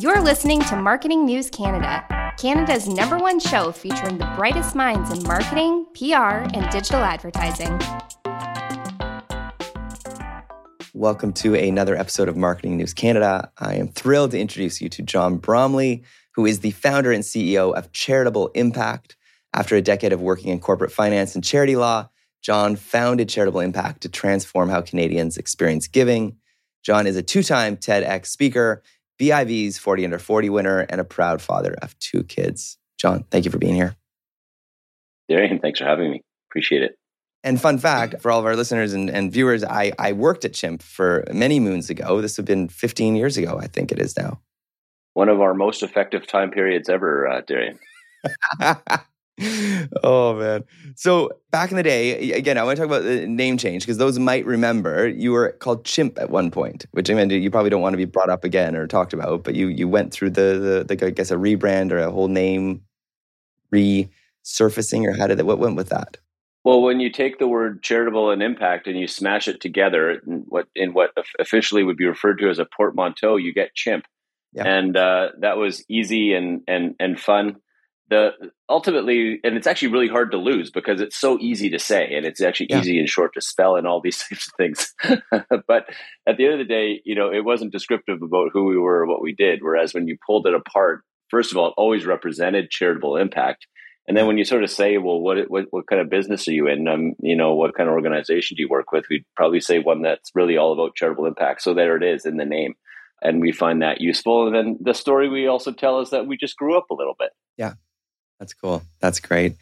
You're 0.00 0.22
listening 0.22 0.62
to 0.62 0.76
Marketing 0.76 1.26
News 1.26 1.50
Canada, 1.50 2.02
Canada's 2.38 2.88
number 2.88 3.18
one 3.18 3.38
show 3.38 3.70
featuring 3.70 4.16
the 4.16 4.32
brightest 4.34 4.74
minds 4.74 5.12
in 5.12 5.22
marketing, 5.24 5.84
PR, 5.92 6.48
and 6.56 6.70
digital 6.70 7.02
advertising. 7.02 7.78
Welcome 10.94 11.34
to 11.34 11.54
another 11.54 11.96
episode 11.96 12.30
of 12.30 12.36
Marketing 12.38 12.78
News 12.78 12.94
Canada. 12.94 13.52
I 13.58 13.74
am 13.74 13.88
thrilled 13.88 14.30
to 14.30 14.40
introduce 14.40 14.80
you 14.80 14.88
to 14.88 15.02
John 15.02 15.36
Bromley, 15.36 16.02
who 16.34 16.46
is 16.46 16.60
the 16.60 16.70
founder 16.70 17.12
and 17.12 17.22
CEO 17.22 17.76
of 17.76 17.92
Charitable 17.92 18.48
Impact. 18.54 19.18
After 19.52 19.76
a 19.76 19.82
decade 19.82 20.14
of 20.14 20.22
working 20.22 20.48
in 20.48 20.60
corporate 20.60 20.92
finance 20.92 21.34
and 21.34 21.44
charity 21.44 21.76
law, 21.76 22.08
John 22.40 22.74
founded 22.74 23.28
Charitable 23.28 23.60
Impact 23.60 24.00
to 24.00 24.08
transform 24.08 24.70
how 24.70 24.80
Canadians 24.80 25.36
experience 25.36 25.88
giving. 25.88 26.38
John 26.82 27.06
is 27.06 27.16
a 27.16 27.22
two 27.22 27.42
time 27.42 27.76
TEDx 27.76 28.28
speaker, 28.28 28.82
BIV's 29.20 29.78
40 29.78 30.06
Under 30.06 30.18
40 30.18 30.48
winner, 30.48 30.80
and 30.88 31.00
a 31.00 31.04
proud 31.04 31.42
father 31.42 31.76
of 31.82 31.96
two 31.98 32.24
kids. 32.24 32.78
John, 32.98 33.24
thank 33.30 33.44
you 33.44 33.50
for 33.50 33.58
being 33.58 33.74
here. 33.74 33.94
Darian, 35.28 35.58
thanks 35.60 35.78
for 35.78 35.84
having 35.84 36.10
me. 36.10 36.22
Appreciate 36.50 36.82
it. 36.82 36.96
And 37.44 37.60
fun 37.60 37.78
fact 37.78 38.20
for 38.20 38.30
all 38.30 38.40
of 38.40 38.46
our 38.46 38.56
listeners 38.56 38.92
and, 38.92 39.08
and 39.10 39.32
viewers, 39.32 39.62
I, 39.62 39.92
I 39.98 40.12
worked 40.12 40.44
at 40.44 40.54
Chimp 40.54 40.82
for 40.82 41.24
many 41.32 41.60
moons 41.60 41.90
ago. 41.90 42.20
This 42.20 42.36
would 42.36 42.48
have 42.48 42.56
been 42.56 42.68
15 42.68 43.14
years 43.14 43.36
ago, 43.36 43.58
I 43.58 43.66
think 43.66 43.92
it 43.92 43.98
is 43.98 44.16
now. 44.16 44.40
One 45.14 45.28
of 45.28 45.40
our 45.40 45.54
most 45.54 45.82
effective 45.82 46.26
time 46.26 46.50
periods 46.50 46.88
ever, 46.88 47.28
uh, 47.28 47.42
Darian. 47.46 47.78
oh 50.04 50.34
man. 50.34 50.64
So 50.96 51.30
back 51.50 51.70
in 51.70 51.76
the 51.76 51.82
day, 51.82 52.32
again, 52.32 52.58
I 52.58 52.62
want 52.62 52.76
to 52.76 52.82
talk 52.82 52.90
about 52.90 53.04
the 53.04 53.26
name 53.26 53.56
change 53.56 53.82
because 53.82 53.98
those 53.98 54.18
might 54.18 54.44
remember 54.44 55.08
you 55.08 55.32
were 55.32 55.52
called 55.52 55.84
Chimp 55.84 56.18
at 56.18 56.30
one 56.30 56.50
point, 56.50 56.86
which 56.92 57.10
I 57.10 57.14
mean 57.14 57.30
you 57.30 57.50
probably 57.50 57.70
don't 57.70 57.82
want 57.82 57.94
to 57.94 57.98
be 57.98 58.04
brought 58.04 58.30
up 58.30 58.44
again 58.44 58.76
or 58.76 58.86
talked 58.86 59.12
about, 59.12 59.44
but 59.44 59.54
you 59.54 59.68
you 59.68 59.88
went 59.88 60.12
through 60.12 60.30
the 60.30 60.84
the, 60.88 60.94
the 60.94 61.06
I 61.06 61.10
guess 61.10 61.30
a 61.30 61.36
rebrand 61.36 61.92
or 61.92 61.98
a 61.98 62.10
whole 62.10 62.28
name 62.28 62.82
resurfacing 63.72 65.06
or 65.06 65.16
how 65.16 65.26
did 65.26 65.38
it 65.38 65.46
what 65.46 65.58
went 65.58 65.76
with 65.76 65.88
that? 65.88 66.18
Well, 66.62 66.82
when 66.82 67.00
you 67.00 67.10
take 67.10 67.38
the 67.38 67.48
word 67.48 67.82
charitable 67.82 68.30
and 68.30 68.42
impact 68.42 68.86
and 68.86 68.98
you 68.98 69.06
smash 69.06 69.48
it 69.48 69.60
together 69.60 70.10
in 70.10 70.44
what 70.48 70.66
in 70.74 70.92
what 70.92 71.12
officially 71.38 71.82
would 71.82 71.96
be 71.96 72.06
referred 72.06 72.38
to 72.40 72.50
as 72.50 72.58
a 72.58 72.66
portmanteau, 72.66 73.36
you 73.36 73.54
get 73.54 73.74
chimp. 73.74 74.04
Yeah. 74.52 74.64
And 74.64 74.96
uh, 74.96 75.28
that 75.40 75.56
was 75.56 75.84
easy 75.88 76.34
and 76.34 76.62
and 76.68 76.96
and 77.00 77.18
fun 77.18 77.56
the 78.10 78.32
ultimately 78.68 79.40
and 79.44 79.56
it's 79.56 79.68
actually 79.68 79.92
really 79.92 80.08
hard 80.08 80.32
to 80.32 80.36
lose 80.36 80.70
because 80.70 81.00
it's 81.00 81.16
so 81.16 81.38
easy 81.38 81.70
to 81.70 81.78
say 81.78 82.12
and 82.12 82.26
it's 82.26 82.40
actually 82.40 82.66
yeah. 82.68 82.80
easy 82.80 82.98
and 82.98 83.08
short 83.08 83.32
to 83.34 83.40
spell 83.40 83.76
and 83.76 83.86
all 83.86 84.00
these 84.04 84.18
types 84.18 84.48
of 84.48 84.54
things. 84.56 84.94
But 85.66 85.86
at 86.26 86.36
the 86.36 86.44
end 86.44 86.54
of 86.54 86.58
the 86.58 86.64
day 86.64 87.00
you 87.04 87.14
know 87.14 87.32
it 87.32 87.44
wasn't 87.44 87.72
descriptive 87.72 88.20
about 88.20 88.50
who 88.52 88.64
we 88.64 88.76
were 88.76 89.00
or 89.00 89.06
what 89.06 89.22
we 89.22 89.32
did 89.32 89.60
whereas 89.62 89.94
when 89.94 90.08
you 90.08 90.18
pulled 90.26 90.46
it 90.46 90.54
apart 90.54 91.02
first 91.28 91.52
of 91.52 91.58
all 91.58 91.68
it 91.68 91.74
always 91.76 92.04
represented 92.04 92.70
charitable 92.70 93.16
impact. 93.16 93.66
And 94.08 94.16
then 94.16 94.26
when 94.26 94.38
you 94.38 94.44
sort 94.44 94.64
of 94.64 94.70
say 94.70 94.98
well 94.98 95.20
what 95.20 95.38
what, 95.48 95.66
what 95.70 95.86
kind 95.86 96.02
of 96.02 96.10
business 96.10 96.48
are 96.48 96.52
you 96.52 96.66
in? 96.66 96.88
Um, 96.88 97.12
you 97.20 97.36
know 97.36 97.54
what 97.54 97.76
kind 97.76 97.88
of 97.88 97.94
organization 97.94 98.56
do 98.56 98.62
you 98.62 98.68
work 98.68 98.90
with? 98.90 99.04
We'd 99.08 99.24
probably 99.36 99.60
say 99.60 99.78
one 99.78 100.02
that's 100.02 100.32
really 100.34 100.56
all 100.56 100.72
about 100.72 100.96
charitable 100.96 101.26
impact. 101.26 101.62
So 101.62 101.74
there 101.74 101.96
it 101.96 102.02
is 102.02 102.26
in 102.26 102.36
the 102.36 102.44
name. 102.44 102.74
And 103.22 103.42
we 103.42 103.52
find 103.52 103.82
that 103.82 104.00
useful. 104.00 104.46
And 104.46 104.56
then 104.56 104.78
the 104.80 104.94
story 104.94 105.28
we 105.28 105.46
also 105.46 105.72
tell 105.72 106.00
is 106.00 106.08
that 106.08 106.26
we 106.26 106.38
just 106.38 106.56
grew 106.56 106.76
up 106.76 106.86
a 106.90 106.94
little 106.94 107.14
bit. 107.18 107.30
Yeah 107.58 107.74
that's 108.40 108.54
cool. 108.54 108.82
That's 108.98 109.20
great. 109.20 109.56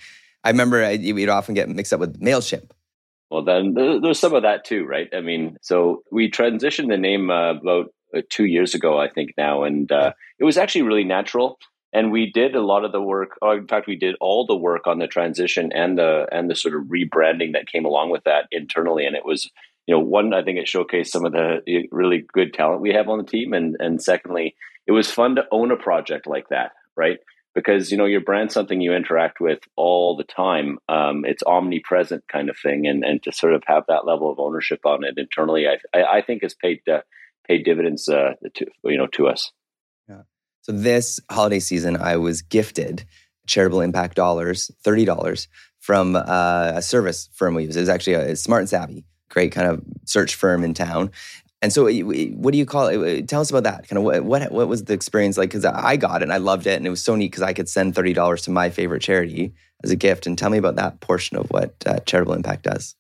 I 0.45 0.51
remember 0.51 0.89
we'd 0.89 1.29
often 1.29 1.55
get 1.55 1.69
mixed 1.69 1.93
up 1.93 2.01
with 2.01 2.21
MailChimp. 2.21 2.71
Well, 3.29 3.45
then 3.45 3.75
there's 3.75 4.19
some 4.19 4.35
of 4.35 4.45
that 4.45 4.65
too, 4.65 4.87
right? 4.87 5.09
I 5.13 5.21
mean, 5.21 5.59
so 5.61 6.03
we 6.11 6.31
transitioned 6.31 6.89
the 6.89 6.97
name 6.97 7.31
uh, 7.31 7.51
about 7.51 7.93
uh, 8.17 8.23
two 8.31 8.47
years 8.47 8.75
ago, 8.75 8.99
I 8.99 9.11
think 9.11 9.35
now, 9.37 9.65
and 9.65 9.91
uh, 9.93 10.13
it 10.39 10.45
was 10.45 10.57
actually 10.57 10.83
really 10.83 11.05
natural. 11.05 11.59
And 11.93 12.13
we 12.13 12.31
did 12.31 12.55
a 12.55 12.61
lot 12.61 12.85
of 12.85 12.93
the 12.93 13.03
work. 13.03 13.39
Or 13.43 13.57
in 13.57 13.67
fact, 13.67 13.87
we 13.87 13.97
did 13.97 14.15
all 14.21 14.47
the 14.47 14.57
work 14.57 14.87
on 14.87 14.99
the 14.99 15.07
transition 15.07 15.73
and 15.73 15.99
the 15.99 16.27
and 16.31 16.51
the 16.51 16.55
sort 16.55 16.75
of 16.75 16.83
rebranding 16.85 17.53
that 17.55 17.67
came 17.67 17.85
along 17.85 18.11
with 18.11 18.25
that 18.25 18.47
internally. 18.51 19.07
And 19.07 19.17
it 19.17 19.25
was, 19.25 19.51
you 19.87 19.95
know, 19.95 20.01
one 20.01 20.33
I 20.33 20.43
think 20.43 20.59
it 20.59 20.67
showcased 20.67 21.09
some 21.09 21.25
of 21.25 21.33
the 21.33 21.89
really 21.91 22.25
good 22.33 22.53
talent 22.55 22.83
we 22.83 22.93
have 22.93 23.09
on 23.09 23.19
the 23.19 23.25
team, 23.25 23.53
and 23.53 23.77
and 23.81 24.03
secondly, 24.03 24.55
it 24.87 24.93
was 24.93 25.11
fun 25.11 25.37
to 25.37 25.47
own 25.51 25.71
a 25.71 25.77
project 25.77 26.27
like 26.27 26.49
that, 26.49 26.73
right? 26.97 27.19
Because 27.59 27.91
you 27.91 27.97
know 27.97 28.05
your 28.05 28.21
brand's 28.21 28.55
something 28.55 28.81
you 28.81 28.95
interact 28.95 29.41
with 29.41 29.59
all 29.75 30.17
the 30.17 30.25
time. 30.25 30.79
Um, 30.89 31.25
it's 31.25 31.43
omnipresent 31.43 32.25
kind 32.29 32.49
of 32.49 32.57
thing, 32.57 32.87
and 32.87 33.05
and 33.05 33.23
to 33.25 33.33
sort 33.33 33.55
of 33.55 33.63
have 33.67 33.85
that 33.89 34.07
level 34.07 34.31
of 34.31 34.39
ownership 34.39 34.81
on 34.85 35.05
it 35.05 35.15
internally, 35.17 35.67
I 35.67 35.79
I, 35.97 36.19
I 36.19 36.23
think 36.23 36.43
has 36.43 36.55
paid 36.55 36.81
uh, 36.89 37.01
paid 37.47 37.65
dividends 37.65 38.09
uh, 38.09 38.35
to 38.55 38.67
you 38.85 38.97
know 38.97 39.09
to 39.09 39.27
us. 39.27 39.51
Yeah. 40.09 40.23
So 40.63 40.73
this 40.73 41.19
holiday 41.31 41.59
season, 41.59 41.97
I 41.97 42.17
was 42.17 42.43
gifted 42.43 43.05
charitable 43.47 43.81
impact 43.81 44.15
dollars, 44.15 44.71
thirty 44.83 45.05
dollars 45.05 45.49
from 45.81 46.15
uh, 46.15 46.73
a 46.75 46.83
service 46.83 47.29
firm 47.33 47.55
we 47.55 47.65
use. 47.65 47.77
It 47.77 47.81
was 47.81 47.89
actually 47.89 48.15
a 48.15 48.37
Smart 48.37 48.61
and 48.61 48.69
Savvy, 48.69 49.05
great 49.31 49.53
kind 49.53 49.69
of 49.69 49.83
search 50.05 50.37
firm 50.37 50.63
in 50.63 50.75
town. 50.75 51.11
And 51.61 51.73
so, 51.73 51.87
eh, 51.87 52.03
what 52.03 52.53
do 52.53 52.59
you 52.59 52.67
call 52.67 52.87
it? 52.87 52.97
Eh, 52.97 53.19
eh, 53.19 53.23
tell 53.27 53.41
us 53.41 53.51
about 53.51 53.65
that. 53.65 53.89
Kind 53.89 53.99
of 53.99 54.05
what 54.05 54.25
what, 54.25 54.53
what 54.53 54.69
was 54.69 54.85
the 54.85 54.95
experience 54.95 55.37
like? 55.37 55.51
Because 55.51 55.65
I 55.65 55.97
got 55.97 56.23
it 56.23 56.25
and 56.25 56.33
I 56.33 56.37
loved 56.37 56.67
it, 56.67 56.77
and 56.77 56.87
it 56.87 56.91
was 56.91 57.03
so 57.03 57.17
neat 57.17 57.33
because 57.33 57.43
I 57.43 57.53
could 57.53 57.69
send 57.69 57.95
thirty 57.95 58.13
dollars 58.13 58.43
to 58.43 58.51
my 58.51 58.71
favorite 58.71 59.03
charity 59.03 59.53
as 59.83 59.91
a 59.91 59.97
gift. 59.97 60.27
And 60.27 60.39
tell 60.39 60.51
me 60.51 60.59
about 60.59 60.77
that 60.77 61.01
portion 61.01 61.37
of 61.37 61.49
what 61.51 61.75
uh, 61.85 61.99
charitable 62.01 62.35
impact 62.35 62.65
does. 62.65 62.95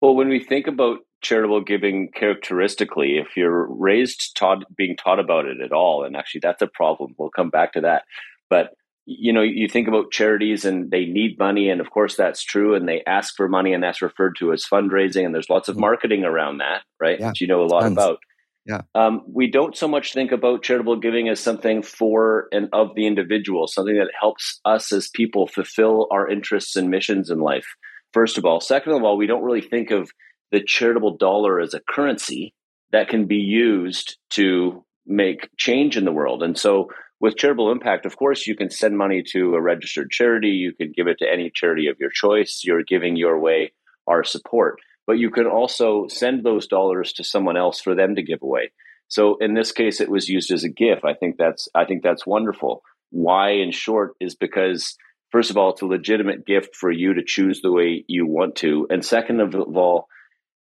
Well, 0.00 0.14
when 0.14 0.28
we 0.28 0.42
think 0.42 0.66
about 0.66 0.98
charitable 1.20 1.62
giving 1.62 2.10
characteristically, 2.12 3.18
if 3.18 3.36
you're 3.36 3.66
raised 3.66 4.36
taught 4.36 4.64
being 4.76 4.96
taught 4.96 5.20
about 5.20 5.46
it 5.46 5.60
at 5.60 5.72
all, 5.72 6.04
and 6.04 6.16
actually 6.16 6.40
that's 6.42 6.62
a 6.62 6.68
problem. 6.68 7.14
We'll 7.18 7.30
come 7.30 7.50
back 7.50 7.72
to 7.74 7.80
that. 7.82 8.02
But 8.50 8.74
you 9.10 9.32
know, 9.32 9.40
you 9.40 9.68
think 9.68 9.88
about 9.88 10.12
charities 10.12 10.66
and 10.66 10.90
they 10.90 11.06
need 11.06 11.38
money, 11.38 11.70
and 11.70 11.80
of 11.80 11.90
course 11.90 12.14
that's 12.14 12.42
true, 12.42 12.74
and 12.74 12.86
they 12.86 13.02
ask 13.06 13.34
for 13.34 13.48
money, 13.48 13.72
and 13.72 13.82
that's 13.82 14.02
referred 14.02 14.36
to 14.38 14.52
as 14.52 14.66
fundraising, 14.70 15.24
and 15.24 15.34
there's 15.34 15.48
lots 15.48 15.68
of 15.68 15.76
mm-hmm. 15.76 15.80
marketing 15.80 16.24
around 16.24 16.58
that, 16.58 16.82
right? 17.00 17.18
Yeah. 17.18 17.28
Which 17.28 17.40
you 17.40 17.46
know 17.46 17.62
a 17.62 17.64
lot 17.64 17.80
Tons. 17.80 17.92
about. 17.94 18.18
Yeah. 18.66 18.82
Um, 18.94 19.22
we 19.26 19.50
don't 19.50 19.74
so 19.74 19.88
much 19.88 20.12
think 20.12 20.30
about 20.30 20.62
charitable 20.62 20.96
giving 20.96 21.30
as 21.30 21.40
something 21.40 21.82
for 21.82 22.48
and 22.52 22.68
of 22.74 22.94
the 22.94 23.06
individual, 23.06 23.66
something 23.66 23.96
that 23.96 24.10
helps 24.18 24.60
us 24.66 24.92
as 24.92 25.08
people 25.08 25.46
fulfill 25.46 26.06
our 26.10 26.28
interests 26.28 26.76
and 26.76 26.90
missions 26.90 27.30
in 27.30 27.40
life. 27.40 27.66
First 28.12 28.36
of 28.36 28.44
all, 28.44 28.60
second 28.60 28.92
of 28.92 29.02
all, 29.02 29.16
we 29.16 29.26
don't 29.26 29.42
really 29.42 29.62
think 29.62 29.90
of 29.90 30.10
the 30.52 30.62
charitable 30.62 31.16
dollar 31.16 31.60
as 31.60 31.72
a 31.72 31.80
currency 31.80 32.52
that 32.92 33.08
can 33.08 33.26
be 33.26 33.36
used 33.36 34.18
to 34.30 34.84
make 35.06 35.48
change 35.56 35.96
in 35.96 36.04
the 36.04 36.12
world, 36.12 36.42
and 36.42 36.58
so 36.58 36.90
with 37.20 37.36
charitable 37.36 37.72
impact, 37.72 38.06
of 38.06 38.16
course, 38.16 38.46
you 38.46 38.54
can 38.54 38.70
send 38.70 38.96
money 38.96 39.22
to 39.32 39.54
a 39.54 39.60
registered 39.60 40.10
charity. 40.10 40.50
You 40.50 40.72
can 40.72 40.92
give 40.94 41.08
it 41.08 41.18
to 41.18 41.30
any 41.30 41.50
charity 41.52 41.88
of 41.88 41.96
your 41.98 42.10
choice. 42.10 42.62
You're 42.64 42.84
giving 42.84 43.16
your 43.16 43.38
way 43.38 43.72
our 44.06 44.22
support. 44.22 44.78
But 45.06 45.18
you 45.18 45.30
can 45.30 45.46
also 45.46 46.06
send 46.08 46.44
those 46.44 46.66
dollars 46.66 47.12
to 47.14 47.24
someone 47.24 47.56
else 47.56 47.80
for 47.80 47.94
them 47.94 48.14
to 48.14 48.22
give 48.22 48.42
away. 48.42 48.72
So 49.08 49.36
in 49.40 49.54
this 49.54 49.72
case, 49.72 50.00
it 50.00 50.10
was 50.10 50.28
used 50.28 50.50
as 50.50 50.64
a 50.64 50.68
gift. 50.68 51.04
I 51.04 51.14
think 51.14 51.36
that's 51.38 51.66
I 51.74 51.86
think 51.86 52.02
that's 52.02 52.26
wonderful. 52.26 52.82
Why, 53.10 53.52
in 53.52 53.72
short, 53.72 54.12
is 54.20 54.34
because 54.34 54.96
first 55.32 55.50
of 55.50 55.56
all, 55.56 55.70
it's 55.70 55.82
a 55.82 55.86
legitimate 55.86 56.46
gift 56.46 56.76
for 56.76 56.90
you 56.90 57.14
to 57.14 57.24
choose 57.24 57.62
the 57.62 57.72
way 57.72 58.04
you 58.06 58.26
want 58.26 58.56
to, 58.56 58.86
and 58.90 59.04
second 59.04 59.40
of 59.40 59.54
all, 59.54 60.08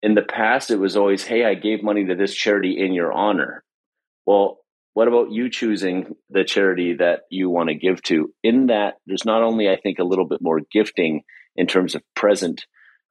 in 0.01 0.15
the 0.15 0.23
past, 0.23 0.71
it 0.71 0.79
was 0.79 0.97
always, 0.97 1.23
"Hey, 1.23 1.45
I 1.45 1.53
gave 1.53 1.83
money 1.83 2.05
to 2.05 2.15
this 2.15 2.33
charity 2.33 2.83
in 2.83 2.93
your 2.93 3.13
honor." 3.13 3.63
Well, 4.25 4.62
what 4.93 5.07
about 5.07 5.31
you 5.31 5.49
choosing 5.49 6.15
the 6.29 6.43
charity 6.43 6.95
that 6.95 7.21
you 7.29 7.49
want 7.49 7.69
to 7.69 7.75
give 7.75 8.01
to? 8.03 8.31
In 8.43 8.67
that, 8.67 8.95
there's 9.05 9.25
not 9.25 9.41
only, 9.41 9.69
I 9.69 9.75
think, 9.75 9.99
a 9.99 10.03
little 10.03 10.27
bit 10.27 10.41
more 10.41 10.61
gifting 10.71 11.23
in 11.55 11.67
terms 11.67 11.95
of 11.95 12.03
present, 12.15 12.65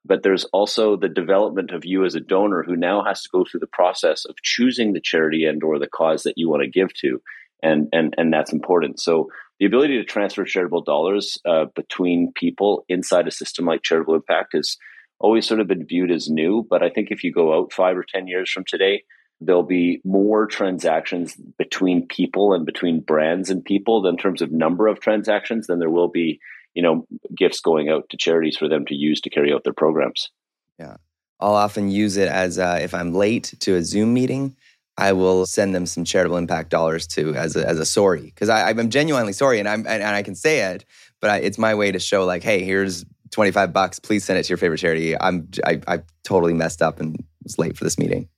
but 0.04 0.22
there's 0.22 0.44
also 0.44 0.96
the 0.96 1.08
development 1.08 1.70
of 1.72 1.84
you 1.84 2.04
as 2.04 2.14
a 2.14 2.20
donor 2.20 2.62
who 2.62 2.76
now 2.76 3.04
has 3.04 3.22
to 3.22 3.28
go 3.32 3.44
through 3.44 3.60
the 3.60 3.66
process 3.66 4.24
of 4.24 4.36
choosing 4.42 4.92
the 4.92 5.00
charity 5.00 5.44
and 5.44 5.62
or 5.62 5.78
the 5.78 5.88
cause 5.88 6.22
that 6.24 6.34
you 6.36 6.48
want 6.48 6.62
to 6.62 6.70
give 6.70 6.92
to. 6.94 7.20
And, 7.62 7.88
and, 7.92 8.14
and 8.18 8.32
that's 8.32 8.52
important. 8.52 9.00
So 9.00 9.28
the 9.60 9.66
ability 9.66 9.98
to 9.98 10.04
transfer 10.04 10.44
charitable 10.44 10.82
dollars 10.82 11.38
uh, 11.48 11.66
between 11.76 12.32
people 12.34 12.84
inside 12.88 13.28
a 13.28 13.32
system 13.32 13.64
like 13.64 13.82
Charitable 13.82 14.16
Impact 14.16 14.54
has 14.54 14.76
always 15.20 15.46
sort 15.46 15.60
of 15.60 15.68
been 15.68 15.86
viewed 15.86 16.10
as 16.10 16.28
new. 16.28 16.66
But 16.68 16.82
I 16.82 16.90
think 16.90 17.12
if 17.12 17.22
you 17.22 17.32
go 17.32 17.56
out 17.56 17.72
five 17.72 17.96
or 17.96 18.04
10 18.04 18.26
years 18.26 18.50
from 18.50 18.64
today, 18.66 19.04
there'll 19.46 19.62
be 19.62 20.00
more 20.04 20.46
transactions 20.46 21.34
between 21.58 22.06
people 22.06 22.52
and 22.52 22.66
between 22.66 23.00
brands 23.00 23.50
and 23.50 23.64
people 23.64 24.06
in 24.06 24.16
terms 24.16 24.42
of 24.42 24.52
number 24.52 24.86
of 24.86 25.00
transactions 25.00 25.66
than 25.66 25.78
there 25.78 25.90
will 25.90 26.08
be 26.08 26.40
you 26.74 26.82
know 26.82 27.06
gifts 27.36 27.60
going 27.60 27.88
out 27.88 28.08
to 28.10 28.16
charities 28.16 28.56
for 28.56 28.68
them 28.68 28.86
to 28.86 28.94
use 28.94 29.20
to 29.20 29.30
carry 29.30 29.52
out 29.52 29.64
their 29.64 29.72
programs. 29.72 30.30
Yeah. 30.78 30.96
I'll 31.40 31.54
often 31.54 31.90
use 31.90 32.16
it 32.16 32.28
as 32.28 32.58
uh, 32.58 32.78
if 32.80 32.94
i'm 32.94 33.12
late 33.12 33.54
to 33.60 33.74
a 33.74 33.82
zoom 33.82 34.14
meeting 34.14 34.56
i 34.96 35.12
will 35.12 35.44
send 35.44 35.74
them 35.74 35.86
some 35.86 36.04
charitable 36.04 36.36
impact 36.36 36.70
dollars 36.70 37.06
to 37.08 37.34
as 37.34 37.56
a, 37.56 37.68
as 37.68 37.80
a 37.80 37.84
sorry 37.84 38.22
because 38.22 38.48
i'm 38.48 38.90
genuinely 38.90 39.32
sorry 39.32 39.58
and 39.58 39.68
i'm 39.68 39.80
and, 39.80 40.02
and 40.02 40.14
i 40.14 40.22
can 40.22 40.36
say 40.36 40.60
it 40.72 40.84
but 41.20 41.30
I, 41.30 41.38
it's 41.38 41.58
my 41.58 41.74
way 41.74 41.90
to 41.90 41.98
show 41.98 42.24
like 42.24 42.44
hey 42.44 42.62
here's 42.62 43.04
25 43.32 43.72
bucks. 43.72 43.98
Please 43.98 44.24
send 44.24 44.38
it 44.38 44.44
to 44.44 44.50
your 44.50 44.58
favorite 44.58 44.78
charity. 44.78 45.18
I'm 45.18 45.48
I, 45.64 45.80
I 45.88 46.02
totally 46.22 46.52
messed 46.52 46.82
up 46.82 47.00
and 47.00 47.16
was 47.42 47.58
late 47.58 47.76
for 47.76 47.84
this 47.84 47.98
meeting 47.98 48.28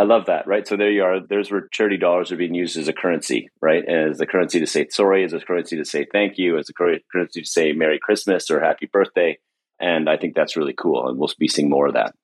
I 0.00 0.04
love 0.04 0.26
that, 0.26 0.46
right? 0.46 0.66
So 0.66 0.78
there 0.78 0.90
you 0.90 1.02
are. 1.02 1.20
There's 1.20 1.50
where 1.50 1.68
charity 1.70 1.98
dollars 1.98 2.32
are 2.32 2.36
being 2.38 2.54
used 2.54 2.78
as 2.78 2.88
a 2.88 2.92
currency, 2.94 3.50
right? 3.60 3.84
As 3.86 4.18
a 4.18 4.24
currency 4.24 4.58
to 4.58 4.66
say 4.66 4.86
sorry, 4.88 5.24
as 5.24 5.34
a 5.34 5.40
currency 5.40 5.76
to 5.76 5.84
say 5.84 6.06
thank 6.10 6.38
you, 6.38 6.56
as 6.56 6.70
a 6.70 6.72
currency 6.72 7.42
to 7.42 7.46
say 7.46 7.72
Merry 7.72 7.98
Christmas 8.02 8.50
or 8.50 8.60
Happy 8.60 8.88
Birthday. 8.90 9.36
And 9.78 10.08
I 10.08 10.16
think 10.16 10.34
that's 10.34 10.56
really 10.56 10.72
cool. 10.72 11.06
And 11.06 11.18
we'll 11.18 11.30
be 11.38 11.48
seeing 11.48 11.68
more 11.68 11.86
of 11.86 11.92
that. 11.92 12.14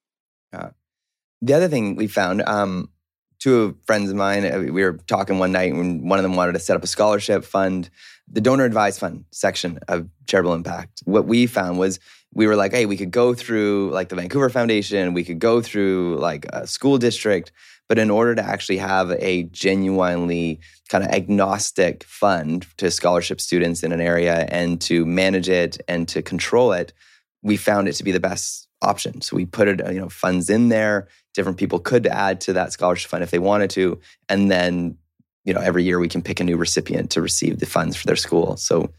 Yeah. 0.55 0.71
The 1.43 1.53
other 1.53 1.69
thing 1.69 1.97
we 1.97 2.07
found, 2.07 2.41
um, 2.47 2.89
two 3.39 3.77
friends 3.87 4.11
of 4.11 4.17
mine, 4.17 4.45
uh, 4.45 4.59
we 4.59 4.83
were 4.83 4.99
talking 5.07 5.39
one 5.39 5.53
night 5.53 5.75
when 5.75 6.09
one 6.09 6.19
of 6.19 6.23
them 6.23 6.37
wanted 6.37 6.53
to 6.53 6.59
set 6.59 6.77
up 6.77 6.85
a 6.85 6.87
scholarship 6.87 7.45
fund, 7.45 7.91
the 8.31 8.41
donor 8.41 8.65
advised 8.65 9.01
fund 9.01 9.25
section 9.31 9.79
of 9.89 10.09
Charitable 10.27 10.55
Impact. 10.55 11.03
What 11.05 11.27
we 11.27 11.47
found 11.47 11.79
was 11.79 11.99
we 12.35 12.47
were 12.47 12.57
like, 12.57 12.73
hey, 12.73 12.87
we 12.87 12.97
could 12.97 13.11
go 13.11 13.35
through 13.35 13.91
like 13.93 14.09
the 14.09 14.17
Vancouver 14.17 14.51
Foundation, 14.51 15.15
we 15.15 15.25
could 15.25 15.39
go 15.39 15.63
through 15.63 16.17
like 16.19 16.47
a 16.53 16.67
school 16.67 16.99
district, 16.99 17.53
but 17.89 17.99
in 17.99 18.11
order 18.11 18.35
to 18.35 18.43
actually 18.43 18.79
have 18.79 19.13
a 19.13 19.45
genuinely 19.45 20.61
kind 20.89 21.05
of 21.05 21.11
agnostic 21.11 22.05
fund 22.05 22.67
to 22.77 22.91
scholarship 22.91 23.41
students 23.41 23.83
in 23.83 23.93
an 23.93 24.01
area 24.01 24.47
and 24.51 24.81
to 24.83 25.07
manage 25.07 25.49
it 25.49 25.79
and 25.89 26.09
to 26.09 26.23
control 26.23 26.73
it, 26.73 26.93
we 27.43 27.57
found 27.57 27.89
it 27.89 27.93
to 27.95 28.05
be 28.05 28.13
the 28.13 28.21
best 28.21 28.69
option. 28.83 29.21
So 29.21 29.37
we 29.37 29.47
put 29.47 29.69
it, 29.69 29.81
you 29.93 30.01
know, 30.01 30.09
funds 30.09 30.51
in 30.51 30.69
there. 30.69 31.09
Different 31.37 31.59
people 31.59 31.79
could 31.79 32.07
add 32.09 32.41
to 32.43 32.55
that 32.55 32.73
scholarship 32.73 33.11
fund 33.11 33.23
if 33.23 33.31
they 33.31 33.39
wanted 33.39 33.71
to, 33.71 34.01
and 34.29 34.51
then, 34.51 34.99
you 35.45 35.55
know, 35.55 35.61
every 35.61 35.85
year 35.85 36.01
we 36.01 36.09
can 36.09 36.23
pick 36.23 36.41
a 36.41 36.45
new 36.45 36.57
recipient 36.57 37.11
to 37.13 37.23
receive 37.23 37.61
the 37.61 37.67
funds 37.67 37.95
for 37.95 38.07
their 38.07 38.17
school. 38.17 38.57
So, 38.57 38.91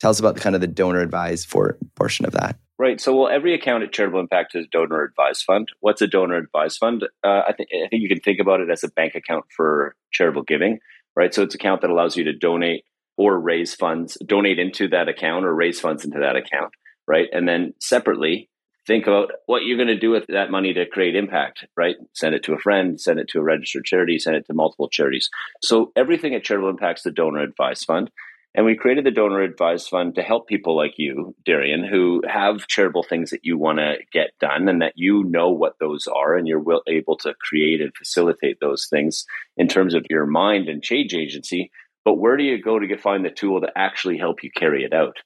tell 0.00 0.10
us 0.10 0.20
about 0.20 0.36
kind 0.36 0.54
of 0.54 0.60
the 0.60 0.66
donor 0.66 1.00
advised 1.00 1.48
for 1.48 1.78
portion 1.94 2.26
of 2.26 2.32
that. 2.32 2.58
Right. 2.78 3.00
So, 3.00 3.16
well, 3.16 3.28
every 3.28 3.54
account 3.54 3.84
at 3.84 3.92
Charitable 3.92 4.20
Impact 4.20 4.54
is 4.54 4.66
donor 4.70 5.02
advised 5.02 5.44
fund. 5.44 5.68
What's 5.80 6.02
a 6.02 6.06
donor 6.06 6.36
advised 6.36 6.78
fund? 6.78 7.04
Uh, 7.24 7.42
I 7.48 7.54
think 7.56 7.70
I 7.72 7.88
think 7.88 8.02
you 8.02 8.08
can 8.08 8.20
think 8.20 8.38
about 8.38 8.60
it 8.60 8.68
as 8.70 8.84
a 8.84 8.88
bank 8.88 9.14
account 9.14 9.46
for 9.56 9.96
charitable 10.12 10.42
giving. 10.42 10.80
Right. 11.14 11.32
So 11.32 11.42
it's 11.42 11.54
an 11.54 11.60
account 11.60 11.80
that 11.80 11.90
allows 11.90 12.16
you 12.16 12.24
to 12.24 12.34
donate 12.34 12.84
or 13.16 13.40
raise 13.40 13.74
funds, 13.74 14.18
donate 14.26 14.58
into 14.58 14.88
that 14.88 15.08
account 15.08 15.46
or 15.46 15.54
raise 15.54 15.80
funds 15.80 16.04
into 16.04 16.18
that 16.18 16.36
account. 16.36 16.72
Right. 17.08 17.28
And 17.32 17.48
then 17.48 17.72
separately, 17.80 18.50
think 18.86 19.06
about 19.06 19.32
what 19.46 19.64
you're 19.64 19.76
going 19.76 19.88
to 19.88 19.98
do 19.98 20.10
with 20.10 20.26
that 20.28 20.50
money 20.50 20.72
to 20.74 20.86
create 20.86 21.16
impact. 21.16 21.66
Right. 21.76 21.96
Send 22.12 22.34
it 22.34 22.44
to 22.44 22.54
a 22.54 22.58
friend. 22.58 23.00
Send 23.00 23.18
it 23.18 23.28
to 23.28 23.40
a 23.40 23.42
registered 23.42 23.84
charity. 23.84 24.18
Send 24.18 24.36
it 24.36 24.46
to 24.46 24.54
multiple 24.54 24.88
charities. 24.88 25.28
So 25.62 25.92
everything 25.96 26.34
at 26.34 26.44
Charitable 26.44 26.70
Impact's 26.70 27.02
the 27.02 27.10
donor 27.10 27.40
Advice 27.40 27.84
fund. 27.84 28.10
And 28.56 28.64
we 28.64 28.74
created 28.74 29.04
the 29.04 29.10
Donor 29.10 29.42
Advice 29.42 29.86
Fund 29.86 30.14
to 30.14 30.22
help 30.22 30.48
people 30.48 30.74
like 30.74 30.94
you, 30.96 31.34
Darian, 31.44 31.84
who 31.84 32.22
have 32.26 32.66
charitable 32.66 33.02
things 33.02 33.28
that 33.28 33.44
you 33.44 33.58
want 33.58 33.80
to 33.80 33.96
get 34.10 34.30
done 34.40 34.70
and 34.70 34.80
that 34.80 34.94
you 34.96 35.24
know 35.24 35.50
what 35.50 35.74
those 35.78 36.06
are 36.06 36.34
and 36.34 36.48
you're 36.48 36.64
able 36.88 37.18
to 37.18 37.34
create 37.38 37.82
and 37.82 37.94
facilitate 37.94 38.58
those 38.58 38.86
things 38.88 39.26
in 39.58 39.68
terms 39.68 39.92
of 39.92 40.06
your 40.08 40.24
mind 40.24 40.70
and 40.70 40.82
change 40.82 41.12
agency. 41.12 41.70
But 42.02 42.14
where 42.14 42.38
do 42.38 42.44
you 42.44 42.62
go 42.62 42.78
to 42.78 42.86
get, 42.86 43.02
find 43.02 43.26
the 43.26 43.30
tool 43.30 43.60
to 43.60 43.70
actually 43.76 44.16
help 44.16 44.42
you 44.42 44.50
carry 44.50 44.84
it 44.84 44.94
out? 44.94 45.18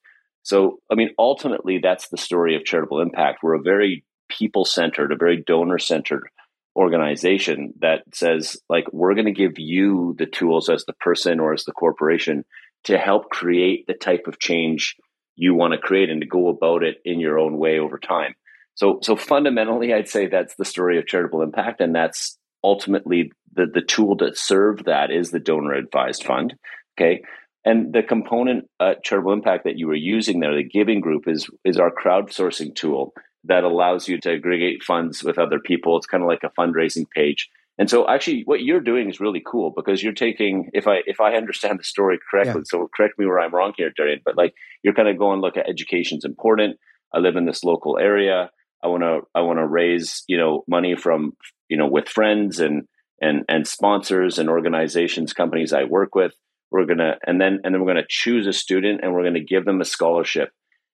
So, 0.42 0.78
I 0.90 0.94
mean, 0.94 1.10
ultimately, 1.18 1.78
that's 1.82 2.08
the 2.08 2.16
story 2.16 2.56
of 2.56 2.64
charitable 2.64 3.00
impact. 3.00 3.40
We're 3.42 3.54
a 3.54 3.62
very 3.62 4.04
people 4.28 4.64
centered, 4.64 5.12
a 5.12 5.16
very 5.16 5.42
donor 5.46 5.78
centered 5.78 6.28
organization 6.76 7.74
that 7.80 8.02
says, 8.14 8.56
like, 8.68 8.84
we're 8.92 9.14
going 9.14 9.26
to 9.26 9.32
give 9.32 9.58
you 9.58 10.14
the 10.18 10.26
tools 10.26 10.68
as 10.68 10.84
the 10.84 10.92
person 10.94 11.40
or 11.40 11.52
as 11.52 11.64
the 11.64 11.72
corporation 11.72 12.44
to 12.84 12.96
help 12.96 13.28
create 13.30 13.86
the 13.86 13.94
type 13.94 14.26
of 14.26 14.38
change 14.38 14.96
you 15.36 15.54
want 15.54 15.72
to 15.72 15.78
create 15.78 16.10
and 16.10 16.20
to 16.20 16.26
go 16.26 16.48
about 16.48 16.82
it 16.82 16.96
in 17.04 17.20
your 17.20 17.38
own 17.38 17.58
way 17.58 17.78
over 17.78 17.98
time. 17.98 18.34
So, 18.74 18.98
so 19.02 19.16
fundamentally, 19.16 19.92
I'd 19.92 20.08
say 20.08 20.26
that's 20.26 20.54
the 20.56 20.64
story 20.64 20.98
of 20.98 21.06
charitable 21.06 21.42
impact, 21.42 21.80
and 21.80 21.94
that's 21.94 22.38
ultimately 22.62 23.32
the 23.52 23.66
the 23.66 23.82
tool 23.82 24.16
to 24.18 24.34
serve 24.34 24.84
that 24.84 25.10
is 25.10 25.30
the 25.30 25.40
donor 25.40 25.74
advised 25.74 26.24
fund. 26.24 26.54
Okay, 26.98 27.22
and 27.64 27.92
the 27.92 28.02
component 28.02 28.68
at 28.80 29.04
charitable 29.04 29.32
impact 29.32 29.64
that 29.64 29.78
you 29.78 29.86
were 29.86 29.94
using 29.94 30.40
there, 30.40 30.54
the 30.54 30.64
giving 30.64 31.00
group, 31.00 31.28
is 31.28 31.48
is 31.64 31.78
our 31.78 31.90
crowdsourcing 31.90 32.74
tool 32.74 33.12
that 33.44 33.64
allows 33.64 34.08
you 34.08 34.20
to 34.20 34.32
aggregate 34.32 34.82
funds 34.82 35.24
with 35.24 35.38
other 35.38 35.58
people. 35.58 35.96
It's 35.96 36.06
kind 36.06 36.22
of 36.22 36.28
like 36.28 36.44
a 36.44 36.50
fundraising 36.60 37.06
page 37.14 37.48
and 37.80 37.88
so 37.88 38.06
actually 38.06 38.42
what 38.44 38.60
you're 38.60 38.82
doing 38.82 39.08
is 39.08 39.20
really 39.20 39.42
cool 39.44 39.72
because 39.74 40.02
you're 40.02 40.12
taking 40.12 40.68
if 40.74 40.86
I 40.86 40.98
if 41.06 41.18
I 41.18 41.32
understand 41.32 41.78
the 41.78 41.84
story 41.84 42.18
correctly, 42.30 42.60
yeah. 42.60 42.64
so 42.66 42.90
correct 42.94 43.18
me 43.18 43.24
where 43.24 43.40
I'm 43.40 43.54
wrong 43.54 43.72
here, 43.74 43.90
Darian, 43.96 44.20
but 44.22 44.36
like 44.36 44.52
you're 44.82 44.92
kind 44.92 45.08
of 45.08 45.16
going 45.16 45.40
look 45.40 45.56
at 45.56 45.66
education's 45.66 46.26
important. 46.26 46.76
I 47.14 47.20
live 47.20 47.36
in 47.36 47.46
this 47.46 47.64
local 47.64 47.96
area. 47.96 48.50
I 48.84 48.88
want 48.88 49.02
to 49.02 49.20
I 49.34 49.40
want 49.40 49.60
to 49.60 49.66
raise, 49.66 50.24
you 50.28 50.36
know, 50.36 50.62
money 50.68 50.94
from, 50.94 51.32
you 51.70 51.78
know, 51.78 51.88
with 51.88 52.10
friends 52.10 52.60
and 52.60 52.86
and 53.18 53.46
and 53.48 53.66
sponsors 53.66 54.38
and 54.38 54.50
organizations, 54.50 55.32
companies 55.32 55.72
I 55.72 55.84
work 55.84 56.14
with. 56.14 56.34
We're 56.70 56.86
going 56.86 56.98
to 56.98 57.16
and 57.26 57.40
then 57.40 57.60
and 57.64 57.74
then 57.74 57.80
we're 57.80 57.92
going 57.92 58.02
to 58.02 58.08
choose 58.08 58.46
a 58.46 58.52
student 58.52 59.00
and 59.02 59.12
we're 59.12 59.22
going 59.22 59.34
to 59.34 59.44
give 59.44 59.64
them 59.64 59.80
a 59.80 59.84
scholarship 59.84 60.50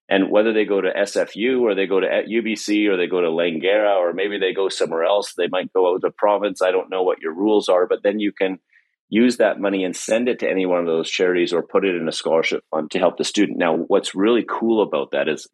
and 0.09 0.31
whether 0.31 0.53
they 0.53 0.65
go 0.65 0.81
to 0.81 0.93
SFU 0.93 1.63
or 1.63 1.75
they 1.75 1.87
go 1.87 1.99
to 1.99 2.07
UBC 2.07 2.89
or 2.89 2.97
they 2.97 3.09
go 3.09 3.21
to 3.21 3.29
Langara 3.29 3.97
or 3.97 4.13
maybe 4.13 4.39
they 4.39 4.53
go 4.53 4.69
somewhere 4.69 5.05
else, 5.05 5.35
they 5.37 5.49
might 5.49 5.73
go 5.73 5.91
out 5.91 5.97
of 5.97 6.01
the 6.01 6.11
province. 6.11 6.63
I 6.63 6.71
don't 6.71 6.91
know 6.91 7.03
what 7.03 7.21
your 7.21 7.35
rules 7.35 7.69
are, 7.69 7.87
but 7.87 8.03
then 8.05 8.21
you 8.21 8.33
can 8.33 8.61
use 9.09 9.39
that 9.39 9.61
money 9.61 9.85
and 9.85 9.97
send 9.97 10.29
it 10.29 10.41
to 10.41 10.49
any 10.51 10.65
one 10.65 10.81
of 10.81 10.87
those 10.87 11.11
charities 11.11 11.53
or 11.53 11.63
put 11.63 11.85
it 11.85 11.97
in 11.97 12.09
a 12.09 12.13
scholarship 12.13 12.63
fund 12.71 12.91
to 12.93 12.99
help 12.99 13.19
the 13.19 13.25
student. 13.25 13.59
Now, 13.59 13.77
what's 13.77 14.15
really 14.15 14.45
cool 14.49 14.83
about 14.83 15.11
that 15.11 15.29
is 15.29 15.49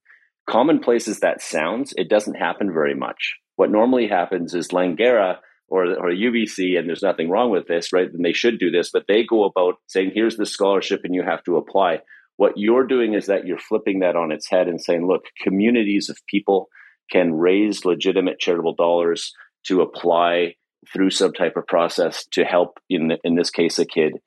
commonplace 0.49 1.09
as 1.09 1.21
that 1.21 1.41
sounds, 1.41 1.95
it 1.97 2.11
doesn't 2.11 2.35
happen 2.35 2.73
very 2.73 2.95
much. 2.95 3.37
What 3.57 3.71
normally 3.71 4.09
happens 4.09 4.55
is 4.55 4.69
Langara 4.69 5.37
or, 5.73 5.87
or 5.87 6.11
UBC, 6.11 6.79
and 6.79 6.87
there's 6.87 7.03
nothing 7.03 7.31
wrong 7.31 7.51
with 7.51 7.67
this, 7.67 7.95
right? 7.95 8.07
And 8.13 8.23
they 8.23 8.35
should 8.35 8.59
do 8.59 8.71
this, 8.71 8.91
but 8.93 9.07
they 9.09 9.25
go 9.25 9.45
about 9.45 9.77
saying, 9.87 10.13
here's 10.15 10.37
the 10.37 10.45
scholarship 10.45 11.01
and 11.03 11.15
you 11.15 11.23
have 11.23 11.43
to 11.45 11.57
apply. 11.57 12.01
What 12.37 12.59
you're 12.59 12.87
doing 12.87 13.15
is 13.15 13.27
that 13.27 13.47
you're 13.47 13.59
flipping 13.59 14.01
that 14.01 14.15
on 14.15 14.33
its 14.33 14.51
head 14.51 14.69
and 14.69 14.79
saying, 14.79 15.07
look, 15.07 15.23
communities 15.43 16.11
of 16.11 16.19
people 16.29 16.69
can 17.11 17.33
raise 17.33 17.87
legitimate 17.87 18.39
charitable 18.39 18.75
dollars 18.75 19.33
to 19.65 19.81
apply 19.81 20.57
through 20.93 21.09
some 21.09 21.33
type 21.33 21.57
of 21.57 21.67
process 21.67 22.27
to 22.33 22.45
help, 22.45 22.79
in, 22.91 23.13
in 23.25 23.35
this 23.35 23.49
case, 23.49 23.79
a 23.79 23.87
kid, 23.87 24.19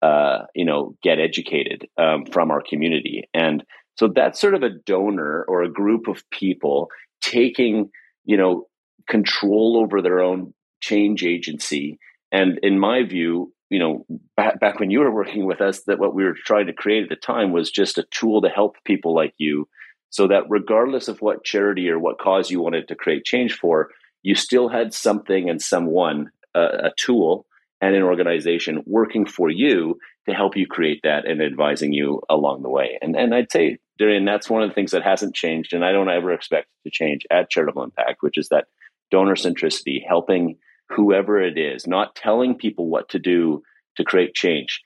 uh, 0.00 0.44
you 0.54 0.64
know, 0.64 0.96
get 1.02 1.18
educated 1.18 1.86
um, 1.98 2.24
from 2.32 2.50
our 2.50 2.62
community. 2.66 3.28
And 3.34 3.62
so 3.98 4.08
that's 4.08 4.40
sort 4.40 4.54
of 4.54 4.62
a 4.62 4.70
donor 4.86 5.44
or 5.46 5.64
a 5.64 5.70
group 5.70 6.08
of 6.08 6.22
people 6.30 6.88
taking, 7.20 7.90
you 8.24 8.38
know, 8.38 8.68
control 9.06 9.78
over 9.82 10.00
their 10.00 10.20
own 10.22 10.54
change 10.84 11.24
agency. 11.24 11.98
And 12.30 12.58
in 12.62 12.78
my 12.78 13.04
view, 13.04 13.52
you 13.70 13.78
know, 13.78 14.06
back, 14.36 14.60
back 14.60 14.78
when 14.78 14.90
you 14.90 15.00
were 15.00 15.14
working 15.14 15.46
with 15.46 15.60
us, 15.60 15.82
that 15.86 15.98
what 15.98 16.14
we 16.14 16.24
were 16.24 16.36
trying 16.44 16.66
to 16.66 16.72
create 16.72 17.04
at 17.04 17.08
the 17.08 17.16
time 17.16 17.52
was 17.52 17.70
just 17.70 17.98
a 17.98 18.06
tool 18.10 18.42
to 18.42 18.48
help 18.48 18.76
people 18.84 19.14
like 19.14 19.34
you 19.38 19.68
so 20.10 20.28
that 20.28 20.44
regardless 20.48 21.08
of 21.08 21.20
what 21.20 21.44
charity 21.44 21.88
or 21.88 21.98
what 21.98 22.18
cause 22.18 22.50
you 22.50 22.60
wanted 22.60 22.86
to 22.88 22.94
create 22.94 23.24
change 23.24 23.54
for, 23.54 23.90
you 24.22 24.34
still 24.34 24.68
had 24.68 24.94
something 24.94 25.50
and 25.50 25.60
someone, 25.60 26.30
uh, 26.54 26.88
a 26.88 26.90
tool 26.96 27.46
and 27.80 27.96
an 27.96 28.02
organization 28.02 28.82
working 28.86 29.26
for 29.26 29.50
you 29.50 29.98
to 30.28 30.32
help 30.32 30.56
you 30.56 30.66
create 30.66 31.00
that 31.02 31.26
and 31.26 31.42
advising 31.42 31.92
you 31.92 32.22
along 32.30 32.62
the 32.62 32.70
way. 32.70 32.98
And 33.02 33.16
and 33.16 33.34
I'd 33.34 33.50
say, 33.50 33.78
Darian, 33.98 34.24
that's 34.24 34.48
one 34.48 34.62
of 34.62 34.68
the 34.70 34.74
things 34.74 34.92
that 34.92 35.02
hasn't 35.02 35.34
changed, 35.34 35.72
and 35.72 35.84
I 35.84 35.92
don't 35.92 36.08
ever 36.08 36.32
expect 36.32 36.68
to 36.84 36.90
change 36.90 37.26
at 37.30 37.50
Charitable 37.50 37.82
Impact, 37.82 38.22
which 38.22 38.38
is 38.38 38.48
that 38.48 38.66
donor 39.10 39.34
centricity, 39.34 39.98
helping 40.06 40.58
whoever 40.88 41.40
it 41.40 41.58
is, 41.58 41.86
not 41.86 42.14
telling 42.14 42.56
people 42.56 42.88
what 42.88 43.08
to 43.10 43.18
do 43.18 43.62
to 43.96 44.04
create 44.04 44.34
change, 44.34 44.82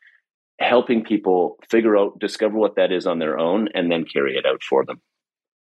helping 0.61 1.05
people 1.05 1.59
figure 1.71 1.97
out, 1.97 2.19
discover 2.19 2.59
what 2.59 2.76
that 2.76 2.93
is 2.93 3.07
on 3.07 3.19
their 3.19 3.38
own, 3.38 3.69
and 3.75 3.90
then 3.90 4.05
carry 4.05 4.37
it 4.37 4.47
out 4.47 4.62
for 4.62 4.85
them. 4.85 5.00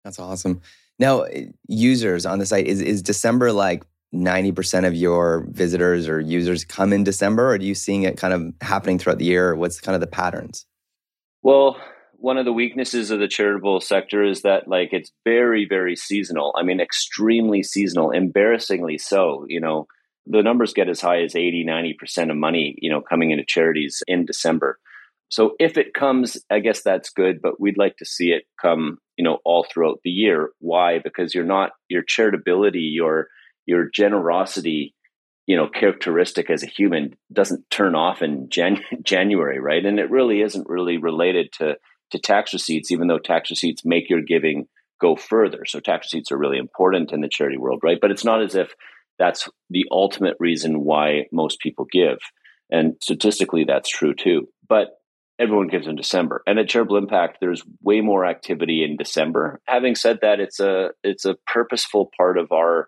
That's 0.03 0.19
awesome. 0.19 0.61
Now, 0.99 1.21
eh, 1.21 1.45
users 1.67 2.25
on 2.25 2.39
the 2.39 2.45
site, 2.45 2.67
is, 2.67 2.81
is 2.81 3.01
December 3.01 3.51
like 3.51 3.83
90% 4.13 4.85
of 4.85 4.93
your 4.93 5.45
visitors 5.49 6.07
or 6.09 6.19
users 6.19 6.65
come 6.65 6.91
in 6.91 7.03
December, 7.03 7.45
or 7.45 7.53
are 7.53 7.61
you 7.61 7.75
seeing 7.75 8.03
it 8.03 8.17
kind 8.17 8.33
of 8.33 8.53
happening 8.61 8.99
throughout 8.99 9.19
the 9.19 9.25
year? 9.25 9.55
What's 9.55 9.79
kind 9.79 9.95
of 9.95 10.01
the 10.01 10.07
patterns? 10.07 10.65
Well, 11.43 11.77
one 12.21 12.37
of 12.37 12.45
the 12.45 12.53
weaknesses 12.53 13.09
of 13.09 13.19
the 13.19 13.27
charitable 13.27 13.81
sector 13.81 14.23
is 14.23 14.43
that 14.43 14.67
like 14.67 14.89
it's 14.91 15.11
very 15.25 15.65
very 15.67 15.95
seasonal 15.95 16.53
i 16.55 16.63
mean 16.63 16.79
extremely 16.79 17.63
seasonal 17.63 18.11
embarrassingly 18.11 18.97
so 18.97 19.43
you 19.49 19.59
know 19.59 19.87
the 20.27 20.43
numbers 20.43 20.73
get 20.73 20.89
as 20.89 21.01
high 21.01 21.23
as 21.23 21.35
80 21.35 21.65
90% 21.65 22.29
of 22.29 22.37
money 22.37 22.75
you 22.77 22.91
know 22.91 23.01
coming 23.01 23.31
into 23.31 23.45
charities 23.45 24.03
in 24.07 24.25
december. 24.25 24.79
So 25.29 25.55
if 25.59 25.77
it 25.77 25.93
comes 25.93 26.37
i 26.49 26.59
guess 26.59 26.81
that's 26.81 27.09
good 27.09 27.41
but 27.41 27.59
we'd 27.59 27.77
like 27.77 27.97
to 27.97 28.05
see 28.05 28.31
it 28.31 28.43
come 28.61 28.97
you 29.21 29.23
know 29.23 29.37
all 29.45 29.63
throughout 29.63 29.99
the 30.03 30.09
year. 30.09 30.49
Why? 30.57 30.97
Because 30.97 31.35
you're 31.35 31.43
not 31.43 31.73
your 31.89 32.01
charitability 32.01 32.89
your 32.91 33.27
your 33.67 33.87
generosity 33.93 34.95
you 35.45 35.55
know 35.55 35.67
characteristic 35.67 36.49
as 36.49 36.63
a 36.63 36.67
human 36.67 37.15
doesn't 37.31 37.69
turn 37.69 37.93
off 37.93 38.23
in 38.23 38.49
Jan- 38.49 38.81
january 39.03 39.59
right? 39.59 39.85
And 39.85 39.99
it 39.99 40.09
really 40.09 40.41
isn't 40.41 40.67
really 40.67 40.97
related 40.97 41.51
to 41.59 41.75
to 42.11 42.19
tax 42.19 42.51
receipts 42.51 42.91
even 42.91 43.07
though 43.07 43.19
tax 43.19 43.51
receipts 43.51 43.85
make 43.85 44.09
your 44.09 44.21
giving 44.21 44.67
go 44.99 45.15
further. 45.15 45.65
So 45.65 45.79
tax 45.79 46.07
receipts 46.07 46.31
are 46.31 46.37
really 46.37 46.57
important 46.57 47.11
in 47.11 47.21
the 47.21 47.29
charity 47.29 47.57
world 47.57 47.81
right? 47.83 47.99
But 48.01 48.09
it's 48.09 48.25
not 48.25 48.41
as 48.41 48.55
if 48.55 48.73
that's 49.21 49.47
the 49.69 49.85
ultimate 49.91 50.35
reason 50.39 50.83
why 50.83 51.25
most 51.31 51.59
people 51.59 51.85
give. 51.91 52.17
And 52.71 52.95
statistically, 53.01 53.65
that's 53.65 53.87
true 53.87 54.15
too. 54.15 54.47
But 54.67 54.87
everyone 55.37 55.67
gives 55.67 55.85
in 55.85 55.95
December. 55.95 56.41
And 56.47 56.57
at 56.57 56.69
Charitable 56.69 56.97
Impact, 56.97 57.37
there's 57.39 57.63
way 57.83 58.01
more 58.01 58.25
activity 58.25 58.83
in 58.83 58.97
December. 58.97 59.61
Having 59.67 59.95
said 59.95 60.19
that, 60.23 60.39
it's 60.39 60.59
a 60.59 60.89
it's 61.03 61.25
a 61.25 61.35
purposeful 61.45 62.09
part 62.17 62.39
of 62.39 62.51
our 62.51 62.87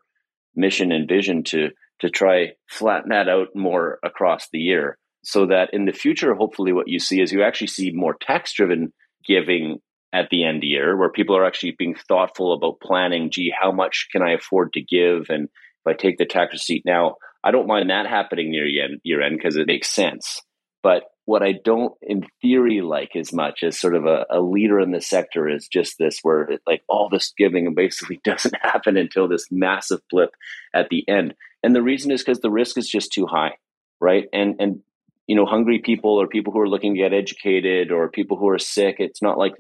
mission 0.55 0.91
and 0.91 1.07
vision 1.07 1.43
to 1.43 1.69
to 1.99 2.09
try 2.09 2.53
flatten 2.67 3.09
that 3.09 3.29
out 3.29 3.49
more 3.53 3.99
across 4.03 4.47
the 4.51 4.59
year 4.59 4.97
so 5.23 5.45
that 5.45 5.69
in 5.71 5.85
the 5.85 5.93
future 5.93 6.33
hopefully 6.33 6.73
what 6.73 6.87
you 6.87 6.99
see 6.99 7.21
is 7.21 7.31
you 7.31 7.43
actually 7.43 7.67
see 7.67 7.91
more 7.93 8.15
tax 8.19 8.53
driven 8.53 8.91
giving 9.25 9.79
at 10.11 10.29
the 10.29 10.43
end 10.43 10.57
of 10.57 10.61
the 10.61 10.67
year 10.67 10.97
where 10.97 11.09
people 11.11 11.35
are 11.35 11.45
actually 11.45 11.73
being 11.77 11.95
thoughtful 12.07 12.53
about 12.53 12.79
planning 12.81 13.31
gee 13.31 13.53
how 13.57 13.71
much 13.71 14.07
can 14.11 14.21
i 14.21 14.33
afford 14.33 14.71
to 14.73 14.81
give 14.81 15.27
and 15.29 15.47
if 15.85 15.91
i 15.91 15.93
take 15.93 16.17
the 16.17 16.25
tax 16.25 16.53
receipt 16.53 16.83
now 16.85 17.15
i 17.43 17.51
don't 17.51 17.67
mind 17.67 17.89
that 17.89 18.07
happening 18.07 18.51
near 18.51 18.65
year 18.65 19.21
end 19.21 19.37
because 19.37 19.55
it 19.55 19.67
makes 19.67 19.89
sense 19.89 20.41
but 20.83 21.03
what 21.25 21.41
I 21.41 21.53
don't, 21.53 21.93
in 22.01 22.27
theory, 22.41 22.81
like 22.81 23.15
as 23.15 23.31
much 23.31 23.63
as 23.63 23.79
sort 23.79 23.95
of 23.95 24.05
a, 24.05 24.25
a 24.29 24.41
leader 24.41 24.79
in 24.81 24.91
the 24.91 24.99
sector 24.99 25.47
is 25.47 25.69
just 25.69 25.97
this, 25.97 26.19
where 26.21 26.41
it, 26.43 26.61
like 26.67 26.83
all 26.89 27.07
this 27.09 27.33
giving 27.37 27.73
basically 27.73 28.19
doesn't 28.25 28.55
happen 28.61 28.97
until 28.97 29.27
this 29.27 29.47
massive 29.49 30.01
blip 30.11 30.31
at 30.73 30.89
the 30.89 31.07
end. 31.07 31.33
And 31.63 31.73
the 31.73 31.81
reason 31.81 32.11
is 32.11 32.21
because 32.21 32.41
the 32.41 32.51
risk 32.51 32.77
is 32.77 32.89
just 32.89 33.13
too 33.13 33.25
high, 33.25 33.53
right? 34.01 34.25
And 34.33 34.55
and 34.59 34.81
you 35.25 35.37
know, 35.37 35.45
hungry 35.45 35.79
people 35.79 36.21
or 36.21 36.27
people 36.27 36.51
who 36.51 36.59
are 36.59 36.67
looking 36.67 36.95
to 36.95 36.99
get 36.99 37.13
educated 37.13 37.91
or 37.91 38.09
people 38.09 38.35
who 38.35 38.49
are 38.49 38.59
sick. 38.59 38.97
It's 38.99 39.21
not 39.21 39.37
like 39.37 39.53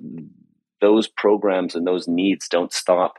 those 0.81 1.07
programs 1.07 1.73
and 1.75 1.87
those 1.87 2.05
needs 2.05 2.49
don't 2.49 2.73
stop, 2.73 3.13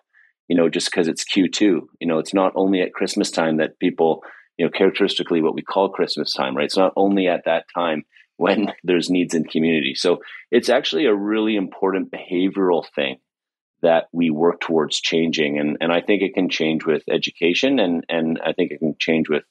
you 0.48 0.56
know, 0.56 0.68
just 0.68 0.90
because 0.90 1.08
it's 1.08 1.24
Q 1.24 1.48
two. 1.48 1.88
You 2.00 2.06
know, 2.06 2.18
it's 2.18 2.34
not 2.34 2.52
only 2.54 2.80
at 2.80 2.94
Christmas 2.94 3.30
time 3.30 3.58
that 3.58 3.78
people 3.78 4.22
you 4.56 4.64
know 4.64 4.70
characteristically 4.70 5.42
what 5.42 5.56
we 5.56 5.62
call 5.62 5.88
christmas 5.88 6.32
time 6.32 6.56
right 6.56 6.66
it's 6.66 6.76
not 6.76 6.92
only 6.94 7.26
at 7.26 7.44
that 7.44 7.64
time 7.74 8.04
when 8.36 8.72
there's 8.84 9.10
needs 9.10 9.34
in 9.34 9.44
community. 9.44 9.94
So 9.94 10.20
it's 10.50 10.68
actually 10.68 11.06
a 11.06 11.14
really 11.14 11.56
important 11.56 12.12
behavioral 12.12 12.84
thing 12.94 13.18
that 13.82 14.04
we 14.12 14.30
work 14.30 14.60
towards 14.60 15.00
changing. 15.00 15.58
And, 15.58 15.76
and 15.80 15.92
I 15.92 16.00
think 16.00 16.22
it 16.22 16.34
can 16.34 16.48
change 16.48 16.86
with 16.86 17.02
education 17.10 17.78
and, 17.78 18.04
and 18.08 18.40
I 18.44 18.52
think 18.52 18.70
it 18.70 18.78
can 18.78 18.94
change 18.98 19.28
with 19.28 19.44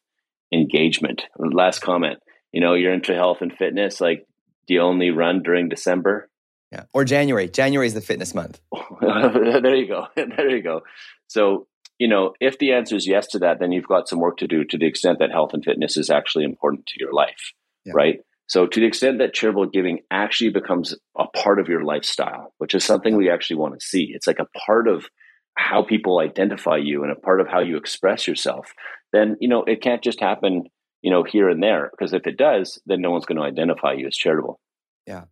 engagement. 0.52 1.24
Last 1.38 1.80
comment, 1.80 2.20
you 2.52 2.62
know, 2.62 2.74
you're 2.74 2.94
into 2.94 3.14
health 3.14 3.42
and 3.42 3.54
fitness, 3.54 4.02
like 4.02 4.26
do 4.66 4.74
you 4.74 4.82
only 4.82 5.12
run 5.12 5.44
during 5.44 5.70
December? 5.70 6.30
Yeah. 6.74 6.86
Or 6.92 7.06
January. 7.06 7.48
January 7.48 7.86
is 7.86 7.94
the 7.94 8.02
fitness 8.02 8.34
month. 8.34 8.60
there 9.02 9.76
you 9.76 9.88
go. 9.88 10.08
there 10.16 10.50
you 10.50 10.64
go. 10.64 10.82
So, 11.28 11.68
you 12.00 12.08
know, 12.08 12.34
if 12.40 12.58
the 12.58 12.74
answer 12.74 12.96
is 12.96 13.08
yes 13.08 13.28
to 13.28 13.40
that, 13.40 13.60
then 13.60 13.72
you've 13.72 13.88
got 13.88 14.10
some 14.10 14.20
work 14.20 14.38
to 14.38 14.48
do 14.48 14.64
to 14.66 14.78
the 14.80 14.88
extent 14.88 15.20
that 15.20 15.30
health 15.30 15.54
and 15.54 15.64
fitness 15.64 15.98
is 15.98 16.10
actually 16.10 16.46
important 16.46 16.88
to 16.88 16.96
your 17.00 17.14
life. 17.14 17.54
Yeah. 17.86 17.94
Right. 17.96 18.20
So, 18.48 18.66
to 18.66 18.80
the 18.80 18.88
extent 18.88 19.20
that 19.20 19.36
charitable 19.36 19.68
giving 19.68 20.00
actually 20.10 20.50
becomes 20.50 20.96
a 21.16 21.28
part 21.28 21.60
of 21.60 21.68
your 21.68 21.84
lifestyle, 21.84 22.54
which 22.58 22.74
is 22.74 22.84
something 22.84 23.16
we 23.16 23.30
actually 23.30 23.58
want 23.58 23.80
to 23.80 23.86
see, 23.86 24.12
it's 24.12 24.26
like 24.26 24.40
a 24.40 24.48
part 24.66 24.88
of 24.88 25.06
how 25.56 25.84
people 25.84 26.20
identify 26.20 26.78
you 26.78 27.04
and 27.04 27.12
a 27.12 27.16
part 27.16 27.40
of 27.40 27.48
how 27.48 27.60
you 27.60 27.78
express 27.78 28.28
yourself, 28.28 28.74
then, 29.12 29.38
you 29.40 29.48
know, 29.48 29.64
it 29.64 29.84
can't 29.84 30.04
just 30.04 30.20
happen, 30.20 30.64
you 31.04 31.12
know, 31.12 31.24
here 31.24 31.50
and 31.50 31.62
there. 31.62 31.92
Because 31.92 32.14
if 32.14 32.26
it 32.26 32.38
does, 32.38 32.82
then 32.88 33.02
no 33.02 33.12
one's 33.12 33.26
going 33.26 33.38
to 33.38 33.44
identify 33.44 33.94
you 33.94 34.08
as 34.08 34.16
charitable. 34.16 34.60
Yeah. 35.06 35.26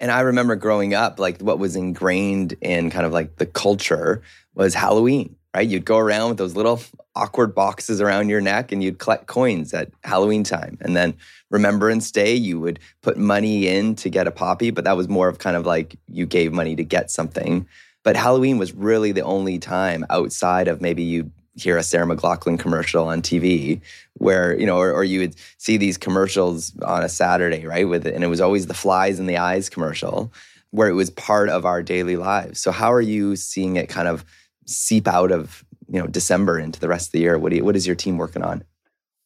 And 0.00 0.10
I 0.10 0.20
remember 0.20 0.56
growing 0.56 0.94
up, 0.94 1.18
like 1.18 1.40
what 1.40 1.58
was 1.58 1.76
ingrained 1.76 2.54
in 2.60 2.90
kind 2.90 3.06
of 3.06 3.12
like 3.12 3.36
the 3.36 3.46
culture 3.46 4.22
was 4.54 4.74
Halloween 4.74 5.36
right? 5.54 5.68
You'd 5.68 5.84
go 5.84 5.98
around 5.98 6.30
with 6.30 6.38
those 6.38 6.56
little 6.56 6.80
awkward 7.14 7.54
boxes 7.54 8.00
around 8.00 8.28
your 8.28 8.40
neck 8.40 8.72
and 8.72 8.82
you'd 8.82 8.98
collect 8.98 9.26
coins 9.26 9.72
at 9.72 9.90
Halloween 10.02 10.42
time. 10.42 10.76
And 10.80 10.96
then 10.96 11.14
Remembrance 11.50 12.10
Day, 12.10 12.34
you 12.34 12.58
would 12.58 12.80
put 13.02 13.16
money 13.16 13.68
in 13.68 13.94
to 13.96 14.10
get 14.10 14.26
a 14.26 14.32
poppy, 14.32 14.70
but 14.70 14.84
that 14.84 14.96
was 14.96 15.08
more 15.08 15.28
of 15.28 15.38
kind 15.38 15.56
of 15.56 15.64
like 15.64 15.96
you 16.08 16.26
gave 16.26 16.52
money 16.52 16.74
to 16.74 16.84
get 16.84 17.10
something. 17.10 17.66
But 18.02 18.16
Halloween 18.16 18.58
was 18.58 18.74
really 18.74 19.12
the 19.12 19.22
only 19.22 19.58
time 19.58 20.04
outside 20.10 20.66
of 20.66 20.80
maybe 20.80 21.04
you 21.04 21.30
hear 21.56 21.76
a 21.76 21.82
Sarah 21.82 22.06
McLachlan 22.06 22.58
commercial 22.58 23.08
on 23.08 23.22
TV 23.22 23.80
where, 24.14 24.58
you 24.58 24.66
know, 24.66 24.78
or, 24.78 24.92
or 24.92 25.04
you 25.04 25.20
would 25.20 25.36
see 25.58 25.76
these 25.76 25.96
commercials 25.96 26.76
on 26.82 27.04
a 27.04 27.08
Saturday, 27.08 27.66
right? 27.66 27.88
With 27.88 28.06
it. 28.06 28.14
And 28.14 28.24
it 28.24 28.28
was 28.28 28.40
always 28.40 28.66
the 28.66 28.74
flies 28.74 29.18
in 29.20 29.26
the 29.26 29.36
eyes 29.36 29.68
commercial 29.68 30.32
where 30.74 30.88
it 30.88 30.94
was 30.94 31.08
part 31.10 31.48
of 31.48 31.64
our 31.64 31.84
daily 31.84 32.16
lives. 32.16 32.60
So 32.60 32.72
how 32.72 32.92
are 32.92 33.00
you 33.00 33.36
seeing 33.36 33.76
it 33.76 33.88
kind 33.88 34.08
of 34.08 34.24
seep 34.66 35.06
out 35.06 35.30
of 35.30 35.64
you 35.88 36.00
know 36.00 36.08
December 36.08 36.58
into 36.58 36.80
the 36.80 36.88
rest 36.88 37.08
of 37.08 37.12
the 37.12 37.20
year? 37.20 37.38
What 37.38 37.52
you, 37.52 37.64
what 37.64 37.76
is 37.76 37.86
your 37.86 37.94
team 37.94 38.18
working 38.18 38.42
on? 38.42 38.64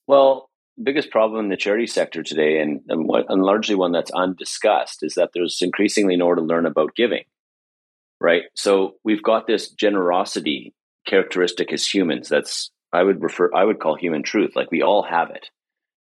Well, 0.06 0.50
biggest 0.82 1.10
problem 1.10 1.44
in 1.44 1.48
the 1.48 1.56
charity 1.56 1.86
sector 1.86 2.22
today, 2.22 2.60
and 2.60 2.82
and, 2.88 3.08
what, 3.08 3.24
and 3.30 3.42
largely 3.42 3.74
one 3.74 3.92
that's 3.92 4.10
undiscussed, 4.10 5.02
is 5.02 5.14
that 5.14 5.30
there's 5.32 5.58
increasingly 5.62 6.16
more 6.16 6.34
to 6.34 6.42
learn 6.42 6.66
about 6.66 6.94
giving. 6.94 7.24
Right. 8.20 8.42
So 8.54 8.96
we've 9.02 9.22
got 9.22 9.46
this 9.46 9.70
generosity 9.70 10.74
characteristic 11.08 11.72
as 11.72 11.86
humans. 11.86 12.28
That's 12.28 12.70
I 12.92 13.02
would 13.02 13.22
refer 13.22 13.50
I 13.54 13.64
would 13.64 13.80
call 13.80 13.96
human 13.96 14.22
truth. 14.22 14.52
Like 14.54 14.70
we 14.70 14.82
all 14.82 15.02
have 15.02 15.30
it. 15.30 15.46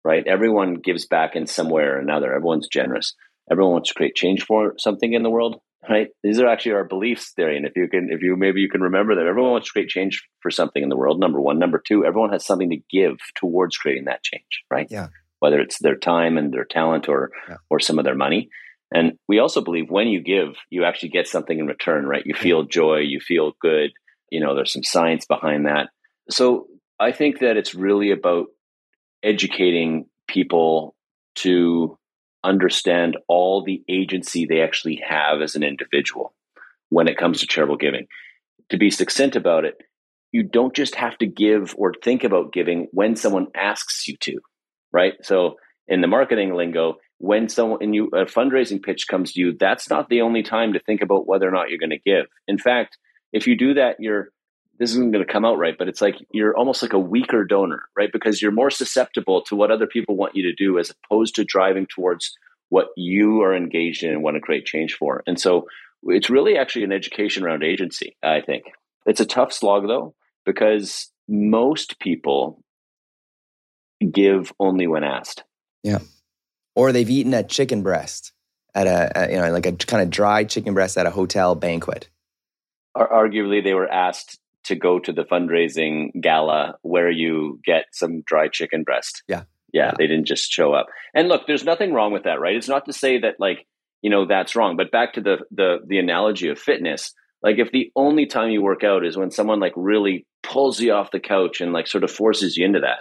Right. 0.04 0.26
Everyone 0.26 0.74
gives 0.74 1.06
back 1.06 1.36
in 1.36 1.46
some 1.46 1.68
way 1.68 1.82
or 1.82 1.98
another. 1.98 2.34
Everyone's 2.34 2.68
generous. 2.68 3.14
Everyone 3.50 3.72
wants 3.72 3.88
to 3.88 3.94
create 3.94 4.14
change 4.14 4.44
for 4.44 4.74
something 4.78 5.12
in 5.12 5.22
the 5.22 5.30
world 5.30 5.60
right? 5.88 6.08
These 6.22 6.38
are 6.38 6.48
actually 6.48 6.72
our 6.72 6.84
beliefs, 6.84 7.32
Darian. 7.36 7.64
If 7.64 7.76
you 7.76 7.88
can, 7.88 8.08
if 8.10 8.22
you 8.22 8.36
maybe 8.36 8.60
you 8.60 8.68
can 8.68 8.82
remember 8.82 9.14
them. 9.14 9.26
Everyone 9.26 9.52
wants 9.52 9.68
to 9.68 9.72
create 9.72 9.88
change 9.88 10.26
for 10.40 10.50
something 10.50 10.82
in 10.82 10.88
the 10.88 10.96
world. 10.96 11.20
Number 11.20 11.40
one, 11.40 11.58
number 11.58 11.82
two, 11.84 12.04
everyone 12.04 12.32
has 12.32 12.44
something 12.44 12.70
to 12.70 12.80
give 12.90 13.16
towards 13.36 13.76
creating 13.76 14.04
that 14.04 14.22
change, 14.22 14.64
right? 14.70 14.86
Yeah. 14.90 15.08
Whether 15.40 15.60
it's 15.60 15.78
their 15.78 15.96
time 15.96 16.36
and 16.36 16.52
their 16.52 16.64
talent 16.64 17.08
or 17.08 17.30
yeah. 17.48 17.56
or 17.70 17.80
some 17.80 17.98
of 17.98 18.04
their 18.04 18.16
money. 18.16 18.50
And 18.92 19.18
we 19.28 19.38
also 19.38 19.60
believe 19.60 19.90
when 19.90 20.08
you 20.08 20.22
give, 20.22 20.54
you 20.70 20.84
actually 20.84 21.10
get 21.10 21.28
something 21.28 21.58
in 21.58 21.66
return, 21.66 22.06
right? 22.06 22.24
You 22.24 22.34
feel 22.34 22.64
joy, 22.64 22.98
you 22.98 23.20
feel 23.20 23.52
good. 23.60 23.90
You 24.30 24.40
know, 24.40 24.54
there's 24.54 24.72
some 24.72 24.84
science 24.84 25.26
behind 25.26 25.66
that. 25.66 25.88
So 26.30 26.66
I 27.00 27.12
think 27.12 27.40
that 27.40 27.56
it's 27.56 27.74
really 27.74 28.10
about 28.10 28.46
educating 29.22 30.06
people 30.26 30.94
to 31.36 31.98
understand 32.44 33.16
all 33.28 33.64
the 33.64 33.82
agency 33.88 34.46
they 34.46 34.60
actually 34.60 35.02
have 35.06 35.40
as 35.40 35.54
an 35.54 35.62
individual 35.62 36.34
when 36.88 37.08
it 37.08 37.18
comes 37.18 37.40
to 37.40 37.46
charitable 37.46 37.76
giving. 37.76 38.06
To 38.70 38.76
be 38.76 38.90
succinct 38.90 39.36
about 39.36 39.64
it, 39.64 39.76
you 40.32 40.42
don't 40.42 40.74
just 40.74 40.94
have 40.96 41.16
to 41.18 41.26
give 41.26 41.74
or 41.76 41.92
think 41.94 42.24
about 42.24 42.52
giving 42.52 42.88
when 42.92 43.16
someone 43.16 43.46
asks 43.54 44.06
you 44.06 44.16
to, 44.20 44.38
right? 44.92 45.14
So 45.22 45.56
in 45.86 46.00
the 46.00 46.06
marketing 46.06 46.54
lingo, 46.54 46.96
when 47.18 47.48
someone 47.48 47.82
in 47.82 47.94
you 47.94 48.08
a 48.12 48.26
fundraising 48.26 48.82
pitch 48.82 49.06
comes 49.08 49.32
to 49.32 49.40
you, 49.40 49.56
that's 49.58 49.90
not 49.90 50.08
the 50.08 50.20
only 50.20 50.42
time 50.42 50.74
to 50.74 50.80
think 50.80 51.00
about 51.02 51.26
whether 51.26 51.48
or 51.48 51.50
not 51.50 51.70
you're 51.70 51.78
going 51.78 51.90
to 51.90 51.98
give. 51.98 52.26
In 52.46 52.58
fact, 52.58 52.98
if 53.32 53.46
you 53.46 53.56
do 53.56 53.74
that, 53.74 53.96
you're 53.98 54.30
this 54.78 54.90
isn't 54.90 55.10
going 55.10 55.26
to 55.26 55.32
come 55.32 55.44
out 55.44 55.58
right, 55.58 55.74
but 55.76 55.88
it's 55.88 56.00
like 56.00 56.16
you're 56.32 56.56
almost 56.56 56.82
like 56.82 56.92
a 56.92 56.98
weaker 56.98 57.44
donor, 57.44 57.88
right? 57.96 58.10
Because 58.12 58.40
you're 58.40 58.52
more 58.52 58.70
susceptible 58.70 59.42
to 59.42 59.56
what 59.56 59.72
other 59.72 59.88
people 59.88 60.16
want 60.16 60.36
you 60.36 60.44
to 60.44 60.54
do 60.54 60.78
as 60.78 60.92
opposed 61.04 61.34
to 61.34 61.44
driving 61.44 61.86
towards 61.86 62.32
what 62.68 62.88
you 62.96 63.42
are 63.42 63.56
engaged 63.56 64.04
in 64.04 64.10
and 64.10 64.22
want 64.22 64.36
to 64.36 64.40
create 64.40 64.66
change 64.66 64.94
for. 64.94 65.22
And 65.26 65.40
so 65.40 65.66
it's 66.04 66.30
really 66.30 66.56
actually 66.56 66.84
an 66.84 66.92
education 66.92 67.44
around 67.44 67.64
agency, 67.64 68.16
I 68.22 68.40
think. 68.40 68.64
It's 69.04 69.20
a 69.20 69.26
tough 69.26 69.52
slog 69.52 69.88
though, 69.88 70.14
because 70.46 71.10
most 71.28 71.98
people 71.98 72.62
give 74.12 74.52
only 74.60 74.86
when 74.86 75.02
asked. 75.02 75.42
Yeah. 75.82 75.98
Or 76.76 76.92
they've 76.92 77.10
eaten 77.10 77.34
a 77.34 77.42
chicken 77.42 77.82
breast 77.82 78.32
at 78.74 78.86
a, 78.86 79.10
a 79.16 79.30
you 79.32 79.36
know, 79.38 79.50
like 79.50 79.66
a 79.66 79.72
kind 79.72 80.02
of 80.02 80.10
dry 80.10 80.44
chicken 80.44 80.74
breast 80.74 80.96
at 80.96 81.06
a 81.06 81.10
hotel 81.10 81.54
banquet. 81.54 82.08
Arguably, 83.06 83.62
they 83.62 83.74
were 83.74 83.88
asked 83.88 84.38
to 84.64 84.74
go 84.74 84.98
to 84.98 85.12
the 85.12 85.24
fundraising 85.24 86.10
gala 86.20 86.76
where 86.82 87.10
you 87.10 87.60
get 87.64 87.86
some 87.92 88.22
dry 88.26 88.48
chicken 88.48 88.82
breast. 88.82 89.22
Yeah. 89.28 89.44
Yeah, 89.70 89.88
yeah, 89.88 89.92
they 89.98 90.06
didn't 90.06 90.26
just 90.26 90.50
show 90.50 90.72
up. 90.72 90.86
And 91.14 91.28
look, 91.28 91.46
there's 91.46 91.64
nothing 91.64 91.92
wrong 91.92 92.10
with 92.10 92.24
that, 92.24 92.40
right? 92.40 92.56
It's 92.56 92.70
not 92.70 92.86
to 92.86 92.92
say 92.94 93.20
that 93.20 93.34
like, 93.38 93.66
you 94.00 94.08
know, 94.08 94.26
that's 94.26 94.56
wrong, 94.56 94.78
but 94.78 94.90
back 94.90 95.12
to 95.14 95.20
the 95.20 95.38
the 95.50 95.78
the 95.86 95.98
analogy 95.98 96.48
of 96.48 96.58
fitness, 96.58 97.12
like 97.42 97.58
if 97.58 97.70
the 97.70 97.92
only 97.94 98.24
time 98.24 98.50
you 98.50 98.62
work 98.62 98.82
out 98.82 99.04
is 99.04 99.16
when 99.16 99.30
someone 99.30 99.60
like 99.60 99.74
really 99.76 100.26
pulls 100.42 100.80
you 100.80 100.92
off 100.92 101.10
the 101.10 101.20
couch 101.20 101.60
and 101.60 101.72
like 101.74 101.86
sort 101.86 102.04
of 102.04 102.10
forces 102.10 102.56
you 102.56 102.64
into 102.64 102.80
that, 102.80 103.00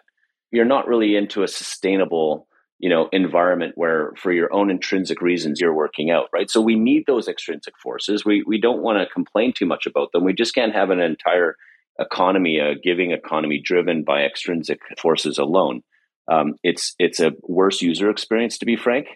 you're 0.52 0.66
not 0.66 0.88
really 0.88 1.16
into 1.16 1.44
a 1.44 1.48
sustainable 1.48 2.48
you 2.80 2.90
know 2.90 3.10
environment 3.12 3.74
where 3.76 4.12
for 4.18 4.32
your 4.32 4.54
own 4.54 4.70
intrinsic 4.70 5.22
reasons 5.22 5.60
you're 5.60 5.74
working 5.74 6.12
out 6.12 6.30
right? 6.34 6.50
So 6.50 6.62
we 6.62 6.76
need 6.76 7.04
those 7.08 7.28
extrinsic 7.28 7.74
forces. 7.82 8.26
We 8.26 8.44
we 8.46 8.60
don't 8.60 8.82
want 8.82 9.00
to 9.00 9.14
complain 9.14 9.54
too 9.54 9.66
much 9.66 9.86
about 9.86 10.12
them. 10.12 10.24
We 10.24 10.34
just 10.34 10.56
can't 10.56 10.74
have 10.74 10.90
an 10.90 11.00
entire 11.00 11.56
economy 12.00 12.60
a 12.60 12.76
giving 12.76 13.12
economy 13.12 13.60
driven 13.64 14.04
by 14.04 14.22
extrinsic 14.22 14.80
forces 15.02 15.38
alone. 15.38 15.82
Um, 16.30 16.56
it's 16.64 16.94
it's 17.00 17.20
a 17.20 17.32
worse 17.44 17.82
user 17.82 18.10
experience 18.10 18.58
to 18.60 18.66
be 18.66 18.76
frank 18.76 19.08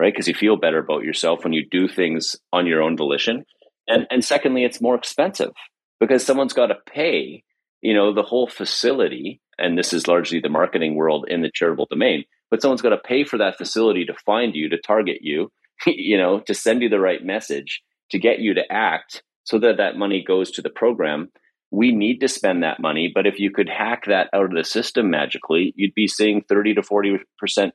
right? 0.00 0.14
Because 0.14 0.26
you 0.26 0.34
feel 0.34 0.56
better 0.56 0.78
about 0.78 1.04
yourself 1.04 1.44
when 1.44 1.52
you 1.52 1.68
do 1.70 1.86
things 1.86 2.34
on 2.54 2.66
your 2.66 2.82
own 2.82 2.96
volition. 2.96 3.44
And 3.86 4.06
and 4.10 4.24
secondly 4.24 4.64
it's 4.64 4.80
more 4.80 4.94
expensive 4.94 5.52
because 6.00 6.24
someone's 6.24 6.54
got 6.54 6.68
to 6.68 6.76
pay 6.90 7.44
you 7.82 7.94
know 7.94 8.12
the 8.14 8.22
whole 8.22 8.48
facility 8.48 9.40
and 9.58 9.76
this 9.76 9.92
is 9.92 10.08
largely 10.08 10.40
the 10.40 10.48
marketing 10.48 10.94
world 10.94 11.26
in 11.28 11.42
the 11.42 11.50
charitable 11.52 11.86
domain, 11.90 12.24
but 12.50 12.60
someone's 12.60 12.82
got 12.82 12.90
to 12.90 12.98
pay 12.98 13.24
for 13.24 13.38
that 13.38 13.56
facility 13.56 14.04
to 14.04 14.14
find 14.26 14.54
you, 14.54 14.68
to 14.68 14.78
target 14.78 15.18
you, 15.20 15.50
you 15.86 16.18
know, 16.18 16.40
to 16.40 16.54
send 16.54 16.82
you 16.82 16.88
the 16.88 17.00
right 17.00 17.24
message, 17.24 17.82
to 18.10 18.18
get 18.18 18.40
you 18.40 18.54
to 18.54 18.72
act 18.72 19.22
so 19.44 19.58
that 19.58 19.78
that 19.78 19.96
money 19.96 20.22
goes 20.26 20.50
to 20.52 20.62
the 20.62 20.70
program. 20.70 21.30
We 21.70 21.92
need 21.92 22.20
to 22.20 22.28
spend 22.28 22.62
that 22.62 22.80
money, 22.80 23.10
but 23.14 23.26
if 23.26 23.38
you 23.38 23.52
could 23.52 23.68
hack 23.68 24.06
that 24.06 24.28
out 24.32 24.46
of 24.46 24.52
the 24.52 24.64
system 24.64 25.10
magically, 25.10 25.72
you'd 25.76 25.94
be 25.94 26.08
seeing 26.08 26.42
30 26.42 26.74
to 26.74 26.82
40% 26.82 27.20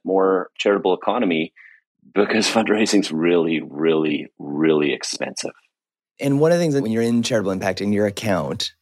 more 0.03 0.49
charitable 0.57 0.93
economy 0.93 1.53
because 2.13 2.47
fundraising's 2.51 3.11
really, 3.11 3.61
really, 3.61 4.27
really 4.37 4.93
expensive. 4.93 5.53
And 6.19 6.39
one 6.39 6.51
of 6.51 6.57
the 6.57 6.63
things 6.63 6.73
that 6.73 6.83
when 6.83 6.91
you're 6.91 7.01
in 7.01 7.23
charitable 7.23 7.51
impact 7.51 7.81
in 7.81 7.91
your 7.91 8.05
account, 8.05 8.73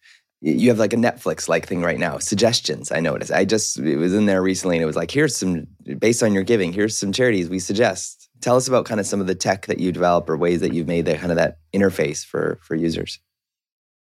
you 0.46 0.68
have 0.68 0.80
like 0.80 0.92
a 0.92 0.98
Netflix 0.98 1.48
like 1.48 1.66
thing 1.66 1.82
right 1.82 1.98
now. 1.98 2.18
Suggestions, 2.18 2.92
I 2.92 3.00
noticed. 3.00 3.32
I 3.32 3.46
just 3.46 3.80
it 3.80 3.96
was 3.96 4.14
in 4.14 4.26
there 4.26 4.42
recently 4.42 4.76
and 4.76 4.84
it 4.84 4.88
was 4.88 4.98
like, 4.98 5.10
here's 5.10 5.38
some 5.38 5.68
based 6.00 6.22
on 6.22 6.34
your 6.34 6.44
giving, 6.44 6.74
here's 6.74 6.98
some 6.98 7.14
charities 7.14 7.50
we 7.50 7.60
suggest. 7.60 8.30
Tell 8.42 8.58
us 8.58 8.68
about 8.68 8.86
kind 8.86 9.00
of 9.00 9.06
some 9.06 9.22
of 9.22 9.28
the 9.28 9.36
tech 9.36 9.68
that 9.68 9.80
you 9.80 9.94
develop 9.94 10.30
or 10.30 10.36
ways 10.36 10.60
that 10.60 10.74
you've 10.74 10.88
made 10.88 11.06
that 11.06 11.20
kind 11.20 11.32
of 11.32 11.38
that 11.38 11.60
interface 11.74 12.26
for 12.26 12.60
for 12.62 12.76
users. 12.76 13.20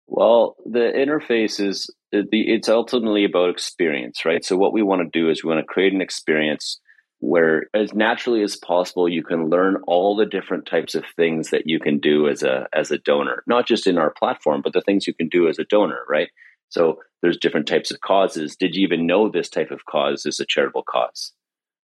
Well, 0.08 0.58
the 0.66 0.92
interface 0.94 1.66
is 1.66 1.90
it's 2.12 2.70
ultimately 2.70 3.24
about 3.24 3.50
experience, 3.50 4.26
right? 4.26 4.44
So 4.44 4.58
what 4.58 4.74
we 4.74 4.82
want 4.82 5.02
to 5.02 5.20
do 5.20 5.30
is 5.30 5.44
we 5.44 5.50
want 5.50 5.62
to 5.62 5.66
create 5.66 5.94
an 5.94 6.02
experience 6.02 6.80
where 7.20 7.68
as 7.74 7.94
naturally 7.94 8.44
as 8.44 8.56
possible 8.56 9.10
you 9.10 9.24
can 9.24 9.50
learn 9.50 9.78
all 9.88 10.16
the 10.16 10.26
different 10.26 10.66
types 10.66 10.94
of 10.94 11.04
things 11.16 11.50
that 11.50 11.66
you 11.66 11.80
can 11.80 12.00
do 12.00 12.28
as 12.28 12.44
a 12.44 12.68
as 12.74 12.92
a 12.92 12.98
donor 13.00 13.44
not 13.48 13.68
just 13.68 13.88
in 13.88 13.98
our 13.98 14.12
platform 14.12 14.62
but 14.62 14.74
the 14.74 14.82
things 14.82 15.08
you 15.08 15.14
can 15.14 15.28
do 15.28 15.48
as 15.48 15.58
a 15.58 15.64
donor 15.66 16.02
right? 16.08 16.30
So 16.70 17.00
there's 17.22 17.38
different 17.38 17.68
types 17.68 17.92
of 17.92 18.02
causes. 18.02 18.58
Did 18.58 18.76
you 18.76 18.84
even 18.84 19.08
know 19.08 19.30
this 19.30 19.50
type 19.50 19.72
of 19.72 19.86
cause 19.86 20.26
is 20.26 20.40
a 20.40 20.46
charitable 20.46 20.84
cause 20.84 21.34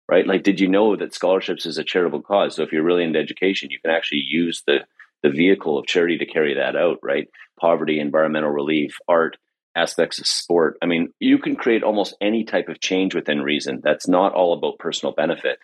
right? 0.09 0.27
Like 0.27 0.43
did 0.43 0.59
you 0.59 0.67
know 0.67 0.95
that 0.95 1.15
scholarships 1.15 1.65
is 1.65 1.77
a 1.77 1.83
charitable 1.83 2.21
cause? 2.21 2.55
So 2.55 2.63
if 2.63 2.71
you're 2.71 2.83
really 2.83 3.03
into 3.03 3.19
education 3.19 3.71
you 3.71 3.79
can 3.79 3.91
actually 3.91 4.23
use 4.27 4.61
the 4.67 4.79
the 5.23 5.29
vehicle 5.29 5.79
of 5.79 5.87
charity 5.87 6.17
to 6.19 6.25
carry 6.25 6.55
that 6.55 6.75
out 6.75 6.99
right? 7.01 7.27
Poverty 7.59 7.99
environmental 7.99 8.51
relief 8.51 8.97
art 9.07 9.37
aspects 9.75 10.19
of 10.19 10.27
sport. 10.27 10.77
I 10.81 10.85
mean, 10.85 11.09
you 11.19 11.37
can 11.39 11.55
create 11.55 11.83
almost 11.83 12.15
any 12.21 12.43
type 12.43 12.69
of 12.69 12.79
change 12.79 13.15
within 13.15 13.41
reason 13.41 13.81
that's 13.83 14.07
not 14.07 14.33
all 14.33 14.53
about 14.53 14.79
personal 14.79 15.13
benefit 15.13 15.57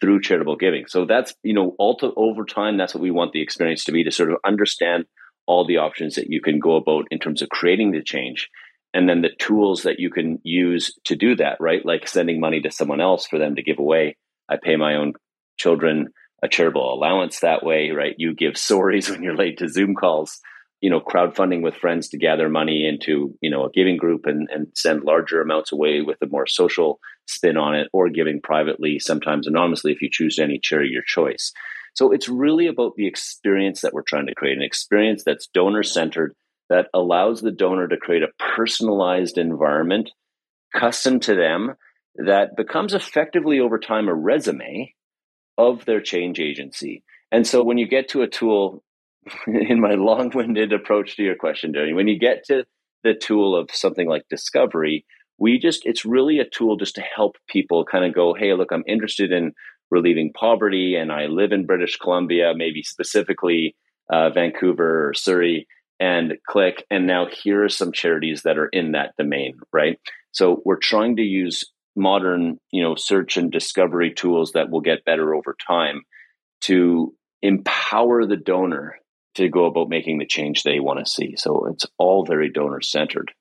through 0.00 0.20
charitable 0.20 0.56
giving. 0.56 0.86
So 0.88 1.04
that's, 1.04 1.34
you 1.42 1.54
know, 1.54 1.74
ulti- 1.78 2.12
over 2.16 2.44
time, 2.44 2.76
that's 2.76 2.94
what 2.94 3.02
we 3.02 3.12
want 3.12 3.32
the 3.32 3.42
experience 3.42 3.84
to 3.84 3.92
be 3.92 4.04
to 4.04 4.10
sort 4.10 4.32
of 4.32 4.38
understand 4.44 5.04
all 5.46 5.66
the 5.66 5.78
options 5.78 6.16
that 6.16 6.28
you 6.28 6.40
can 6.40 6.58
go 6.58 6.76
about 6.76 7.06
in 7.10 7.18
terms 7.18 7.42
of 7.42 7.48
creating 7.48 7.92
the 7.92 8.02
change 8.02 8.48
and 8.94 9.08
then 9.08 9.22
the 9.22 9.30
tools 9.38 9.84
that 9.84 9.98
you 9.98 10.10
can 10.10 10.38
use 10.42 10.92
to 11.04 11.16
do 11.16 11.36
that, 11.36 11.56
right? 11.60 11.84
Like 11.84 12.06
sending 12.06 12.40
money 12.40 12.60
to 12.62 12.70
someone 12.70 13.00
else 13.00 13.26
for 13.26 13.38
them 13.38 13.56
to 13.56 13.62
give 13.62 13.78
away. 13.78 14.16
I 14.48 14.56
pay 14.62 14.76
my 14.76 14.96
own 14.96 15.14
children 15.56 16.08
a 16.42 16.48
charitable 16.48 16.92
allowance 16.92 17.40
that 17.40 17.64
way, 17.64 17.90
right? 17.90 18.14
You 18.18 18.34
give 18.34 18.56
stories 18.56 19.08
when 19.10 19.22
you're 19.22 19.36
late 19.36 19.58
to 19.58 19.68
Zoom 19.68 19.94
calls 19.94 20.40
you 20.82 20.90
know 20.90 21.00
crowdfunding 21.00 21.62
with 21.62 21.76
friends 21.76 22.08
to 22.08 22.18
gather 22.18 22.50
money 22.50 22.86
into 22.86 23.34
you 23.40 23.50
know 23.50 23.64
a 23.64 23.70
giving 23.70 23.96
group 23.96 24.26
and, 24.26 24.48
and 24.50 24.66
send 24.74 25.04
larger 25.04 25.40
amounts 25.40 25.72
away 25.72 26.02
with 26.02 26.18
a 26.20 26.26
more 26.26 26.46
social 26.46 27.00
spin 27.26 27.56
on 27.56 27.74
it 27.74 27.88
or 27.94 28.10
giving 28.10 28.42
privately 28.42 28.98
sometimes 28.98 29.46
anonymously 29.46 29.92
if 29.92 30.02
you 30.02 30.10
choose 30.10 30.38
any 30.38 30.58
charity 30.58 30.90
your 30.90 31.02
choice. 31.06 31.52
So 31.94 32.10
it's 32.10 32.28
really 32.28 32.66
about 32.66 32.96
the 32.96 33.06
experience 33.06 33.82
that 33.82 33.92
we're 33.92 34.02
trying 34.02 34.26
to 34.26 34.34
create 34.34 34.56
an 34.56 34.62
experience 34.62 35.22
that's 35.24 35.46
donor 35.46 35.82
centered 35.82 36.34
that 36.68 36.88
allows 36.92 37.40
the 37.40 37.52
donor 37.52 37.86
to 37.86 37.96
create 37.96 38.22
a 38.22 38.32
personalized 38.54 39.38
environment 39.38 40.10
custom 40.74 41.20
to 41.20 41.34
them 41.34 41.74
that 42.16 42.56
becomes 42.56 42.94
effectively 42.94 43.60
over 43.60 43.78
time 43.78 44.08
a 44.08 44.14
resume 44.14 44.94
of 45.58 45.84
their 45.84 46.00
change 46.00 46.40
agency. 46.40 47.04
And 47.30 47.46
so 47.46 47.62
when 47.62 47.78
you 47.78 47.86
get 47.86 48.08
to 48.10 48.22
a 48.22 48.28
tool 48.28 48.82
in 49.46 49.80
my 49.80 49.94
long-winded 49.94 50.72
approach 50.72 51.16
to 51.16 51.22
your 51.22 51.36
question, 51.36 51.72
Danny, 51.72 51.92
when 51.92 52.08
you 52.08 52.18
get 52.18 52.44
to 52.46 52.64
the 53.04 53.14
tool 53.14 53.56
of 53.56 53.70
something 53.72 54.08
like 54.08 54.22
discovery, 54.28 55.04
we 55.38 55.58
just 55.58 55.84
it's 55.84 56.04
really 56.04 56.38
a 56.38 56.48
tool 56.48 56.76
just 56.76 56.94
to 56.96 57.02
help 57.02 57.36
people 57.48 57.84
kind 57.84 58.04
of 58.04 58.14
go, 58.14 58.34
hey, 58.34 58.52
look, 58.54 58.70
I'm 58.72 58.84
interested 58.86 59.32
in 59.32 59.52
relieving 59.90 60.32
poverty, 60.32 60.94
and 60.94 61.12
I 61.12 61.26
live 61.26 61.52
in 61.52 61.66
British 61.66 61.96
Columbia, 61.96 62.52
maybe 62.56 62.82
specifically 62.82 63.76
uh, 64.10 64.30
Vancouver 64.30 65.08
or 65.08 65.14
Surrey, 65.14 65.66
and 66.00 66.34
click, 66.48 66.84
and 66.90 67.06
now 67.06 67.26
here 67.26 67.64
are 67.64 67.68
some 67.68 67.92
charities 67.92 68.42
that 68.42 68.58
are 68.58 68.68
in 68.68 68.92
that 68.92 69.14
domain, 69.18 69.58
right? 69.72 69.98
So 70.32 70.62
we're 70.64 70.76
trying 70.76 71.16
to 71.16 71.22
use 71.22 71.64
modern, 71.94 72.58
you 72.70 72.82
know, 72.82 72.94
search 72.94 73.36
and 73.36 73.52
discovery 73.52 74.12
tools 74.12 74.52
that 74.52 74.70
will 74.70 74.80
get 74.80 75.04
better 75.04 75.34
over 75.34 75.54
time 75.66 76.02
to 76.62 77.14
empower 77.42 78.24
the 78.24 78.36
donor 78.36 78.96
to 79.34 79.48
go 79.48 79.64
about 79.66 79.88
making 79.88 80.18
the 80.18 80.26
change 80.26 80.62
they 80.62 80.80
want 80.80 80.98
to 80.98 81.10
see. 81.10 81.36
So 81.36 81.66
it's 81.66 81.86
all 81.98 82.24
very 82.24 82.50
donor 82.50 82.80
centered. 82.80 83.32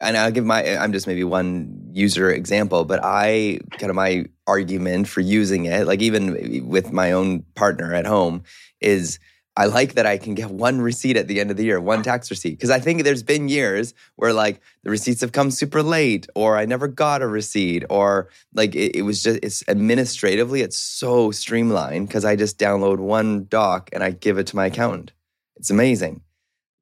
And 0.00 0.16
I'll 0.16 0.30
give 0.30 0.44
my, 0.44 0.76
I'm 0.76 0.92
just 0.92 1.08
maybe 1.08 1.24
one 1.24 1.90
user 1.92 2.30
example, 2.30 2.84
but 2.84 3.00
I 3.02 3.58
kind 3.72 3.90
of 3.90 3.96
my 3.96 4.26
argument 4.46 5.08
for 5.08 5.20
using 5.20 5.64
it, 5.64 5.86
like 5.86 6.02
even 6.02 6.68
with 6.68 6.92
my 6.92 7.12
own 7.12 7.42
partner 7.56 7.92
at 7.92 8.06
home, 8.06 8.44
is 8.80 9.18
I 9.56 9.66
like 9.66 9.94
that 9.94 10.06
I 10.06 10.18
can 10.18 10.36
get 10.36 10.52
one 10.52 10.80
receipt 10.80 11.16
at 11.16 11.26
the 11.26 11.40
end 11.40 11.50
of 11.50 11.56
the 11.56 11.64
year, 11.64 11.80
one 11.80 12.04
tax 12.04 12.30
receipt. 12.30 12.52
Because 12.52 12.70
I 12.70 12.78
think 12.78 13.02
there's 13.02 13.24
been 13.24 13.48
years 13.48 13.92
where 14.14 14.32
like 14.32 14.60
the 14.84 14.90
receipts 14.90 15.20
have 15.20 15.32
come 15.32 15.50
super 15.50 15.82
late, 15.82 16.28
or 16.36 16.56
I 16.56 16.64
never 16.64 16.86
got 16.86 17.20
a 17.20 17.26
receipt, 17.26 17.84
or 17.90 18.28
like 18.54 18.76
it, 18.76 18.94
it 18.94 19.02
was 19.02 19.20
just, 19.20 19.40
it's 19.42 19.64
administratively, 19.66 20.60
it's 20.60 20.78
so 20.78 21.32
streamlined 21.32 22.06
because 22.06 22.24
I 22.24 22.36
just 22.36 22.56
download 22.56 22.98
one 22.98 23.46
doc 23.46 23.90
and 23.92 24.04
I 24.04 24.12
give 24.12 24.38
it 24.38 24.46
to 24.48 24.56
my 24.56 24.66
accountant. 24.66 25.10
It's 25.58 25.70
amazing. 25.70 26.22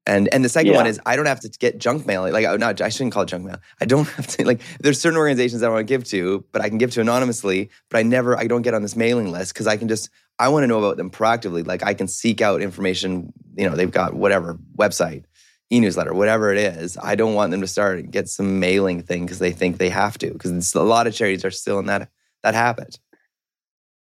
And 0.06 0.28
and 0.28 0.44
the 0.44 0.48
second 0.48 0.72
yeah. 0.72 0.78
one 0.78 0.86
is 0.86 1.00
I 1.04 1.16
don't 1.16 1.26
have 1.26 1.40
to 1.40 1.48
get 1.48 1.78
junk 1.78 2.06
mail. 2.06 2.22
Like 2.22 2.46
oh, 2.46 2.56
no, 2.56 2.72
I 2.80 2.88
shouldn't 2.88 3.12
call 3.12 3.24
it 3.24 3.26
junk 3.26 3.44
mail. 3.44 3.58
I 3.80 3.84
don't 3.86 4.06
have 4.16 4.26
to 4.28 4.46
like 4.46 4.60
there's 4.80 5.00
certain 5.00 5.18
organizations 5.18 5.62
I 5.62 5.68
want 5.68 5.80
to 5.80 5.84
give 5.84 6.04
to, 6.04 6.44
but 6.52 6.62
I 6.62 6.68
can 6.68 6.78
give 6.78 6.92
to 6.92 7.00
anonymously, 7.00 7.70
but 7.90 7.98
I 7.98 8.02
never 8.02 8.38
I 8.38 8.46
don't 8.46 8.62
get 8.62 8.72
on 8.72 8.82
this 8.82 8.94
mailing 8.94 9.32
list 9.32 9.52
because 9.52 9.66
I 9.66 9.76
can 9.76 9.88
just 9.88 10.08
I 10.38 10.48
want 10.48 10.62
to 10.62 10.68
know 10.68 10.78
about 10.78 10.96
them 10.96 11.10
proactively. 11.10 11.66
Like 11.66 11.82
I 11.82 11.94
can 11.94 12.06
seek 12.06 12.40
out 12.40 12.62
information, 12.62 13.32
you 13.56 13.68
know, 13.68 13.74
they've 13.74 13.90
got 13.90 14.14
whatever 14.14 14.58
website, 14.78 15.24
e-newsletter, 15.70 16.14
whatever 16.14 16.52
it 16.52 16.58
is. 16.58 16.96
I 17.02 17.16
don't 17.16 17.34
want 17.34 17.50
them 17.50 17.62
to 17.62 17.66
start 17.66 17.98
and 17.98 18.12
get 18.12 18.28
some 18.28 18.60
mailing 18.60 19.02
thing 19.02 19.24
because 19.24 19.40
they 19.40 19.52
think 19.52 19.78
they 19.78 19.88
have 19.88 20.18
to 20.18 20.30
because 20.30 20.74
a 20.74 20.82
lot 20.82 21.08
of 21.08 21.14
charities 21.14 21.44
are 21.44 21.50
still 21.50 21.80
in 21.80 21.86
that 21.86 22.10
that 22.44 22.54
habit. 22.54 23.00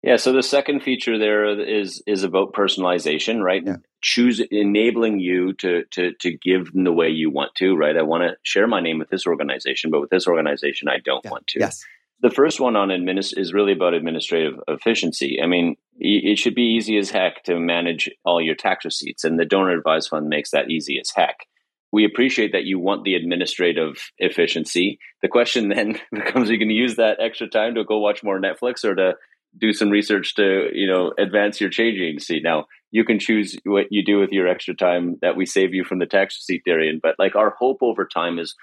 Yeah, 0.03 0.17
so 0.17 0.33
the 0.33 0.43
second 0.43 0.81
feature 0.81 1.19
there 1.19 1.61
is 1.61 2.03
is 2.07 2.23
about 2.23 2.53
personalization, 2.53 3.43
right? 3.43 3.63
Yeah. 3.67 3.77
Choose 4.03 4.41
enabling 4.51 5.21
you 5.21 5.53
to 5.55 5.85
to 5.93 6.13
to 6.21 6.37
give 6.37 6.73
them 6.73 6.85
the 6.85 6.93
way 6.93 7.09
you 7.09 7.31
want 7.31 7.55
to, 7.57 7.77
right? 7.77 7.97
I 7.97 8.03
want 8.03 8.23
to 8.23 8.37
share 8.43 8.67
my 8.67 8.81
name 8.81 8.99
with 8.99 9.11
this 9.11 9.27
organization, 9.27 9.91
but 9.91 10.01
with 10.01 10.11
this 10.11 10.27
organization, 10.27 10.89
I 10.89 10.99
don't 11.05 11.25
yeah. 11.25 11.31
want 11.31 11.47
to. 11.49 11.61
Yes. 11.61 11.85
The 12.23 12.31
first 12.31 12.61
one 12.61 12.77
on 12.77 12.89
administ 12.89 13.37
is 13.37 13.55
really 13.55 13.73
about 13.73 13.95
administrative 13.95 14.61
efficiency. 14.69 15.41
I 15.43 15.47
mean, 15.47 15.77
it 15.99 16.39
should 16.39 16.55
be 16.55 16.75
easy 16.77 16.99
as 16.99 17.11
heck 17.11 17.43
to 17.45 17.59
manage 17.59 18.11
all 18.27 18.43
your 18.43 18.55
tax 18.55 18.85
receipts, 18.85 19.25
and 19.25 19.39
the 19.39 19.47
donor 19.47 19.71
advised 19.71 20.11
fund 20.11 20.29
makes 20.29 20.51
that 20.51 20.71
easy 20.71 20.99
as 21.01 21.11
heck. 21.15 21.47
We 21.93 22.05
appreciate 22.05 22.53
that 22.53 22.65
you 22.65 22.79
want 22.79 23.05
the 23.05 23.15
administrative 23.15 24.13
efficiency. 24.19 24.99
The 25.23 25.29
question 25.29 25.69
then 25.69 25.99
becomes: 26.13 26.49
Are 26.49 26.53
you 26.53 26.59
going 26.59 26.69
to 26.69 26.75
use 26.75 26.97
that 26.97 27.21
extra 27.21 27.49
time 27.49 27.75
to 27.75 27.85
go 27.85 27.99
watch 27.99 28.23
more 28.23 28.41
Netflix 28.41 28.85
or 28.85 28.95
to 28.95 29.15
do 29.59 29.73
some 29.73 29.91
research 29.91 30.35
to 30.37 30.69
you 30.73 30.87
know 30.87 31.13
advance 31.19 31.61
your 31.61 31.71
change 31.71 31.99
agency. 31.99 32.41
Now 32.41 32.67
you 32.91 33.05
can 33.05 33.19
choose 33.19 33.57
what 33.65 33.87
you 33.91 34.05
do 34.05 34.19
with 34.19 34.33
your 34.33 34.49
extra 34.49 34.75
time 34.75 35.17
that 35.23 35.37
we 35.37 35.47
save 35.47 35.75
you 35.75 35.85
from 35.85 35.99
the 35.99 36.07
tax 36.07 36.37
receipt, 36.37 36.63
Darian. 36.65 37.01
But 37.03 37.17
like 37.19 37.37
our 37.37 37.51
hope 37.51 37.79
over 37.83 38.05
time 38.05 38.39
is, 38.39 38.55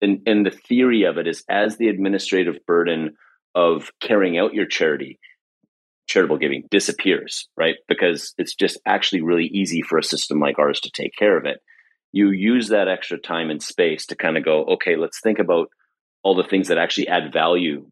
and, 0.00 0.20
and 0.26 0.46
the 0.46 0.50
theory 0.50 1.04
of 1.04 1.18
it 1.18 1.26
is, 1.26 1.44
as 1.48 1.76
the 1.76 1.88
administrative 1.88 2.64
burden 2.66 3.16
of 3.54 3.90
carrying 4.00 4.38
out 4.38 4.54
your 4.54 4.66
charity, 4.66 5.18
charitable 6.06 6.38
giving 6.38 6.64
disappears, 6.70 7.48
right? 7.56 7.76
Because 7.88 8.34
it's 8.38 8.54
just 8.54 8.78
actually 8.86 9.22
really 9.22 9.46
easy 9.46 9.82
for 9.82 9.98
a 9.98 10.04
system 10.04 10.40
like 10.40 10.58
ours 10.58 10.80
to 10.80 10.90
take 10.90 11.14
care 11.16 11.36
of 11.36 11.44
it. 11.44 11.60
You 12.12 12.30
use 12.30 12.68
that 12.68 12.88
extra 12.88 13.18
time 13.18 13.50
and 13.50 13.62
space 13.62 14.06
to 14.06 14.16
kind 14.16 14.36
of 14.36 14.44
go, 14.44 14.64
okay, 14.74 14.96
let's 14.96 15.20
think 15.20 15.38
about 15.38 15.68
all 16.22 16.34
the 16.34 16.44
things 16.44 16.68
that 16.68 16.78
actually 16.78 17.08
add 17.08 17.32
value 17.32 17.86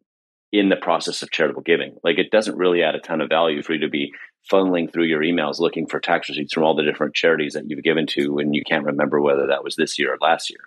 in 0.51 0.69
the 0.69 0.75
process 0.75 1.21
of 1.21 1.31
charitable 1.31 1.63
giving. 1.63 1.95
Like 2.03 2.19
it 2.19 2.31
doesn't 2.31 2.57
really 2.57 2.83
add 2.83 2.95
a 2.95 2.99
ton 2.99 3.21
of 3.21 3.29
value 3.29 3.61
for 3.63 3.73
you 3.73 3.79
to 3.81 3.89
be 3.89 4.13
funneling 4.51 4.91
through 4.91 5.05
your 5.05 5.21
emails 5.21 5.59
looking 5.59 5.87
for 5.87 5.99
tax 5.99 6.29
receipts 6.29 6.53
from 6.53 6.63
all 6.63 6.75
the 6.75 6.83
different 6.83 7.15
charities 7.15 7.53
that 7.53 7.63
you've 7.67 7.83
given 7.83 8.05
to 8.07 8.37
and 8.39 8.53
you 8.53 8.61
can't 8.67 8.85
remember 8.85 9.21
whether 9.21 9.47
that 9.47 9.63
was 9.63 9.75
this 9.75 9.97
year 9.97 10.13
or 10.13 10.17
last 10.21 10.49
year. 10.49 10.59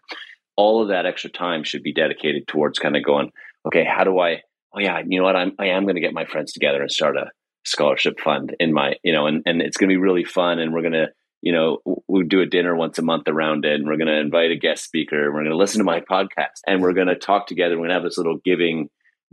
All 0.56 0.82
of 0.82 0.88
that 0.88 1.06
extra 1.06 1.30
time 1.30 1.64
should 1.64 1.82
be 1.82 1.92
dedicated 1.92 2.46
towards 2.46 2.78
kind 2.78 2.96
of 2.96 3.04
going, 3.04 3.30
okay, 3.66 3.84
how 3.84 4.04
do 4.04 4.18
I 4.18 4.42
oh 4.74 4.80
yeah, 4.80 5.00
you 5.06 5.18
know 5.18 5.24
what, 5.24 5.36
I'm 5.36 5.52
I 5.58 5.66
am 5.68 5.84
going 5.84 5.96
to 5.96 6.00
get 6.00 6.14
my 6.14 6.24
friends 6.24 6.52
together 6.52 6.80
and 6.80 6.90
start 6.90 7.16
a 7.16 7.30
scholarship 7.64 8.20
fund 8.20 8.54
in 8.60 8.72
my, 8.72 8.94
you 9.02 9.12
know, 9.12 9.26
and, 9.26 9.42
and 9.44 9.60
it's 9.60 9.76
going 9.76 9.88
to 9.88 9.92
be 9.92 10.00
really 10.00 10.24
fun 10.24 10.58
and 10.58 10.72
we're 10.72 10.82
going 10.82 10.92
to 10.92 11.08
you 11.42 11.52
know, 11.52 11.78
we'll 12.08 12.26
do 12.26 12.40
a 12.40 12.46
dinner 12.46 12.74
once 12.74 12.98
a 12.98 13.02
month 13.02 13.28
around 13.28 13.64
it, 13.64 13.74
and 13.74 13.86
we're 13.86 13.98
going 13.98 14.08
to 14.08 14.18
invite 14.18 14.50
a 14.50 14.56
guest 14.56 14.82
speaker, 14.82 15.26
and 15.26 15.32
we're 15.32 15.42
going 15.42 15.52
to 15.52 15.56
listen 15.56 15.78
to 15.78 15.84
my 15.84 16.00
podcast, 16.00 16.60
and 16.66 16.82
we're 16.82 16.92
going 16.92 17.06
to 17.06 17.14
talk 17.14 17.46
together. 17.46 17.76
We're 17.76 17.86
going 17.86 17.90
to 17.90 17.94
have 17.94 18.02
this 18.02 18.18
little 18.18 18.38
giving 18.44 18.88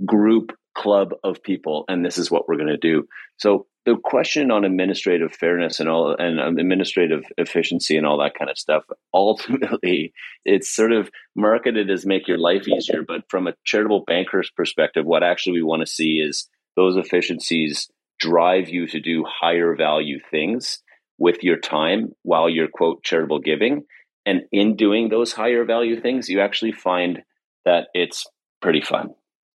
group 0.05 0.51
club 0.75 1.13
of 1.23 1.41
people, 1.41 1.85
and 1.87 2.05
this 2.05 2.17
is 2.17 2.29
what 2.29 2.47
we're 2.47 2.57
going 2.57 2.67
to 2.67 2.77
do. 2.77 3.07
So 3.37 3.65
the 3.85 3.97
question 4.01 4.49
on 4.49 4.63
administrative 4.63 5.33
fairness 5.33 5.79
and 5.79 5.89
all 5.89 6.15
and 6.17 6.39
um, 6.39 6.57
administrative 6.57 7.23
efficiency 7.37 7.97
and 7.97 8.05
all 8.05 8.17
that 8.19 8.35
kind 8.37 8.49
of 8.49 8.57
stuff 8.57 8.83
ultimately 9.13 10.13
it's 10.45 10.73
sort 10.73 10.91
of 10.91 11.09
marketed 11.35 11.89
as 11.89 12.05
make 12.05 12.27
your 12.27 12.37
life 12.37 12.67
easier 12.67 13.03
but 13.05 13.23
from 13.29 13.47
a 13.47 13.53
charitable 13.65 14.03
banker's 14.05 14.49
perspective 14.49 15.05
what 15.05 15.23
actually 15.23 15.53
we 15.53 15.63
want 15.63 15.81
to 15.81 15.91
see 15.91 16.19
is 16.19 16.47
those 16.75 16.95
efficiencies 16.95 17.89
drive 18.19 18.69
you 18.69 18.87
to 18.87 18.99
do 18.99 19.25
higher 19.27 19.75
value 19.75 20.19
things 20.31 20.81
with 21.17 21.43
your 21.43 21.57
time 21.57 22.13
while 22.23 22.49
you're 22.49 22.67
quote 22.67 23.03
charitable 23.03 23.39
giving. 23.39 23.83
And 24.25 24.43
in 24.51 24.75
doing 24.75 25.09
those 25.09 25.33
higher 25.33 25.65
value 25.65 25.99
things 25.99 26.29
you 26.29 26.39
actually 26.39 26.71
find 26.71 27.23
that 27.65 27.87
it's 27.93 28.25
pretty 28.61 28.81
fun 28.81 29.09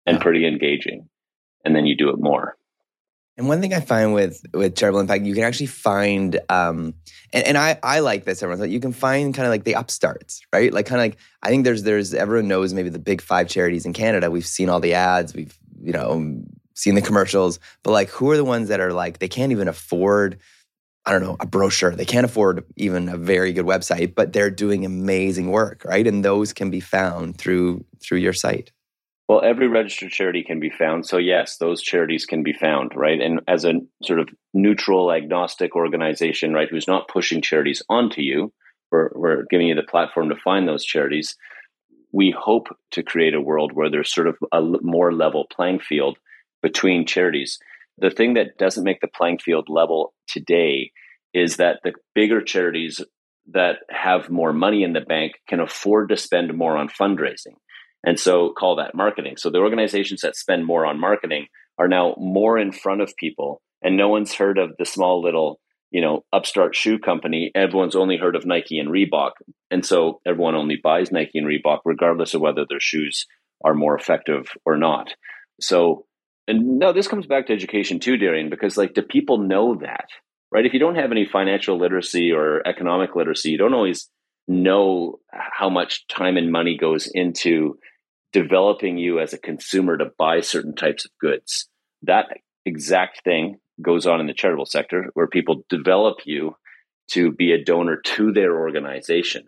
and 0.05 0.21
pretty 0.21 0.47
engaging 0.47 1.09
and 1.65 1.75
then 1.75 1.87
you 1.87 1.97
do 1.97 2.11
it 2.11 2.17
more 2.19 2.57
and 3.37 3.49
one 3.49 3.61
thing 3.61 3.75
I 3.75 3.81
find 3.81 4.15
with 4.15 4.43
with 4.55 4.77
charitable 4.77 5.01
impact, 5.01 5.25
you 5.25 5.35
can 5.35 5.45
actually 5.45 5.67
find, 5.67 6.41
um, 6.49 6.95
and, 7.33 7.47
and 7.47 7.59
I 7.59 7.79
I 7.83 8.01
like 8.01 8.25
this. 8.25 8.43
everyone's 8.43 8.61
like 8.61 8.71
you 8.71 8.81
can 8.81 8.93
find 8.93 9.35
kind 9.35 9.47
of 9.47 9.51
like 9.51 9.65
the 9.65 9.75
upstarts, 9.75 10.41
right? 10.55 10.73
Like 10.73 10.87
kind 10.87 11.01
of 11.01 11.05
like 11.05 11.19
I 11.43 11.49
think 11.49 11.65
there's 11.65 11.83
there's 11.83 12.15
everyone 12.15 12.49
knows 12.49 12.73
maybe 12.73 12.89
the 12.89 12.99
big 12.99 13.21
five 13.21 13.49
charities 13.49 13.85
in 13.85 13.93
Canada. 13.93 14.31
We've 14.31 14.47
seen 14.47 14.71
all 14.71 14.81
the 14.81 14.95
ads, 14.95 15.35
we've 15.35 15.57
you 15.83 15.93
know 15.93 16.43
seen 16.75 16.95
the 16.95 17.03
commercials, 17.03 17.59
but 17.83 17.91
like 17.91 18.09
who 18.09 18.31
are 18.31 18.37
the 18.39 18.45
ones 18.45 18.69
that 18.69 18.81
are 18.81 18.93
like 18.93 19.19
they 19.19 19.29
can't 19.29 19.53
even 19.53 19.69
afford. 19.69 20.39
I 21.09 21.13
don't 21.13 21.23
know, 21.23 21.37
a 21.39 21.47
brochure. 21.47 21.93
They 21.93 22.05
can't 22.05 22.25
afford 22.25 22.65
even 22.75 23.09
a 23.09 23.17
very 23.17 23.53
good 23.53 23.65
website, 23.65 24.17
but 24.17 24.33
they're 24.33 24.51
doing 24.51 24.85
amazing 24.85 25.53
work, 25.53 25.85
right? 25.85 26.05
And 26.05 26.25
those 26.25 26.53
can 26.53 26.69
be 26.69 26.81
found 26.81 27.39
through 27.39 27.85
through 28.01 28.19
your 28.19 28.33
site. 28.33 28.73
Well, 29.29 29.43
every 29.43 29.67
registered 29.67 30.13
charity 30.13 30.45
can 30.45 30.61
be 30.61 30.71
found. 30.71 31.05
So, 31.07 31.17
yes, 31.19 31.57
those 31.57 31.83
charities 31.83 32.27
can 32.27 32.45
be 32.45 32.53
found, 32.53 32.93
right? 32.95 33.21
And 33.21 33.41
as 33.49 33.65
a 33.65 33.73
sort 34.05 34.21
of 34.21 34.29
neutral, 34.55 35.13
agnostic 35.13 35.75
organization, 35.75 36.53
right, 36.53 36.69
who's 36.71 36.87
not 36.87 37.09
pushing 37.09 37.43
charities 37.43 37.83
onto 37.89 38.23
you, 38.23 38.53
we're, 38.93 39.11
we're 39.15 39.43
giving 39.51 39.67
you 39.67 39.75
the 39.75 39.83
platform 39.83 40.29
to 40.29 40.37
find 40.37 40.69
those 40.69 40.85
charities. 40.85 41.37
We 42.13 42.31
hope 42.39 42.69
to 42.93 43.03
create 43.03 43.35
a 43.35 43.41
world 43.41 43.73
where 43.75 43.91
there's 43.91 44.15
sort 44.15 44.29
of 44.29 44.37
a 44.53 44.63
more 44.81 45.13
level 45.13 45.47
playing 45.53 45.81
field 45.81 46.19
between 46.63 47.05
charities. 47.05 47.59
The 47.99 48.11
thing 48.11 48.35
that 48.35 48.59
doesn't 48.59 48.85
make 48.85 49.01
the 49.01 49.09
playing 49.09 49.39
field 49.39 49.69
level 49.69 50.15
today 50.29 50.93
is 51.35 51.57
that 51.57 51.81
the 51.83 51.95
bigger 52.15 52.41
charities 52.41 53.01
that 53.53 53.79
have 53.91 54.31
more 54.31 54.53
money 54.53 54.85
in 54.85 54.93
the 54.93 55.01
bank 55.01 55.33
can 55.49 55.59
afford 55.59 56.11
to 56.11 56.17
spend 56.17 56.57
more 56.57 56.77
on 56.77 56.89
fundraising 56.89 57.55
and 58.05 58.19
so 58.19 58.53
call 58.57 58.77
that 58.77 58.95
marketing. 58.95 59.37
So 59.37 59.51
the 59.51 59.59
organizations 59.59 60.21
that 60.21 60.37
spend 60.37 60.65
more 60.65 60.87
on 60.87 61.01
marketing 61.01 61.47
are 61.79 61.89
now 61.89 62.15
more 62.19 62.59
in 62.59 62.73
front 62.73 63.01
of 63.01 63.17
people. 63.17 63.61
And 63.83 63.97
no 63.97 64.09
one's 64.09 64.35
heard 64.35 64.59
of 64.59 64.71
the 64.79 64.85
small 64.85 65.23
little, 65.23 65.61
you 65.91 66.01
know, 66.01 66.25
upstart 66.33 66.75
shoe 66.75 66.99
company. 66.99 67.51
Everyone's 67.55 67.97
only 67.97 68.17
heard 68.17 68.37
of 68.37 68.47
Nike 68.47 68.79
and 68.79 68.89
Reebok. 68.89 69.33
And 69.71 69.85
so 69.85 70.21
everyone 70.27 70.55
only 70.55 70.79
buys 70.83 71.13
Nike 71.13 71.39
and 71.39 71.47
Reebok, 71.47 71.81
regardless 71.85 72.35
of 72.35 72.41
whether 72.41 72.65
their 72.69 72.81
shoes 72.81 73.27
are 73.65 73.75
more 73.75 73.97
effective 73.97 74.49
or 74.65 74.77
not. 74.77 75.13
So, 75.61 76.07
and 76.49 76.79
no, 76.79 76.93
this 76.93 77.09
comes 77.09 77.27
back 77.27 77.47
to 77.47 77.53
education 77.53 78.01
too, 78.01 78.17
Darian, 78.17 78.51
because 78.51 78.77
like, 78.77 78.95
do 78.95 79.03
people 79.03 79.39
know 79.39 79.77
that? 79.81 80.07
Right? 80.53 80.65
If 80.65 80.73
you 80.73 80.81
don't 80.81 80.95
have 80.95 81.11
any 81.11 81.27
financial 81.27 81.79
literacy 81.79 82.31
or 82.33 82.67
economic 82.67 83.17
literacy, 83.17 83.51
you 83.51 83.59
don't 83.59 83.75
always 83.75 84.09
know 84.49 85.19
how 85.33 85.69
much 85.69 86.07
time 86.09 86.37
and 86.37 86.53
money 86.53 86.77
goes 86.77 87.09
into 87.13 87.79
developing 88.33 88.99
you 88.99 89.19
as 89.19 89.33
a 89.33 89.39
consumer 89.39 89.97
to 89.97 90.11
buy 90.19 90.41
certain 90.41 90.75
types 90.75 91.05
of 91.05 91.11
goods. 91.21 91.69
That 92.03 92.27
exact 92.65 93.23
thing 93.25 93.59
goes 93.83 94.07
on 94.07 94.21
in 94.21 94.27
the 94.27 94.35
charitable 94.35 94.67
sector 94.67 95.11
where 95.15 95.27
people 95.27 95.65
develop 95.69 96.19
you 96.25 96.57
to 97.11 97.33
be 97.33 97.53
a 97.53 97.63
donor 97.63 97.97
to 97.97 98.33
their 98.33 98.59
organization. 98.59 99.45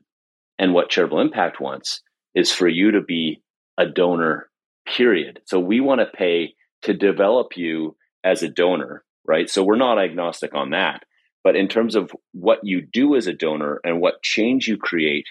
And 0.59 0.75
what 0.75 0.91
Charitable 0.91 1.21
Impact 1.21 1.61
wants 1.61 2.03
is 2.35 2.53
for 2.53 2.69
you 2.69 2.93
to 2.93 3.01
be 3.01 3.43
a 3.79 3.87
donor, 3.87 4.49
period. 4.87 5.41
So 5.47 5.59
we 5.59 5.81
want 5.81 6.01
to 6.01 6.07
pay 6.07 6.55
to 6.83 6.95
develop 6.95 7.57
you 7.57 7.97
as 8.25 8.43
a 8.43 8.49
donor, 8.49 9.05
right? 9.27 9.49
So 9.49 9.65
we're 9.65 9.77
not 9.77 9.99
agnostic 9.99 10.55
on 10.55 10.71
that. 10.71 11.05
But 11.45 11.57
in 11.57 11.69
terms 11.69 11.95
of 11.95 12.13
what 12.33 12.61
you 12.63 12.83
do 12.83 13.17
as 13.17 13.27
a 13.27 13.33
donor 13.33 13.81
and 13.85 14.01
what 14.01 14.23
change 14.23 14.69
you 14.69 14.77
create 14.77 15.27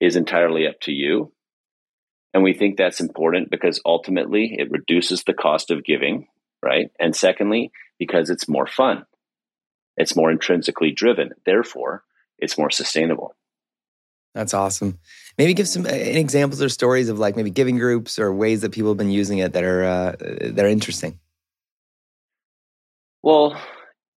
is 0.00 0.16
entirely 0.16 0.66
up 0.66 0.80
to 0.82 0.92
you. 0.92 1.32
And 2.34 2.42
we 2.42 2.54
think 2.54 2.76
that's 2.76 3.00
important 3.00 3.50
because 3.50 3.80
ultimately 3.84 4.56
it 4.58 4.70
reduces 4.70 5.24
the 5.24 5.34
cost 5.34 5.70
of 5.70 5.84
giving, 5.84 6.28
right? 6.62 6.90
And 6.98 7.14
secondly, 7.14 7.70
because 7.98 8.30
it's 8.30 8.48
more 8.48 8.66
fun, 8.66 9.04
it's 9.96 10.16
more 10.16 10.30
intrinsically 10.30 10.92
driven. 10.92 11.30
Therefore, 11.44 12.04
it's 12.38 12.56
more 12.56 12.70
sustainable. 12.70 13.36
That's 14.34 14.54
awesome. 14.54 14.98
Maybe 15.36 15.52
give 15.52 15.68
some 15.68 15.84
uh, 15.84 15.90
examples 15.90 16.62
or 16.62 16.70
stories 16.70 17.10
of 17.10 17.18
like 17.18 17.36
maybe 17.36 17.50
giving 17.50 17.78
groups 17.78 18.18
or 18.18 18.32
ways 18.32 18.62
that 18.62 18.72
people 18.72 18.90
have 18.90 18.96
been 18.96 19.10
using 19.10 19.38
it 19.38 19.52
that 19.52 19.62
are 19.62 19.84
uh, 19.84 20.16
that 20.18 20.64
are 20.64 20.68
interesting. 20.68 21.18
Well, 23.22 23.60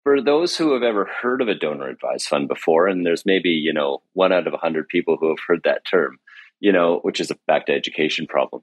for 0.03 0.21
those 0.21 0.55
who 0.55 0.73
have 0.73 0.83
ever 0.83 1.05
heard 1.05 1.41
of 1.41 1.47
a 1.47 1.55
donor 1.55 1.87
advised 1.87 2.27
fund 2.27 2.47
before, 2.47 2.87
and 2.87 3.05
there's 3.05 3.25
maybe 3.25 3.49
you 3.49 3.73
know 3.73 4.01
one 4.13 4.31
out 4.33 4.47
of 4.47 4.53
a 4.53 4.57
hundred 4.57 4.87
people 4.87 5.17
who 5.19 5.29
have 5.29 5.39
heard 5.47 5.61
that 5.63 5.85
term, 5.85 6.19
you 6.59 6.71
know, 6.71 6.99
which 7.03 7.19
is 7.19 7.31
a 7.31 7.37
back 7.47 7.65
to 7.67 7.73
education 7.73 8.27
problem. 8.27 8.61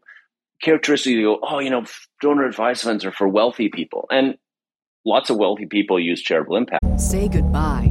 Characteristically, 0.63 1.21
you 1.21 1.23
go, 1.23 1.41
oh, 1.43 1.59
you 1.59 1.71
know, 1.71 1.85
donor 2.21 2.45
advised 2.45 2.83
funds 2.83 3.05
are 3.05 3.13
for 3.13 3.27
wealthy 3.27 3.71
people. 3.71 4.07
And 4.11 4.37
Lots 5.07 5.31
of 5.31 5.39
wealthy 5.39 5.65
people 5.65 5.99
use 5.99 6.21
charitable 6.21 6.57
impact. 6.57 7.01
Say 7.01 7.27
goodbye 7.29 7.91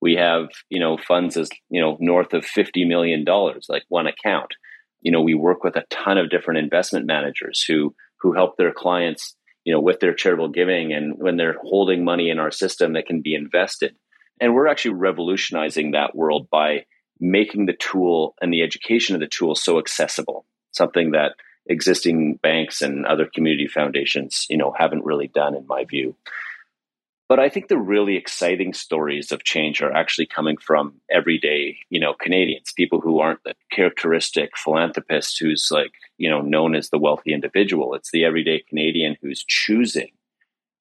We 0.00 0.14
have, 0.14 0.48
you 0.68 0.80
know, 0.80 0.96
funds 0.96 1.36
as, 1.36 1.48
you 1.70 1.80
know, 1.80 1.96
north 2.00 2.32
of 2.34 2.44
$50 2.44 2.86
million, 2.86 3.24
like 3.68 3.84
one 3.88 4.06
account. 4.06 4.52
You 5.00 5.12
know, 5.12 5.22
we 5.22 5.34
work 5.34 5.64
with 5.64 5.76
a 5.76 5.84
ton 5.90 6.18
of 6.18 6.30
different 6.30 6.58
investment 6.58 7.06
managers 7.06 7.64
who 7.66 7.94
who 8.20 8.32
help 8.32 8.56
their 8.56 8.72
clients, 8.72 9.36
you 9.64 9.72
know, 9.72 9.80
with 9.80 10.00
their 10.00 10.14
charitable 10.14 10.48
giving 10.48 10.92
and 10.92 11.14
when 11.18 11.36
they're 11.36 11.58
holding 11.62 12.04
money 12.04 12.30
in 12.30 12.38
our 12.38 12.50
system 12.50 12.94
that 12.94 13.06
can 13.06 13.20
be 13.20 13.34
invested 13.34 13.94
and 14.40 14.54
we're 14.54 14.68
actually 14.68 14.94
revolutionizing 14.94 15.92
that 15.92 16.14
world 16.14 16.48
by 16.50 16.84
making 17.18 17.66
the 17.66 17.72
tool 17.72 18.34
and 18.40 18.52
the 18.52 18.62
education 18.62 19.14
of 19.14 19.20
the 19.20 19.26
tool 19.26 19.54
so 19.54 19.78
accessible, 19.78 20.44
something 20.72 21.12
that 21.12 21.32
existing 21.66 22.38
banks 22.42 22.82
and 22.82 23.06
other 23.06 23.28
community 23.32 23.66
foundations, 23.66 24.46
you 24.50 24.56
know, 24.56 24.74
haven't 24.76 25.04
really 25.04 25.28
done 25.28 25.54
in 25.54 25.66
my 25.66 25.84
view. 25.84 26.14
But 27.28 27.40
I 27.40 27.48
think 27.48 27.66
the 27.66 27.78
really 27.78 28.16
exciting 28.16 28.72
stories 28.72 29.32
of 29.32 29.42
change 29.42 29.82
are 29.82 29.92
actually 29.92 30.26
coming 30.26 30.56
from 30.58 31.00
everyday, 31.10 31.76
you 31.90 31.98
know, 31.98 32.14
Canadians, 32.14 32.72
people 32.76 33.00
who 33.00 33.18
aren't 33.18 33.42
the 33.44 33.54
characteristic 33.72 34.56
philanthropist 34.56 35.38
who's 35.40 35.68
like, 35.72 35.90
you 36.18 36.30
know, 36.30 36.40
known 36.40 36.76
as 36.76 36.90
the 36.90 36.98
wealthy 36.98 37.32
individual. 37.32 37.94
It's 37.94 38.12
the 38.12 38.24
everyday 38.24 38.62
Canadian 38.68 39.16
who's 39.20 39.44
choosing 39.44 40.10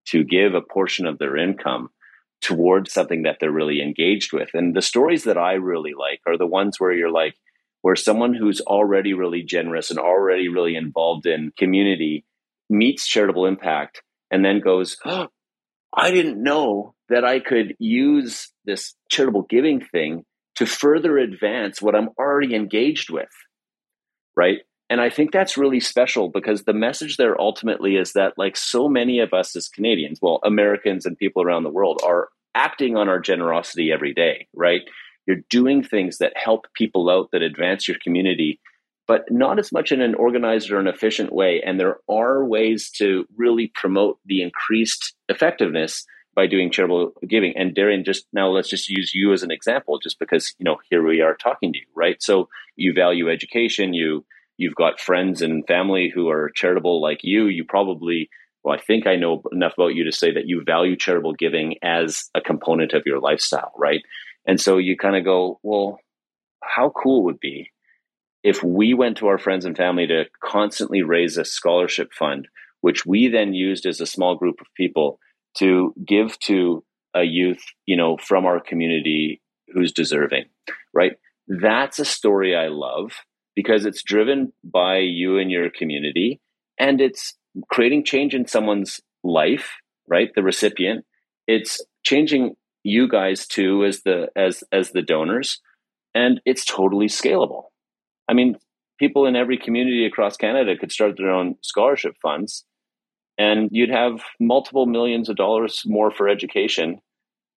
to 0.08 0.24
give 0.24 0.54
a 0.54 0.62
portion 0.62 1.08
of 1.08 1.18
their 1.18 1.36
income 1.36 1.90
towards 2.42 2.94
something 2.94 3.24
that 3.24 3.38
they're 3.40 3.52
really 3.52 3.82
engaged 3.82 4.32
with. 4.32 4.50
And 4.54 4.76
the 4.76 4.82
stories 4.84 5.24
that 5.24 5.40
I 5.40 5.54
really 5.54 5.94
like 5.98 6.22
are 6.28 6.38
the 6.38 6.46
ones 6.46 6.80
where 6.80 6.94
you're 6.94 7.10
like, 7.10 7.36
where 7.82 7.96
someone 7.96 8.36
who's 8.36 8.62
already 8.62 9.14
really 9.14 9.42
generous 9.42 9.90
and 9.90 10.00
already 10.00 10.48
really 10.48 10.76
involved 10.76 11.26
in 11.26 11.54
community 11.58 12.24
meets 12.70 13.08
charitable 13.08 13.48
impact 13.48 14.04
and 14.30 14.46
then 14.46 14.60
goes, 14.60 14.98
oh, 15.06 15.28
I 15.96 16.12
didn't 16.12 16.42
know 16.42 16.94
that 17.10 17.24
I 17.24 17.40
could 17.40 17.76
use 17.80 18.52
this 18.66 18.96
charitable 19.10 19.44
giving 19.50 19.82
thing 19.82 20.26
to 20.56 20.66
further 20.66 21.18
advance 21.18 21.82
what 21.82 21.96
I'm 21.96 22.10
already 22.18 22.56
engaged 22.56 23.10
with. 23.10 23.30
Right. 24.36 24.60
And 24.90 25.02
I 25.02 25.10
think 25.10 25.32
that's 25.32 25.58
really 25.58 25.80
special 25.80 26.30
because 26.30 26.64
the 26.64 26.74
message 26.74 27.18
there 27.18 27.40
ultimately 27.40 27.96
is 27.96 28.14
that, 28.14 28.34
like 28.38 28.56
so 28.56 28.88
many 28.88 29.20
of 29.20 29.34
us 29.34 29.56
as 29.56 29.68
Canadians, 29.68 30.20
well, 30.22 30.40
Americans 30.44 31.06
and 31.06 31.18
people 31.18 31.42
around 31.42 31.64
the 31.64 31.72
world 31.72 32.02
are 32.06 32.30
acting 32.54 32.96
on 32.96 33.10
our 33.10 33.20
generosity 33.20 33.92
every 33.92 34.14
day, 34.14 34.48
right? 34.54 34.82
You're 35.26 35.42
doing 35.50 35.84
things 35.84 36.20
that 36.20 36.34
help 36.36 36.68
people 36.76 37.10
out, 37.10 37.30
that 37.32 37.42
advance 37.42 37.88
your 37.88 37.98
community, 38.04 38.60
but 39.08 39.26
not 39.30 39.60
as 39.60 39.72
much 39.72 39.92
in 39.92 40.02
an 40.02 40.16
organized 40.16 40.72
or 40.72 40.80
an 40.80 40.88
efficient 40.88 41.32
way. 41.32 41.62
And 41.66 41.80
there 41.80 41.98
are 42.10 42.44
ways 42.44 42.90
to 42.98 43.26
really 43.36 43.72
promote 43.74 44.20
the 44.26 44.42
increased 44.42 45.16
effectiveness 45.30 46.06
by 46.36 46.48
doing 46.48 46.70
charitable 46.70 47.14
giving. 47.28 47.54
And 47.56 47.74
Darian, 47.74 48.04
just 48.04 48.26
now 48.34 48.50
let's 48.50 48.70
just 48.70 48.90
use 48.90 49.14
you 49.14 49.32
as 49.32 49.42
an 49.42 49.52
example, 49.52 50.00
just 50.00 50.20
because 50.20 50.54
you 50.60 50.66
know 50.66 50.78
here 50.90 51.06
we 51.06 51.22
are 51.22 51.36
talking 51.36 51.74
to 51.74 51.80
you, 51.80 51.86
right? 51.96 52.22
So 52.22 52.50
you 52.76 52.94
value 52.94 53.32
education, 53.32 53.94
you 53.94 54.26
you've 54.58 54.76
got 54.76 55.00
friends 55.00 55.42
and 55.42 55.66
family 55.68 56.12
who 56.14 56.30
are 56.30 56.52
charitable 56.54 57.02
like 57.02 57.20
you. 57.24 57.46
You 57.48 57.64
probably 57.64 58.30
well, 58.64 58.76
I 58.76 58.82
think 58.82 59.06
I 59.06 59.16
know 59.16 59.44
enough 59.52 59.74
about 59.78 59.94
you 59.94 60.06
to 60.06 60.12
say 60.12 60.34
that 60.34 60.48
you 60.48 60.64
value 60.66 60.96
charitable 60.96 61.34
giving 61.34 61.76
as 61.84 62.30
a 62.34 62.42
component 62.42 62.94
of 62.94 63.04
your 63.06 63.20
lifestyle, 63.20 63.72
right? 63.78 64.02
And 64.48 64.60
so 64.60 64.78
you 64.78 64.98
kind 64.98 65.16
of 65.16 65.24
go, 65.24 65.60
well, 65.62 66.00
how 66.64 66.90
cool 66.90 67.26
would 67.26 67.40
be 67.40 67.70
if 68.46 68.64
we 68.64 68.94
went 68.94 69.18
to 69.18 69.28
our 69.28 69.40
friends 69.40 69.66
and 69.66 69.76
family 69.76 70.06
to 70.06 70.26
constantly 70.40 71.02
raise 71.02 71.36
a 71.36 71.44
scholarship 71.44 72.14
fund, 72.14 72.48
which 72.82 73.04
we 73.04 73.28
then 73.28 73.56
used 73.56 73.88
as 73.88 74.00
a 74.00 74.06
small 74.06 74.36
group 74.36 74.62
of 74.62 74.68
people 74.78 75.20
to 75.58 75.96
give 76.06 76.38
to 76.38 76.84
a 77.16 77.24
youth, 77.24 77.64
you 77.88 77.98
know, 77.98 78.18
from 78.18 78.46
our 78.46 78.60
community 78.60 79.42
who's 79.74 79.92
deserving, 79.92 80.46
right? 80.94 81.14
That's 81.48 81.98
a 81.98 82.06
story 82.06 82.56
I 82.56 82.68
love 82.68 83.14
because 83.56 83.84
it's 83.84 84.04
driven 84.04 84.54
by 84.64 84.98
you 84.98 85.40
and 85.40 85.50
your 85.50 85.72
community 85.72 86.40
and 86.78 87.02
it's 87.02 87.34
creating 87.72 88.06
change 88.06 88.36
in 88.36 88.46
someone's 88.46 89.02
life, 89.24 89.72
right? 90.08 90.30
The 90.36 90.44
recipient. 90.44 91.04
It's 91.48 91.84
changing 92.04 92.58
you 92.84 93.10
guys 93.10 93.48
too 93.48 93.84
as 93.86 94.04
the 94.04 94.28
as 94.36 94.64
as 94.72 94.92
the 94.92 95.02
donors 95.02 95.62
and 96.14 96.40
it's 96.46 96.64
totally 96.64 97.08
scalable 97.08 97.64
i 98.30 98.34
mean 98.34 98.56
people 99.00 99.26
in 99.26 99.36
every 99.36 99.58
community 99.58 100.06
across 100.06 100.38
canada 100.38 100.78
could 100.78 100.92
start 100.92 101.18
their 101.18 101.32
own 101.32 101.56
scholarship 101.62 102.16
funds 102.22 102.66
and 103.38 103.70
you'd 103.72 103.90
have 103.90 104.22
multiple 104.40 104.86
millions 104.86 105.30
of 105.30 105.36
dollars 105.36 105.84
more 105.86 106.12
for 106.12 106.30
education 106.30 107.00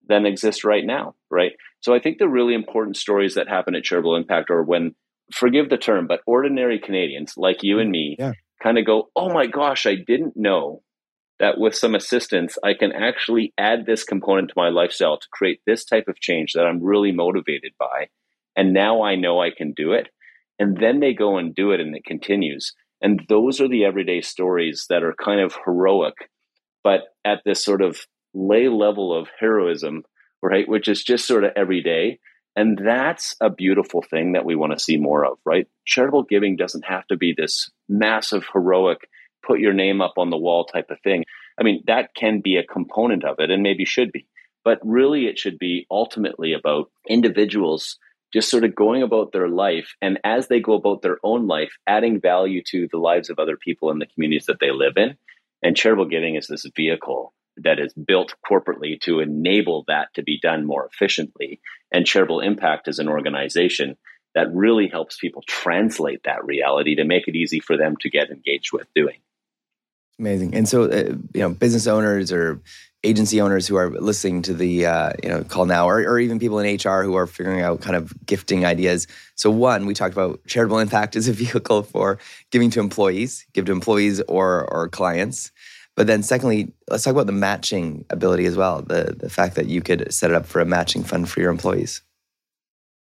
than 0.09 0.27
exist 0.27 0.65
right 0.65 0.85
now 0.85 1.15
right 1.31 1.53
so 1.81 1.95
i 1.95 1.99
think 1.99 2.19
the 2.19 2.29
really 2.29 2.55
important 2.55 2.97
stories 2.97 3.35
that 3.35 3.49
happen 3.49 3.75
at 3.75 3.85
charitable 3.85 4.17
impact 4.17 4.51
are 4.51 4.63
when 4.63 4.95
forgive 5.33 5.69
the 5.69 5.77
term 5.77 6.07
but 6.07 6.21
ordinary 6.27 6.79
canadians 6.79 7.35
like 7.37 7.63
you 7.63 7.79
and 7.79 7.91
me 7.91 8.17
mm, 8.19 8.25
yeah. 8.25 8.33
kind 8.63 8.79
of 8.79 8.87
go 8.87 9.09
oh 9.15 9.33
my 9.33 9.47
gosh 9.47 9.87
i 9.87 9.95
didn't 9.95 10.37
know 10.37 10.83
that 11.39 11.59
with 11.59 11.75
some 11.75 11.95
assistance, 11.95 12.59
I 12.65 12.75
can 12.75 12.93
actually 12.93 13.53
add 13.57 13.87
this 13.87 14.05
component 14.05 14.49
to 14.49 14.55
my 14.57 14.69
lifestyle 14.69 15.19
to 15.19 15.27
create 15.33 15.61
this 15.67 15.85
type 15.85 16.09
of 16.09 16.21
change 16.21 16.53
that 16.55 16.67
I'm 16.67 16.83
really 16.83 17.13
motivated 17.13 17.73
by. 17.79 18.09
And 18.57 18.73
now 18.73 19.03
I 19.03 19.15
know 19.15 19.41
I 19.41 19.51
can 19.57 19.73
do 19.73 19.93
it. 19.93 20.09
And 20.59 20.77
then 20.77 21.01
they 21.01 21.15
go 21.15 21.39
and 21.39 21.55
do 21.55 21.71
it 21.71 21.81
and 21.81 21.95
it 21.95 22.05
continues. 22.05 22.75
And 23.01 23.23
those 23.29 23.61
are 23.61 23.69
the 23.69 23.85
everyday 23.85 24.21
stories 24.21 24.87
that 24.91 25.03
are 25.03 25.15
kind 25.15 25.41
of 25.41 25.57
heroic, 25.65 26.15
but 26.83 27.03
at 27.25 27.43
this 27.45 27.65
sort 27.65 27.81
of 27.81 28.01
lay 28.35 28.69
level 28.69 29.17
of 29.17 29.29
heroism, 29.39 30.03
right? 30.43 30.69
Which 30.69 30.89
is 30.89 31.05
just 31.05 31.27
sort 31.27 31.45
of 31.45 31.53
every 31.57 31.83
day. 31.83 32.19
And 32.57 32.77
that's 32.85 33.37
a 33.41 33.51
beautiful 33.51 34.03
thing 34.03 34.33
that 34.33 34.45
we 34.45 34.57
want 34.57 34.73
to 34.73 34.83
see 34.83 34.97
more 34.97 35.25
of, 35.25 35.39
right? 35.45 35.69
Charitable 35.87 36.25
giving 36.25 36.57
doesn't 36.57 36.85
have 36.87 37.07
to 37.07 37.17
be 37.17 37.35
this 37.37 37.71
massive, 37.89 38.45
heroic, 38.53 39.09
put 39.47 39.61
your 39.61 39.73
name 39.73 40.01
up 40.01 40.15
on 40.17 40.31
the 40.31 40.37
wall 40.37 40.65
type 40.65 40.91
of 40.91 41.01
thing. 41.03 41.25
I 41.59 41.63
mean, 41.63 41.85
that 41.87 42.15
can 42.17 42.41
be 42.43 42.57
a 42.57 42.65
component 42.65 43.25
of 43.25 43.37
it 43.39 43.51
and 43.51 43.63
maybe 43.63 43.85
should 43.85 44.11
be. 44.11 44.27
But 44.65 44.81
really, 44.83 45.27
it 45.27 45.39
should 45.39 45.59
be 45.59 45.87
ultimately 45.91 46.53
about 46.53 46.91
individuals 47.09 47.97
just 48.33 48.51
sort 48.51 48.65
of 48.65 48.75
going 48.75 49.03
about 49.03 49.33
their 49.33 49.49
life. 49.49 49.95
And 50.03 50.19
as 50.25 50.49
they 50.49 50.61
go 50.61 50.75
about 50.75 51.03
their 51.03 51.19
own 51.23 51.47
life, 51.47 51.73
adding 51.87 52.21
value 52.21 52.63
to 52.69 52.89
the 52.91 52.99
lives 52.99 53.31
of 53.31 53.39
other 53.39 53.57
people 53.57 53.91
in 53.91 53.99
the 53.99 54.07
communities 54.07 54.47
that 54.47 54.61
they 54.61 54.71
live 54.71 54.95
in. 54.97 55.17
And 55.63 55.77
charitable 55.77 56.07
giving 56.07 56.37
is 56.37 56.47
this 56.47 56.67
vehicle 56.77 57.33
that 57.57 57.81
is 57.81 57.93
built 57.95 58.35
corporately 58.49 59.01
to 59.01 59.21
enable 59.21 59.85
that 59.89 60.09
to 60.15 60.23
be 60.23 60.39
done 60.41 60.65
more 60.65 60.89
efficiently. 60.93 61.61
And 61.91 62.07
charitable 62.07 62.41
impact 62.41 62.87
as 62.87 62.99
an 62.99 63.09
organization 63.09 63.97
that 64.35 64.53
really 64.53 64.89
helps 64.89 65.17
people 65.19 65.43
translate 65.47 66.23
that 66.25 66.45
reality 66.45 66.97
to 66.97 67.05
make 67.05 67.27
it 67.29 67.35
easy 67.35 67.61
for 67.61 67.77
them 67.77 67.97
to 68.01 68.11
get 68.11 68.31
engaged 68.31 68.73
with 68.73 68.87
doing. 68.95 69.17
Amazing. 70.19 70.55
And 70.55 70.69
so, 70.69 70.85
uh, 70.85 71.15
you 71.33 71.41
know, 71.41 71.51
business 71.51 71.87
owners 71.87 72.33
or 72.33 72.61
agency 73.05 73.41
owners 73.41 73.67
who 73.67 73.77
are 73.77 73.91
listening 73.91 74.43
to 74.43 74.55
the 74.55 74.87
uh, 74.87 75.13
you 75.23 75.29
know 75.29 75.45
call 75.45 75.67
now, 75.67 75.89
or, 75.89 75.99
or 76.01 76.19
even 76.19 76.39
people 76.39 76.59
in 76.59 76.77
HR 76.77 77.03
who 77.03 77.15
are 77.15 77.27
figuring 77.27 77.61
out 77.61 77.81
kind 77.81 77.97
of 77.97 78.13
gifting 78.27 78.65
ideas. 78.65 79.07
So, 79.35 79.51
one, 79.51 79.87
we 79.87 79.95
talked 79.95 80.15
about 80.15 80.41
charitable 80.47 80.79
impact 80.79 81.17
as 81.17 81.29
a 81.29 81.33
vehicle 81.45 81.83
for 81.83 82.19
giving 82.51 82.71
to 82.71 82.81
employees, 82.81 83.47
give 83.53 83.67
to 83.67 83.73
employees 83.73 84.21
or 84.23 84.67
or 84.73 84.89
clients. 84.89 85.51
But 85.97 86.07
then, 86.07 86.23
secondly, 86.23 86.73
let's 86.89 87.03
talk 87.03 87.13
about 87.13 87.27
the 87.27 87.33
matching 87.33 88.05
ability 88.11 88.47
as 88.47 88.57
well. 88.57 88.83
The 88.83 89.17
the 89.19 89.31
fact 89.31 89.57
that 89.57 89.67
you 89.67 89.81
could 89.81 90.13
set 90.13 90.31
it 90.31 90.35
up 90.35 90.47
for 90.47 90.61
a 90.61 90.67
matching 90.67 91.05
fund 91.05 91.29
for 91.29 91.41
your 91.41 91.51
employees. 91.51 92.03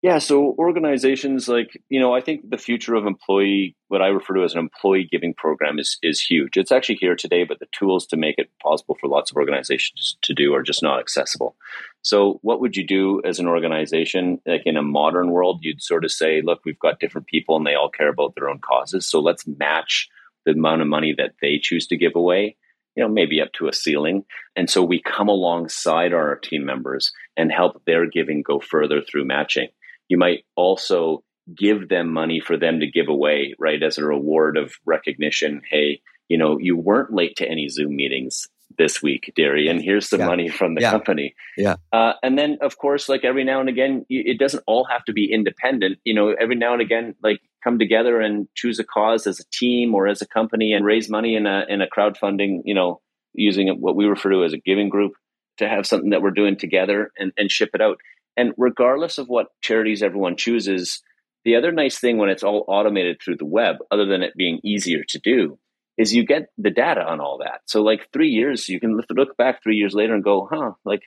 Yeah, 0.03 0.19
so 0.19 0.57
organizations 0.59 1.47
like, 1.47 1.81
you 1.89 2.01
know, 2.01 2.13
I 2.13 2.21
think 2.21 2.51
the 2.51 2.59
future 2.59 2.97
of 2.97 3.07
employee, 3.07 3.77
what 3.87 4.03
I 4.03 4.09
refer 4.09 4.35
to 4.35 4.43
as 4.43 4.53
an 4.53 4.59
employee 4.59 5.09
giving 5.09 5.33
program 5.33 5.79
is 5.79 5.97
is 6.03 6.21
huge. 6.21 6.57
It's 6.57 6.73
actually 6.73 6.97
here 6.97 7.15
today, 7.15 7.45
but 7.45 7.61
the 7.61 7.69
tools 7.71 8.09
to 8.09 8.17
make 8.17 8.35
it 8.37 8.51
possible 8.61 8.97
for 9.01 9.09
lots 9.09 9.31
of 9.31 9.37
organizations 9.37 10.17
to 10.23 10.35
do 10.35 10.55
are 10.55 10.63
just 10.65 10.83
not 10.83 10.99
accessible. 10.99 11.55
So 12.03 12.41
what 12.43 12.61
would 12.61 12.77
you 12.77 12.85
do 12.85 13.23
as 13.25 13.39
an 13.39 13.47
organization? 13.47 14.41
Like 14.45 14.63
in 14.67 14.77
a 14.77 14.83
modern 14.83 15.31
world, 15.31 15.61
you'd 15.63 15.81
sort 15.81 16.05
of 16.05 16.11
say, 16.11 16.43
look, 16.43 16.63
we've 16.65 16.81
got 16.81 16.99
different 16.99 17.29
people 17.29 17.57
and 17.57 17.65
they 17.65 17.75
all 17.75 17.89
care 17.89 18.09
about 18.09 18.35
their 18.35 18.49
own 18.49 18.59
causes. 18.59 19.07
So 19.07 19.21
let's 19.21 19.47
match 19.47 20.09
the 20.45 20.51
amount 20.51 20.83
of 20.83 20.89
money 20.89 21.15
that 21.17 21.35
they 21.41 21.61
choose 21.63 21.87
to 21.87 21.97
give 21.97 22.17
away 22.17 22.57
you 22.97 23.03
know, 23.03 23.09
maybe 23.09 23.41
up 23.41 23.51
to 23.55 23.69
a 23.69 23.73
ceiling. 23.73 24.25
And 24.55 24.69
so 24.69 24.83
we 24.83 25.01
come 25.01 25.29
alongside 25.29 26.13
our 26.13 26.37
team 26.37 26.67
members 26.67 27.11
and 27.39 27.51
help 27.51 27.83
their 27.87 28.07
giving 28.07 28.43
go 28.43 28.61
further 28.61 29.01
through 29.01 29.25
matching. 29.25 29.69
You 30.13 30.19
might 30.19 30.45
also 30.57 31.25
give 31.57 31.89
them 31.89 32.13
money 32.13 32.39
for 32.39 32.59
them 32.59 32.81
to 32.81 32.87
give 32.87 33.09
away, 33.09 33.55
right, 33.59 33.83
as 33.83 33.97
a 33.97 34.05
reward 34.05 34.59
of 34.59 34.75
recognition. 34.85 35.63
Hey, 35.71 36.03
you 36.29 36.37
know, 36.37 36.59
you 36.59 36.77
weren't 36.77 37.15
late 37.15 37.37
to 37.37 37.49
any 37.49 37.71
Zoom 37.71 37.97
meetings 37.97 38.47
this 38.77 39.03
week, 39.03 39.33
Darian. 39.35 39.81
Here's 39.81 40.11
some 40.11 40.21
yeah. 40.21 40.27
money 40.27 40.51
from 40.51 40.75
the 40.75 40.83
yeah. 40.83 40.91
company. 40.91 41.35
Yeah. 41.57 41.77
Uh, 41.95 42.13
and 42.23 42.37
then, 42.37 42.59
of 42.61 42.77
course, 42.77 43.09
like 43.09 43.25
every 43.25 43.45
now 43.45 43.61
and 43.61 43.71
again, 43.71 44.05
it 44.11 44.39
doesn't 44.39 44.63
all 44.67 44.85
have 44.85 45.03
to 45.07 45.15
be 45.15 45.33
independent. 45.33 45.99
You 46.05 46.13
know, 46.13 46.35
every 46.39 46.57
now 46.57 46.75
and 46.75 46.83
again, 46.83 47.15
like 47.23 47.41
come 47.65 47.79
together 47.79 48.21
and 48.21 48.49
choose 48.55 48.79
a 48.81 48.85
cause 48.85 49.27
as 49.27 49.41
a 49.41 49.49
team 49.51 49.95
or 49.95 50.09
as 50.09 50.21
a 50.21 50.27
company 50.27 50.75
and 50.75 50.85
raise 50.85 51.09
money 51.09 51.37
in 51.37 51.47
a 51.47 51.65
in 51.71 51.81
a 51.81 51.87
crowdfunding. 51.87 52.61
You 52.67 52.75
know, 52.75 53.01
using 53.33 53.75
what 53.81 53.97
we 53.97 54.05
refer 54.05 54.29
to 54.29 54.45
as 54.45 54.53
a 54.53 54.59
giving 54.59 54.91
group 54.91 55.13
to 55.57 55.67
have 55.67 55.87
something 55.87 56.11
that 56.11 56.21
we're 56.21 56.31
doing 56.33 56.59
together 56.59 57.11
and, 57.17 57.33
and 57.39 57.51
ship 57.51 57.71
it 57.73 57.81
out. 57.81 57.97
And 58.37 58.53
regardless 58.57 59.19
of 59.19 59.29
what 59.29 59.49
charities 59.61 60.03
everyone 60.03 60.37
chooses, 60.37 61.03
the 61.45 61.57
other 61.57 61.73
nice 61.73 61.99
thing 61.99 62.19
when 62.19 62.29
it's 62.29 62.43
all 62.43 62.65
automated 62.69 63.19
through 63.21 63.37
the 63.37 63.47
web, 63.47 63.77
other 63.91 64.07
than 64.07 64.23
it 64.23 64.35
being 64.37 64.61
easier 64.65 65.03
to 65.09 65.19
do, 65.19 65.59
is 65.99 66.15
you 66.15 66.25
get 66.25 66.49
the 66.57 66.71
data 66.71 67.03
on 67.03 67.21
all 67.21 67.39
that. 67.39 67.61
So, 67.67 67.83
like 67.83 68.09
three 68.13 68.31
years, 68.31 68.69
you 68.69 68.81
can 68.81 68.99
look 69.11 69.37
back 69.37 69.63
three 69.63 69.77
years 69.77 69.95
later 69.95 70.15
and 70.15 70.25
go, 70.25 70.49
huh, 70.51 70.73
like, 70.85 71.03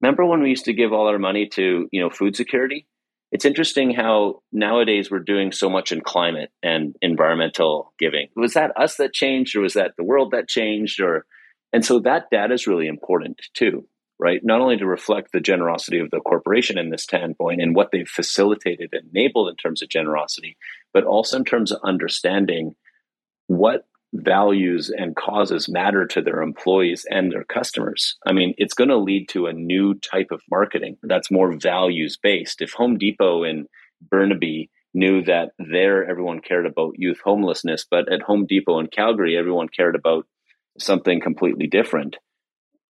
remember 0.00 0.26
when 0.26 0.42
we 0.42 0.50
used 0.50 0.66
to 0.66 0.74
give 0.74 0.92
all 0.92 1.08
our 1.08 1.18
money 1.18 1.48
to, 1.54 1.88
you 1.90 2.00
know, 2.00 2.10
food 2.10 2.36
security? 2.36 2.86
it's 3.32 3.46
interesting 3.46 3.94
how 3.94 4.42
nowadays 4.52 5.10
we're 5.10 5.18
doing 5.18 5.52
so 5.52 5.70
much 5.70 5.90
in 5.90 6.02
climate 6.02 6.50
and 6.62 6.94
environmental 7.00 7.94
giving. 7.98 8.28
Was 8.36 8.52
that 8.52 8.78
us 8.78 8.96
that 8.96 9.14
changed, 9.14 9.56
or 9.56 9.62
was 9.62 9.72
that 9.72 9.92
the 9.96 10.04
world 10.04 10.32
that 10.32 10.48
changed? 10.48 11.00
Or 11.00 11.24
and 11.72 11.84
so 11.84 11.98
that 12.00 12.28
data 12.30 12.52
is 12.52 12.66
really 12.66 12.86
important 12.86 13.40
too, 13.54 13.88
right? 14.22 14.40
Not 14.44 14.60
only 14.60 14.76
to 14.76 14.86
reflect 14.86 15.32
the 15.32 15.40
generosity 15.40 15.98
of 15.98 16.10
the 16.10 16.20
corporation 16.20 16.78
in 16.78 16.90
this 16.90 17.02
standpoint 17.02 17.60
and 17.60 17.74
what 17.74 17.88
they've 17.90 18.08
facilitated 18.08 18.90
and 18.92 19.10
enabled 19.12 19.48
in 19.48 19.56
terms 19.56 19.82
of 19.82 19.88
generosity, 19.88 20.56
but 20.94 21.02
also 21.02 21.36
in 21.36 21.44
terms 21.44 21.72
of 21.72 21.80
understanding 21.82 22.76
what 23.48 23.84
values 24.14 24.92
and 24.96 25.16
causes 25.16 25.68
matter 25.68 26.06
to 26.06 26.20
their 26.20 26.40
employees 26.40 27.04
and 27.10 27.32
their 27.32 27.42
customers. 27.44 28.16
I 28.24 28.32
mean, 28.32 28.54
it's 28.58 28.74
going 28.74 28.90
to 28.90 28.96
lead 28.96 29.28
to 29.30 29.46
a 29.46 29.52
new 29.52 29.94
type 29.94 30.28
of 30.30 30.40
marketing 30.48 30.98
that's 31.02 31.30
more 31.30 31.52
values 31.52 32.16
based. 32.22 32.62
If 32.62 32.74
Home 32.74 32.98
Depot 32.98 33.42
in 33.42 33.66
Burnaby 34.00 34.70
knew 34.94 35.24
that 35.24 35.50
there 35.58 36.08
everyone 36.08 36.40
cared 36.40 36.66
about 36.66 36.94
youth 36.96 37.18
homelessness, 37.24 37.86
but 37.90 38.12
at 38.12 38.22
Home 38.22 38.46
Depot 38.46 38.78
in 38.78 38.86
Calgary, 38.86 39.36
everyone 39.36 39.68
cared 39.68 39.96
about 39.96 40.26
something 40.78 41.20
completely 41.20 41.66
different, 41.66 42.16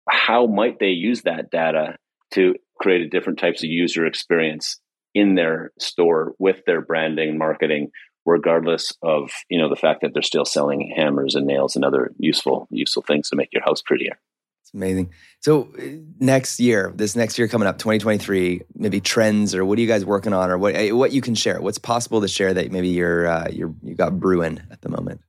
how 0.09 0.47
might 0.47 0.79
they 0.79 0.91
use 0.91 1.23
that 1.23 1.51
data 1.51 1.97
to 2.33 2.55
create 2.81 3.03
a 3.03 3.09
different 3.09 3.39
types 3.39 3.63
of 3.63 3.71
user 3.71 4.07
experience 4.07 4.81
in 5.15 5.35
their 5.35 5.73
store 5.79 6.35
with 6.39 6.59
their 6.67 6.81
branding 6.81 7.39
marketing 7.39 7.91
regardless 8.29 8.93
of 9.03 9.31
you 9.49 9.59
know 9.59 9.69
the 9.69 9.77
fact 9.77 10.03
that 10.03 10.13
they're 10.13 10.23
still 10.23 10.45
selling 10.45 10.93
hammers 10.95 11.35
and 11.35 11.47
nails 11.47 11.75
and 11.75 11.85
other 11.85 12.13
useful 12.19 12.69
useful 12.71 13.03
things 13.03 13.31
to 13.31 13.37
make 13.37 13.49
your 13.53 13.63
house 13.63 13.83
prettier. 13.83 14.19
It's 14.63 14.75
amazing. 14.75 15.13
So 15.41 15.71
uh, 15.79 15.83
next 16.21 16.61
year, 16.61 16.93
this 16.95 17.17
next 17.17 17.39
year 17.39 17.49
coming 17.49 17.67
up, 17.67 17.79
2023, 17.79 18.63
maybe 18.75 19.01
trends 19.01 19.55
or 19.55 19.65
what 19.65 19.79
are 19.79 19.81
you 19.81 19.89
guys 19.89 20.05
working 20.05 20.35
on 20.35 20.51
or 20.51 20.59
what 20.59 20.77
uh, 20.77 20.95
what 20.95 21.13
you 21.13 21.23
can 21.23 21.35
share? 21.35 21.61
What's 21.61 21.79
possible 21.79 22.21
to 22.21 22.29
share 22.29 22.53
that 22.53 22.71
maybe 22.71 22.89
you're 22.89 23.27
uh, 23.27 23.49
you're 23.51 23.75
you 23.83 23.95
got 23.95 24.21
brewing 24.21 24.61
at 24.71 24.83
the 24.83 24.91
moment? 24.91 25.23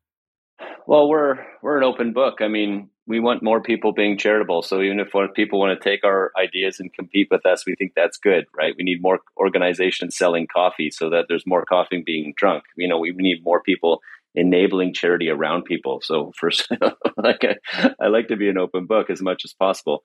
Well, 0.87 1.07
we're 1.07 1.37
we're 1.61 1.77
an 1.77 1.83
open 1.85 2.11
book. 2.11 2.41
I 2.41 2.49
mean, 2.49 2.89
we 3.09 3.19
want 3.19 3.41
more 3.41 3.59
people 3.59 3.91
being 3.91 4.19
charitable. 4.19 4.61
So 4.61 4.81
even 4.81 4.99
if 4.99 5.11
people 5.33 5.59
want 5.59 5.77
to 5.77 5.83
take 5.83 6.03
our 6.03 6.31
ideas 6.37 6.79
and 6.79 6.93
compete 6.93 7.27
with 7.31 7.43
us, 7.43 7.65
we 7.65 7.73
think 7.73 7.93
that's 7.95 8.17
good, 8.17 8.45
right? 8.55 8.75
We 8.77 8.83
need 8.83 9.01
more 9.01 9.19
organizations 9.35 10.15
selling 10.15 10.45
coffee 10.45 10.91
so 10.91 11.09
that 11.09 11.25
there's 11.27 11.47
more 11.47 11.65
coffee 11.65 12.03
being 12.05 12.35
drunk. 12.37 12.65
You 12.77 12.87
know, 12.87 12.99
we 12.99 13.11
need 13.17 13.43
more 13.43 13.61
people 13.63 14.01
enabling 14.35 14.93
charity 14.93 15.27
around 15.27 15.63
people. 15.63 16.01
So 16.03 16.31
first, 16.39 16.69
like 17.17 17.43
I, 17.43 17.93
I 17.99 18.07
like 18.09 18.27
to 18.27 18.37
be 18.37 18.47
an 18.47 18.59
open 18.59 18.85
book 18.85 19.09
as 19.09 19.23
much 19.23 19.41
as 19.43 19.53
possible. 19.53 20.03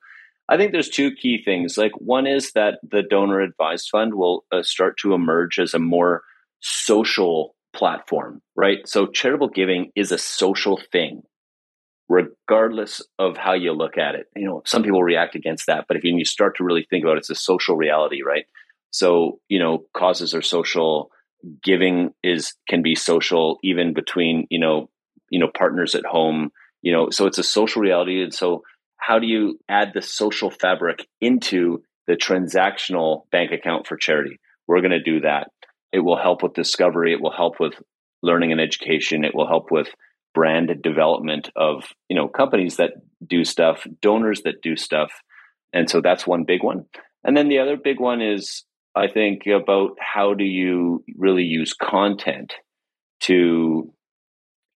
I 0.48 0.56
think 0.56 0.72
there's 0.72 0.88
two 0.88 1.10
key 1.10 1.42
things. 1.44 1.76
Like 1.76 1.92
one 1.98 2.26
is 2.26 2.52
that 2.52 2.78
the 2.82 3.02
donor 3.02 3.40
advised 3.40 3.90
fund 3.90 4.14
will 4.14 4.46
uh, 4.50 4.62
start 4.62 4.96
to 4.98 5.12
emerge 5.12 5.58
as 5.58 5.74
a 5.74 5.78
more 5.78 6.22
social 6.60 7.54
platform, 7.74 8.40
right? 8.56 8.88
So 8.88 9.06
charitable 9.06 9.48
giving 9.48 9.92
is 9.94 10.10
a 10.10 10.18
social 10.18 10.80
thing, 10.90 11.22
regardless 12.08 13.00
of 13.18 13.36
how 13.36 13.54
you 13.54 13.72
look 13.72 13.96
at 13.96 14.14
it. 14.14 14.26
You 14.36 14.46
know, 14.46 14.62
some 14.66 14.82
people 14.82 15.02
react 15.02 15.34
against 15.34 15.66
that, 15.66 15.86
but 15.88 15.96
if 15.96 16.04
you 16.04 16.24
start 16.24 16.56
to 16.56 16.64
really 16.64 16.86
think 16.88 17.04
about 17.04 17.16
it, 17.16 17.20
it's 17.20 17.30
a 17.30 17.34
social 17.34 17.76
reality, 17.76 18.22
right? 18.22 18.44
So, 18.90 19.40
you 19.48 19.58
know, 19.58 19.86
causes 19.96 20.34
are 20.34 20.42
social, 20.42 21.10
giving 21.62 22.12
is 22.22 22.54
can 22.68 22.82
be 22.82 22.94
social 22.94 23.58
even 23.62 23.94
between, 23.94 24.46
you 24.50 24.58
know, 24.58 24.90
you 25.30 25.38
know, 25.40 25.50
partners 25.56 25.94
at 25.94 26.04
home, 26.04 26.50
you 26.82 26.92
know, 26.92 27.10
so 27.10 27.26
it's 27.26 27.38
a 27.38 27.42
social 27.42 27.82
reality. 27.82 28.22
And 28.22 28.32
so 28.32 28.62
how 28.98 29.18
do 29.18 29.26
you 29.26 29.58
add 29.68 29.92
the 29.94 30.02
social 30.02 30.50
fabric 30.50 31.06
into 31.20 31.82
the 32.06 32.14
transactional 32.14 33.22
bank 33.30 33.50
account 33.52 33.86
for 33.86 33.96
charity? 33.96 34.38
We're 34.66 34.80
going 34.80 34.92
to 34.92 35.02
do 35.02 35.20
that. 35.20 35.48
It 35.92 36.00
will 36.00 36.16
help 36.16 36.42
with 36.42 36.54
discovery. 36.54 37.12
It 37.12 37.20
will 37.20 37.32
help 37.32 37.60
with 37.60 37.74
learning 38.22 38.52
and 38.52 38.60
education. 38.60 39.24
It 39.24 39.34
will 39.34 39.46
help 39.46 39.70
with 39.70 39.88
brand 40.34 40.70
development 40.82 41.50
of 41.56 41.84
you 42.08 42.16
know 42.16 42.28
companies 42.28 42.76
that 42.76 42.92
do 43.26 43.44
stuff, 43.44 43.86
donors 44.02 44.42
that 44.42 44.60
do 44.62 44.76
stuff, 44.76 45.10
and 45.72 45.88
so 45.88 46.00
that's 46.00 46.26
one 46.26 46.44
big 46.44 46.62
one. 46.62 46.84
And 47.22 47.36
then 47.36 47.48
the 47.48 47.58
other 47.58 47.76
big 47.76 48.00
one 48.00 48.20
is 48.20 48.64
I 48.94 49.08
think 49.08 49.46
about 49.46 49.92
how 49.98 50.34
do 50.34 50.44
you 50.44 51.04
really 51.16 51.44
use 51.44 51.72
content 51.72 52.52
to 53.20 53.92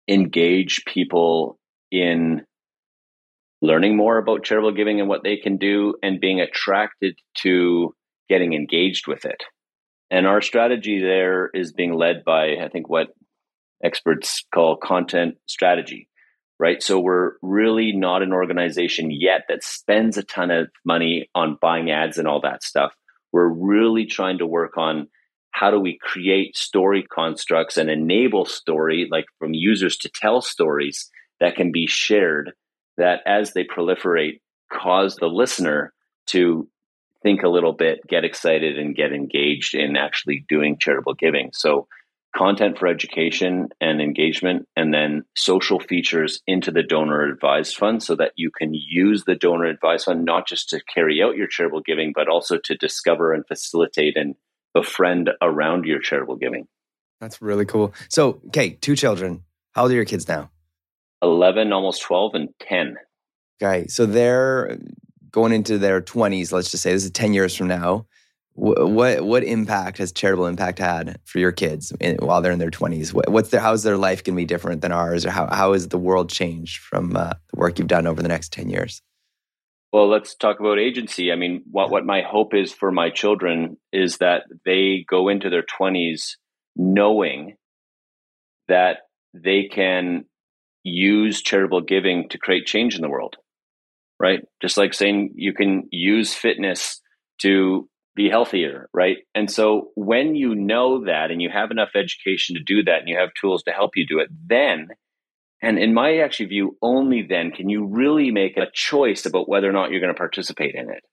engage 0.08 0.84
people 0.86 1.58
in 1.90 2.42
learning 3.60 3.96
more 3.96 4.18
about 4.18 4.44
charitable 4.44 4.72
giving 4.72 5.00
and 5.00 5.08
what 5.08 5.22
they 5.22 5.36
can 5.36 5.56
do 5.56 5.94
and 6.02 6.20
being 6.20 6.40
attracted 6.40 7.18
to 7.42 7.94
getting 8.28 8.54
engaged 8.54 9.06
with 9.06 9.24
it. 9.24 9.42
And 10.10 10.26
our 10.26 10.40
strategy 10.40 11.00
there 11.00 11.50
is 11.52 11.72
being 11.72 11.92
led 11.92 12.24
by, 12.24 12.56
I 12.62 12.68
think, 12.72 12.88
what 12.88 13.08
experts 13.82 14.44
call 14.52 14.76
content 14.76 15.36
strategy, 15.46 16.08
right? 16.58 16.82
So 16.82 16.98
we're 16.98 17.32
really 17.42 17.92
not 17.92 18.22
an 18.22 18.32
organization 18.32 19.10
yet 19.10 19.42
that 19.48 19.62
spends 19.62 20.16
a 20.16 20.22
ton 20.22 20.50
of 20.50 20.68
money 20.84 21.30
on 21.34 21.58
buying 21.60 21.90
ads 21.90 22.18
and 22.18 22.26
all 22.26 22.40
that 22.42 22.62
stuff. 22.62 22.94
We're 23.32 23.48
really 23.48 24.06
trying 24.06 24.38
to 24.38 24.46
work 24.46 24.76
on 24.76 25.08
how 25.50 25.70
do 25.70 25.80
we 25.80 25.98
create 26.00 26.56
story 26.56 27.02
constructs 27.02 27.76
and 27.76 27.90
enable 27.90 28.44
story, 28.44 29.08
like 29.10 29.26
from 29.38 29.54
users 29.54 29.96
to 29.98 30.08
tell 30.08 30.40
stories 30.40 31.10
that 31.40 31.56
can 31.56 31.72
be 31.72 31.86
shared, 31.86 32.52
that 32.96 33.20
as 33.26 33.52
they 33.52 33.64
proliferate, 33.64 34.40
cause 34.72 35.16
the 35.16 35.26
listener 35.26 35.92
to 36.26 36.68
think 37.22 37.42
a 37.42 37.48
little 37.48 37.72
bit, 37.72 38.00
get 38.06 38.24
excited, 38.24 38.78
and 38.78 38.94
get 38.94 39.12
engaged 39.12 39.74
in 39.74 39.96
actually 39.96 40.44
doing 40.48 40.78
charitable 40.78 41.14
giving. 41.14 41.50
So, 41.52 41.88
content 42.38 42.78
for 42.78 42.86
education 42.86 43.68
and 43.80 44.00
engagement, 44.00 44.66
and 44.76 44.94
then 44.94 45.24
social 45.34 45.80
features 45.80 46.40
into 46.46 46.70
the 46.70 46.82
donor 46.82 47.22
advised 47.22 47.76
fund 47.76 48.02
so 48.02 48.14
that 48.14 48.32
you 48.36 48.50
can 48.56 48.72
use 48.72 49.24
the 49.24 49.34
donor 49.34 49.64
advised 49.64 50.04
fund 50.04 50.24
not 50.24 50.46
just 50.46 50.68
to 50.68 50.80
carry 50.94 51.22
out 51.22 51.36
your 51.36 51.48
charitable 51.48 51.82
giving, 51.84 52.12
but 52.14 52.28
also 52.28 52.56
to 52.64 52.76
discover 52.76 53.32
and 53.32 53.44
facilitate 53.48 54.16
and 54.16 54.36
befriend 54.72 55.30
around 55.42 55.84
your 55.84 55.98
charitable 55.98 56.36
giving. 56.36 56.68
That's 57.20 57.42
really 57.42 57.64
cool. 57.64 57.92
So, 58.08 58.40
okay, 58.48 58.70
two 58.70 58.94
children. 58.94 59.42
How 59.72 59.82
old 59.82 59.90
are 59.90 59.96
your 59.96 60.04
kids 60.04 60.28
now? 60.28 60.50
11, 61.22 61.72
almost 61.72 62.02
12, 62.02 62.34
and 62.34 62.48
10. 62.60 62.96
Okay, 63.60 63.88
so 63.88 64.06
they're 64.06 64.78
going 65.32 65.52
into 65.52 65.78
their 65.78 66.00
20s, 66.00 66.52
let's 66.52 66.70
just 66.70 66.84
say 66.84 66.92
this 66.92 67.04
is 67.04 67.10
10 67.10 67.34
years 67.34 67.56
from 67.56 67.66
now, 67.66 68.06
what 68.58 69.22
what 69.24 69.44
impact 69.44 69.98
has 69.98 70.12
charitable 70.12 70.46
impact 70.46 70.78
had 70.78 71.18
for 71.24 71.38
your 71.38 71.52
kids 71.52 71.92
in, 72.00 72.16
while 72.16 72.42
they're 72.42 72.52
in 72.52 72.58
their 72.58 72.70
20s? 72.70 73.12
what's 73.30 73.50
their 73.50 73.60
how's 73.60 73.82
their 73.82 73.96
life 73.96 74.24
going 74.24 74.34
to 74.34 74.40
be 74.40 74.44
different 74.44 74.82
than 74.82 74.92
ours, 74.92 75.24
or 75.24 75.30
how 75.30 75.46
how 75.52 75.72
has 75.72 75.88
the 75.88 75.98
world 75.98 76.30
changed 76.30 76.78
from 76.78 77.16
uh, 77.16 77.34
the 77.52 77.58
work 77.58 77.78
you've 77.78 77.88
done 77.88 78.06
over 78.06 78.22
the 78.22 78.28
next 78.28 78.52
10 78.52 78.68
years? 78.68 79.02
Well, 79.92 80.08
let's 80.08 80.34
talk 80.34 80.60
about 80.60 80.78
agency. 80.78 81.32
I 81.32 81.36
mean, 81.36 81.62
what 81.70 81.90
what 81.90 82.04
my 82.04 82.22
hope 82.22 82.54
is 82.54 82.72
for 82.72 82.90
my 82.90 83.10
children 83.10 83.76
is 83.92 84.18
that 84.18 84.44
they 84.64 85.04
go 85.08 85.28
into 85.28 85.50
their 85.50 85.62
20s 85.62 86.36
knowing 86.76 87.56
that 88.68 88.98
they 89.34 89.64
can 89.64 90.24
use 90.82 91.42
charitable 91.42 91.82
giving 91.82 92.28
to 92.30 92.38
create 92.38 92.66
change 92.66 92.94
in 92.94 93.02
the 93.02 93.08
world 93.08 93.36
right? 94.20 94.40
Just 94.60 94.76
like 94.76 94.94
saying 94.94 95.32
you 95.34 95.52
can 95.52 95.88
use 95.90 96.34
fitness 96.34 97.00
to 97.42 97.88
be 98.18 98.28
healthier, 98.28 98.90
right? 98.92 99.18
And 99.34 99.50
so 99.50 99.90
when 99.94 100.34
you 100.34 100.54
know 100.54 101.04
that 101.04 101.30
and 101.30 101.40
you 101.40 101.48
have 101.50 101.70
enough 101.70 101.90
education 101.94 102.56
to 102.56 102.62
do 102.62 102.82
that 102.82 102.98
and 102.98 103.08
you 103.08 103.16
have 103.16 103.30
tools 103.40 103.62
to 103.62 103.70
help 103.70 103.92
you 103.96 104.06
do 104.06 104.18
it, 104.18 104.28
then, 104.46 104.88
and 105.62 105.78
in 105.78 105.94
my 105.94 106.18
actually 106.18 106.46
view, 106.46 106.76
only 106.82 107.22
then 107.22 107.52
can 107.52 107.68
you 107.68 107.86
really 107.86 108.32
make 108.32 108.56
a 108.56 108.66
choice 108.72 109.24
about 109.24 109.48
whether 109.48 109.70
or 109.70 109.72
not 109.72 109.90
you're 109.90 110.00
going 110.00 110.12
to 110.12 110.18
participate 110.18 110.74
in 110.74 110.90
it. 110.90 111.04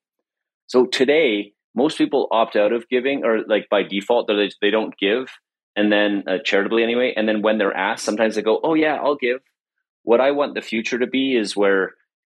So 0.66 0.86
today, 0.86 1.52
most 1.76 1.96
people 1.96 2.26
opt 2.32 2.56
out 2.56 2.72
of 2.72 2.88
giving 2.88 3.24
or 3.24 3.44
like 3.46 3.68
by 3.70 3.84
default, 3.84 4.26
they, 4.26 4.50
they 4.60 4.70
don't 4.70 4.98
give 4.98 5.28
and 5.76 5.92
then 5.92 6.24
uh, 6.26 6.38
charitably 6.44 6.82
anyway. 6.82 7.14
And 7.16 7.28
then 7.28 7.40
when 7.40 7.58
they're 7.58 7.76
asked, 7.76 8.04
sometimes 8.04 8.34
they 8.34 8.42
go, 8.42 8.58
oh 8.64 8.74
yeah, 8.74 8.96
I'll 8.96 9.16
give. 9.16 9.42
What 10.02 10.20
I 10.20 10.32
want 10.32 10.54
the 10.54 10.60
future 10.60 10.98
to 10.98 11.06
be 11.06 11.36
is 11.36 11.56
where 11.56 11.92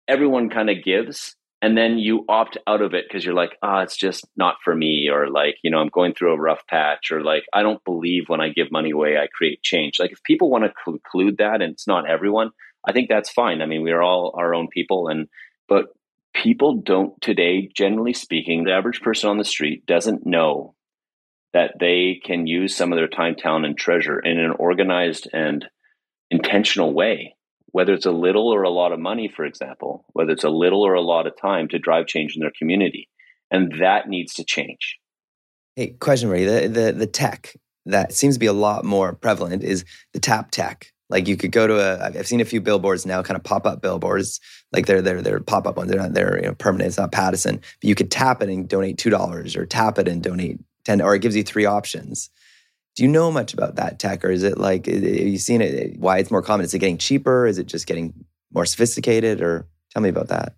everyone 0.08 0.50
kind 0.50 0.70
of 0.70 0.84
gives 0.84 1.36
and 1.62 1.78
then 1.78 2.00
you 2.00 2.26
opt 2.28 2.58
out 2.66 2.82
of 2.82 2.94
it 2.94 3.06
because 3.08 3.24
you're 3.24 3.36
like 3.36 3.58
ah 3.62 3.80
oh, 3.80 3.82
it's 3.82 3.96
just 3.96 4.28
not 4.36 4.56
for 4.64 4.76
me 4.76 5.10
or 5.12 5.30
like 5.30 5.56
you 5.64 5.70
know 5.70 5.78
i'm 5.78 5.90
going 5.90 6.14
through 6.14 6.34
a 6.34 6.40
rough 6.40 6.66
patch 6.68 7.12
or 7.12 7.24
like 7.24 7.44
i 7.54 7.62
don't 7.62 7.84
believe 7.86 8.24
when 8.28 8.42
i 8.42 8.50
give 8.50 8.72
money 8.72 8.92
away 8.92 9.18
i 9.18 9.28
create 9.28 9.62
change. 9.62 10.00
Like 10.00 10.12
if 10.12 10.24
people 10.24 10.50
want 10.50 10.64
to 10.64 10.74
conclude 10.84 11.38
that 11.38 11.62
and 11.62 11.74
it's 11.74 11.88
not 11.88 12.10
everyone 12.10 12.52
i 12.88 12.92
think 12.92 13.10
that's 13.10 13.30
fine. 13.30 13.62
I 13.62 13.66
mean 13.66 13.84
we 13.84 13.92
are 13.92 14.02
all 14.02 14.34
our 14.38 14.54
own 14.54 14.68
people 14.68 15.08
and 15.08 15.28
but 15.68 15.88
people 16.34 16.78
don't 16.78 17.20
today 17.22 17.70
generally 17.76 18.14
speaking 18.14 18.64
the 18.64 18.74
average 18.74 19.02
person 19.02 19.30
on 19.30 19.38
the 19.38 19.46
street 19.46 19.86
doesn't 19.86 20.26
know 20.26 20.76
that 21.54 21.74
they 21.80 22.22
can 22.24 22.48
use 22.48 22.74
some 22.76 22.94
of 22.94 22.98
their 22.98 23.10
time 23.10 23.36
talent 23.36 23.66
and 23.66 23.78
treasure 23.78 24.18
in 24.20 24.40
an 24.40 24.52
organized 24.52 25.28
and 25.34 25.66
intentional 26.30 26.94
way 26.94 27.36
whether 27.72 27.94
it's 27.94 28.06
a 28.06 28.12
little 28.12 28.54
or 28.54 28.64
a 28.64 28.70
lot 28.70 28.92
of 28.92 29.00
money, 29.00 29.32
for 29.34 29.46
example, 29.46 30.06
whether 30.14 30.32
it's 30.32 30.44
a 30.44 30.50
little 30.50 30.86
or 30.86 30.94
a 30.94 31.02
lot 31.02 31.28
of 31.28 31.34
time 31.40 31.68
to 31.70 31.80
drive 31.80 32.08
change 32.08 32.36
in 32.36 32.42
their 32.42 32.52
community. 32.58 33.10
And 33.50 33.74
that 33.80 34.08
needs 34.08 34.34
to 34.36 34.46
change. 34.46 34.98
Hey, 35.76 35.96
question 36.00 36.30
you. 36.30 36.50
The, 36.50 36.68
the, 36.68 36.92
the 36.92 37.08
tech 37.08 37.56
that 37.86 38.14
seems 38.14 38.36
to 38.36 38.40
be 38.40 38.46
a 38.46 38.54
lot 38.54 38.86
more 38.86 39.14
prevalent 39.14 39.64
is 39.64 39.86
the 40.14 40.20
tap 40.20 40.52
tech. 40.52 40.92
Like 41.10 41.28
you 41.28 41.36
could 41.36 41.52
go 41.52 41.68
to 41.68 41.80
a, 41.80 42.06
I've 42.06 42.28
seen 42.28 42.40
a 42.40 42.46
few 42.46 42.62
billboards 42.62 43.06
now, 43.06 43.22
kind 43.22 43.36
of 43.36 43.44
pop 43.44 43.66
up 43.66 43.82
billboards. 43.82 44.40
Like 44.72 44.86
they're 44.86 45.02
they're 45.02 45.22
they're 45.22 45.42
pop 45.42 45.68
up 45.68 45.76
ones. 45.76 45.92
They're 45.92 46.00
not 46.00 46.14
they're 46.14 46.38
you 46.38 46.48
know, 46.48 46.54
permanent. 46.54 46.88
It's 46.88 46.98
not 46.98 47.12
Pattison. 47.12 47.58
But 47.58 47.88
you 47.88 47.96
could 47.96 48.10
tap 48.10 48.42
it 48.42 48.50
and 48.50 48.68
donate 48.68 48.98
two 48.98 49.10
dollars, 49.10 49.58
or 49.58 49.66
tap 49.66 50.00
it 50.00 50.08
and 50.08 50.24
donate 50.24 50.60
ten, 50.86 51.02
or 51.02 51.14
it 51.14 51.22
gives 51.22 51.36
you 51.36 51.44
three 51.44 51.66
options. 51.66 52.30
Do 52.96 53.04
you 53.04 53.10
know 53.10 53.32
much 53.32 53.54
about 53.54 53.76
that 53.76 54.00
tech, 54.00 54.26
or 54.26 54.32
is 54.32 54.44
it 54.44 54.58
like 54.58 54.86
have 54.86 55.04
you 55.04 55.38
seen 55.38 55.62
it? 55.62 55.98
Why 55.98 56.18
it's 56.18 56.32
more 56.32 56.42
common? 56.42 56.66
Is 56.66 56.74
it 56.74 56.80
getting 56.80 56.98
cheaper? 56.98 57.46
Is 57.48 57.58
it 57.58 57.68
just 57.68 57.88
getting 57.88 58.14
more 58.54 58.66
sophisticated? 58.66 59.42
Or 59.42 59.68
tell 59.92 60.02
me 60.02 60.10
about 60.10 60.28
that. 60.28 60.56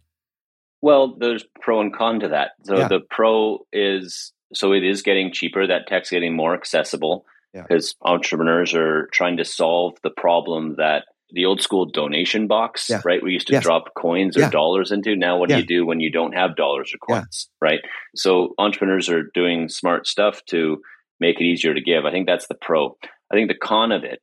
Well, 0.81 1.15
there's 1.17 1.45
pro 1.61 1.79
and 1.81 1.93
con 1.93 2.19
to 2.21 2.29
that. 2.29 2.51
So 2.63 2.77
Yeah. 2.77 2.87
the 2.87 3.01
pro 3.09 3.65
is 3.71 4.33
so 4.55 4.71
it 4.73 4.83
is 4.83 5.01
getting 5.01 5.31
cheaper. 5.31 5.65
That 5.65 5.87
tech's 5.87 6.09
getting 6.11 6.35
more 6.35 6.53
accessible 6.53 7.25
Yeah. 7.55 7.63
because 7.63 7.95
entrepreneurs 8.03 8.75
are 8.75 9.07
trying 9.11 9.37
to 9.37 9.45
solve 9.45 9.93
the 10.03 10.11
problem 10.11 10.75
that 10.77 11.05
the 11.31 11.45
old 11.45 11.59
school 11.61 11.85
donation 11.85 12.45
box, 12.45 12.87
Yeah. 12.89 13.01
right? 13.03 13.23
We 13.23 13.31
used 13.33 13.47
to 13.47 13.53
Yes. 13.53 13.63
drop 13.63 13.95
coins 13.95 14.37
or 14.37 14.41
Yeah. 14.41 14.49
dollars 14.51 14.91
into. 14.91 15.15
Now, 15.15 15.37
what 15.39 15.49
do 15.49 15.57
you 15.57 15.65
do 15.65 15.85
when 15.87 15.99
you 15.99 16.11
don't 16.11 16.33
have 16.35 16.55
dollars 16.55 16.93
or 16.93 16.97
Yeah. 17.09 17.21
coins, 17.21 17.49
right? 17.59 17.79
So 18.15 18.53
entrepreneurs 18.59 19.09
are 19.09 19.23
doing 19.33 19.69
smart 19.69 20.05
stuff 20.05 20.45
to 20.49 20.79
make 21.19 21.39
it 21.39 21.45
easier 21.45 21.73
to 21.73 21.81
give. 21.81 22.05
I 22.05 22.11
think 22.11 22.27
that's 22.27 22.47
the 22.47 22.55
pro. 22.59 22.97
I 23.31 23.35
think 23.35 23.47
the 23.49 23.57
con 23.57 23.91
of 23.91 24.03
it 24.03 24.19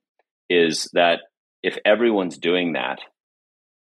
is 0.49 0.89
that 0.93 1.21
if 1.63 1.79
everyone's 1.85 2.39
doing 2.39 2.73
that, 2.75 2.99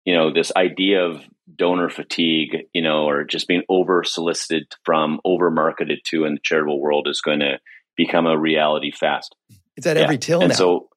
you 0.04 0.14
know, 0.14 0.32
this 0.32 0.52
idea 0.56 1.04
of 1.04 1.22
donor 1.54 1.88
fatigue, 1.88 2.56
you 2.72 2.82
know, 2.82 3.08
or 3.08 3.24
just 3.24 3.46
being 3.48 3.62
over 3.68 4.02
solicited 4.04 4.64
from, 4.84 5.20
over 5.24 5.50
marketed 5.50 6.00
to 6.06 6.24
in 6.24 6.34
the 6.34 6.40
charitable 6.42 6.80
world 6.80 7.06
is 7.08 7.20
going 7.20 7.40
to 7.40 7.58
become 7.96 8.26
a 8.26 8.38
reality 8.38 8.90
fast. 8.90 9.34
It's 9.76 9.86
at 9.86 9.96
Yeah. 9.96 10.02
every 10.04 10.18
till 10.18 10.40
and 10.40 10.48
now. 10.50 10.54
so 10.56 10.88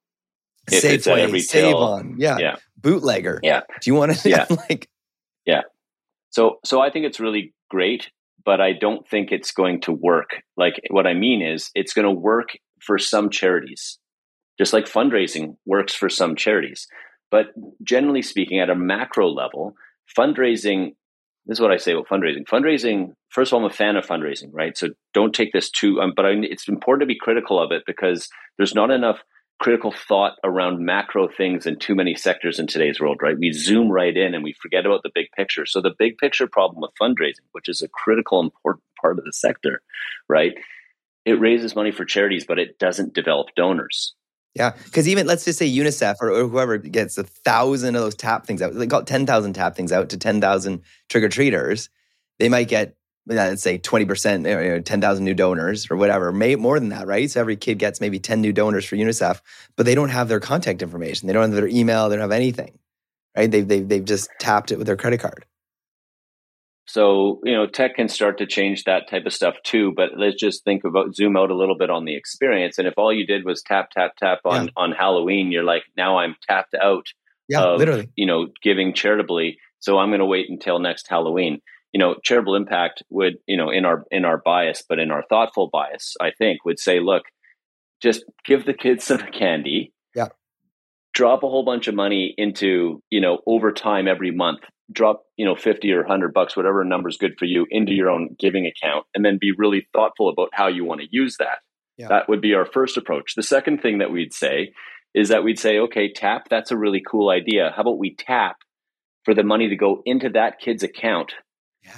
if 0.71 0.83
Safeway, 0.83 0.93
it's 0.93 1.07
at 1.07 1.19
every 1.19 1.39
Save 1.41 1.63
till- 1.73 1.77
on, 1.83 2.15
yeah. 2.17 2.37
yeah. 2.39 2.55
bootlegger. 2.77 3.39
Yeah. 3.43 3.61
Do 3.81 3.89
you 3.89 3.95
want 3.95 4.15
to? 4.17 4.29
Yeah. 4.29 4.45
like 4.69 4.89
yeah. 5.45 5.61
So, 6.31 6.57
so 6.65 6.81
I 6.81 6.89
think 6.89 7.05
it's 7.05 7.19
really 7.19 7.53
great, 7.69 8.09
but 8.45 8.61
I 8.61 8.73
don't 8.73 9.07
think 9.07 9.31
it's 9.31 9.51
going 9.51 9.81
to 9.81 9.91
work. 9.91 10.43
Like 10.55 10.79
what 10.89 11.07
I 11.07 11.13
mean 11.13 11.41
is, 11.41 11.71
it's 11.75 11.93
going 11.93 12.05
to 12.05 12.11
work 12.11 12.49
for 12.79 12.97
some 12.97 13.29
charities, 13.29 13.97
just 14.57 14.73
like 14.73 14.85
fundraising 14.85 15.57
works 15.65 15.93
for 15.95 16.09
some 16.09 16.35
charities. 16.35 16.87
But 17.31 17.47
generally 17.83 18.21
speaking, 18.21 18.59
at 18.59 18.69
a 18.69 18.75
macro 18.75 19.29
level, 19.29 19.75
fundraising. 20.17 20.95
This 21.47 21.57
is 21.57 21.61
what 21.61 21.71
I 21.71 21.77
say 21.77 21.91
about 21.91 22.07
fundraising. 22.07 22.45
Fundraising. 22.45 23.13
First 23.29 23.51
of 23.51 23.57
all, 23.57 23.65
I'm 23.65 23.71
a 23.71 23.73
fan 23.73 23.97
of 23.97 24.05
fundraising, 24.05 24.49
right? 24.51 24.75
So 24.75 24.89
don't 25.13 25.33
take 25.33 25.53
this 25.53 25.69
too. 25.69 26.01
Um, 26.01 26.13
but 26.15 26.25
I, 26.25 26.29
it's 26.41 26.67
important 26.67 27.01
to 27.01 27.13
be 27.13 27.19
critical 27.19 27.61
of 27.61 27.71
it 27.71 27.83
because 27.85 28.29
there's 28.57 28.73
not 28.73 28.89
enough 28.89 29.19
critical 29.59 29.91
thought 29.91 30.33
around 30.43 30.85
macro 30.85 31.27
things 31.27 31.65
in 31.65 31.79
too 31.79 31.95
many 31.95 32.15
sectors 32.15 32.59
in 32.59 32.67
today's 32.67 32.99
world, 32.99 33.19
right? 33.21 33.37
We 33.37 33.51
zoom 33.51 33.89
right 33.89 34.15
in 34.15 34.33
and 34.33 34.43
we 34.43 34.53
forget 34.53 34.85
about 34.85 35.03
the 35.03 35.11
big 35.13 35.27
picture. 35.35 35.65
So 35.65 35.81
the 35.81 35.95
big 35.97 36.17
picture 36.17 36.47
problem 36.47 36.81
with 36.81 36.91
fundraising, 37.01 37.45
which 37.53 37.69
is 37.69 37.81
a 37.81 37.87
critical 37.87 38.41
important 38.41 38.83
part 39.01 39.17
of 39.17 39.25
the 39.25 39.33
sector, 39.33 39.81
right? 40.27 40.53
It 41.25 41.39
raises 41.39 41.75
money 41.75 41.91
for 41.91 42.05
charities, 42.05 42.45
but 42.45 42.59
it 42.59 42.77
doesn't 42.79 43.13
develop 43.13 43.47
donors. 43.55 44.13
Yeah, 44.55 44.71
because 44.85 45.07
even 45.07 45.27
let's 45.27 45.43
just 45.43 45.59
say 45.59 45.69
UNICEF 45.69 46.15
or, 46.21 46.31
or 46.31 46.47
whoever 46.47 46.77
gets 46.77 47.17
a 47.17 47.23
thousand 47.23 47.95
of 47.95 48.01
those 48.01 48.15
tap 48.15 48.45
things 48.45 48.61
out, 48.61 48.73
they 48.73 48.85
it 48.85 49.07
ten 49.07 49.25
thousand 49.25 49.53
tap 49.53 49.75
things 49.75 49.91
out 49.91 50.09
to 50.09 50.17
ten 50.17 50.39
thousand 50.39 50.81
trick 51.09 51.23
or 51.25 51.29
treaters. 51.29 51.89
They 52.39 52.47
might 52.47 52.69
get 52.69 52.95
let's 53.27 53.61
say 53.61 53.77
twenty 53.77 54.05
percent, 54.05 54.45
you 54.45 54.53
know, 54.55 54.79
ten 54.81 55.01
thousand 55.01 55.25
new 55.25 55.33
donors 55.33 55.89
or 55.89 55.97
whatever, 55.97 56.31
may 56.31 56.55
more 56.55 56.79
than 56.79 56.89
that, 56.89 57.07
right? 57.07 57.29
So 57.29 57.39
every 57.39 57.55
kid 57.55 57.79
gets 57.79 57.99
maybe 58.01 58.19
ten 58.19 58.41
new 58.41 58.53
donors 58.53 58.85
for 58.85 58.95
UNICEF, 58.95 59.41
but 59.75 59.85
they 59.85 59.95
don't 59.95 60.09
have 60.09 60.27
their 60.27 60.39
contact 60.39 60.81
information. 60.81 61.27
They 61.27 61.33
don't 61.33 61.43
have 61.43 61.51
their 61.51 61.67
email. 61.67 62.09
They 62.09 62.15
don't 62.15 62.21
have 62.23 62.31
anything, 62.31 62.77
right? 63.35 63.49
They've 63.49 63.67
they've 63.67 63.87
they've 63.87 64.05
just 64.05 64.29
tapped 64.39 64.71
it 64.71 64.77
with 64.77 64.87
their 64.87 64.97
credit 64.97 65.19
card. 65.19 65.45
So, 66.87 67.39
you 67.43 67.53
know, 67.53 67.65
tech 67.65 67.95
can 67.95 68.07
start 68.07 68.37
to 68.37 68.45
change 68.45 68.83
that 68.83 69.09
type 69.09 69.25
of 69.25 69.33
stuff 69.33 69.55
too, 69.63 69.91
but 69.95 70.11
let's 70.17 70.35
just 70.35 70.63
think 70.63 70.83
about 70.83 71.15
zoom 71.15 71.35
out 71.35 71.49
a 71.49 71.55
little 71.55 71.75
bit 71.75 71.89
on 71.89 72.05
the 72.05 72.15
experience. 72.15 72.77
And 72.77 72.87
if 72.87 72.93
all 72.97 73.11
you 73.11 73.25
did 73.25 73.43
was 73.43 73.63
tap, 73.63 73.89
tap, 73.89 74.15
tap 74.17 74.41
on, 74.45 74.65
Yeah. 74.65 74.71
on 74.77 74.91
Halloween, 74.91 75.51
you're 75.51 75.63
like, 75.63 75.81
now 75.97 76.19
I'm 76.19 76.35
tapped 76.47 76.75
out 76.75 77.07
Yeah, 77.47 77.63
of, 77.63 77.79
literally. 77.79 78.09
you 78.15 78.27
know, 78.27 78.49
giving 78.61 78.93
charitably. 78.93 79.57
So 79.79 79.97
I'm 79.97 80.09
going 80.09 80.19
to 80.19 80.25
wait 80.27 80.47
until 80.47 80.77
next 80.77 81.07
Halloween. 81.09 81.59
You 81.95 81.99
know, 81.99 82.15
charitable 82.21 82.55
impact 82.55 83.03
would, 83.09 83.35
you 83.47 83.55
know, 83.55 83.69
in 83.69 83.85
our 83.85 84.03
in 84.11 84.25
our 84.25 84.41
bias, 84.43 84.83
but 84.87 84.99
in 84.99 85.11
our 85.11 85.23
thoughtful 85.29 85.69
bias, 85.71 86.15
I 86.19 86.31
think 86.37 86.65
would 86.65 86.77
say, 86.77 86.99
look, 86.99 87.23
just 88.03 88.25
give 88.45 88.65
the 88.65 88.73
kids 88.73 89.05
some 89.05 89.21
candy. 89.31 89.93
Yeah. 90.13 90.27
Drop 91.13 91.43
a 91.43 91.47
whole 91.47 91.63
bunch 91.63 91.87
of 91.87 91.95
money 91.95 92.33
into, 92.37 93.01
you 93.09 93.21
know, 93.21 93.39
over 93.47 93.71
time 93.71 94.09
every 94.09 94.31
month. 94.31 94.59
Drop, 94.91 95.23
you 95.37 95.45
know, 95.45 95.55
50 95.55 95.89
or 95.93 96.01
100 96.01 96.33
bucks, 96.33 96.57
whatever 96.57 96.83
number's 96.83 97.15
good 97.15 97.35
for 97.39 97.45
you, 97.45 97.65
into 97.69 97.93
your 97.93 98.09
own 98.09 98.35
giving 98.37 98.65
account 98.67 99.05
and 99.15 99.23
then 99.23 99.37
be 99.39 99.53
really 99.57 99.87
thoughtful 99.93 100.27
about 100.27 100.49
how 100.51 100.67
you 100.67 100.83
want 100.83 100.99
to 100.99 101.07
use 101.09 101.37
that. 101.39 101.59
Yeah. 101.95 102.09
That 102.09 102.27
would 102.27 102.41
be 102.41 102.55
our 102.55 102.65
first 102.65 102.97
approach. 102.97 103.35
The 103.37 103.41
second 103.41 103.81
thing 103.81 103.99
that 103.99 104.11
we'd 104.11 104.33
say 104.33 104.73
is 105.13 105.29
that 105.29 105.45
we'd 105.45 105.59
say, 105.59 105.79
okay, 105.79 106.11
tap, 106.11 106.49
that's 106.49 106.71
a 106.71 106.77
really 106.77 107.01
cool 107.09 107.29
idea. 107.29 107.71
How 107.73 107.83
about 107.83 107.97
we 107.97 108.15
tap 108.15 108.57
for 109.23 109.33
the 109.33 109.43
money 109.43 109.69
to 109.69 109.77
go 109.77 110.01
into 110.05 110.29
that 110.31 110.59
kid's 110.59 110.83
account 110.83 111.31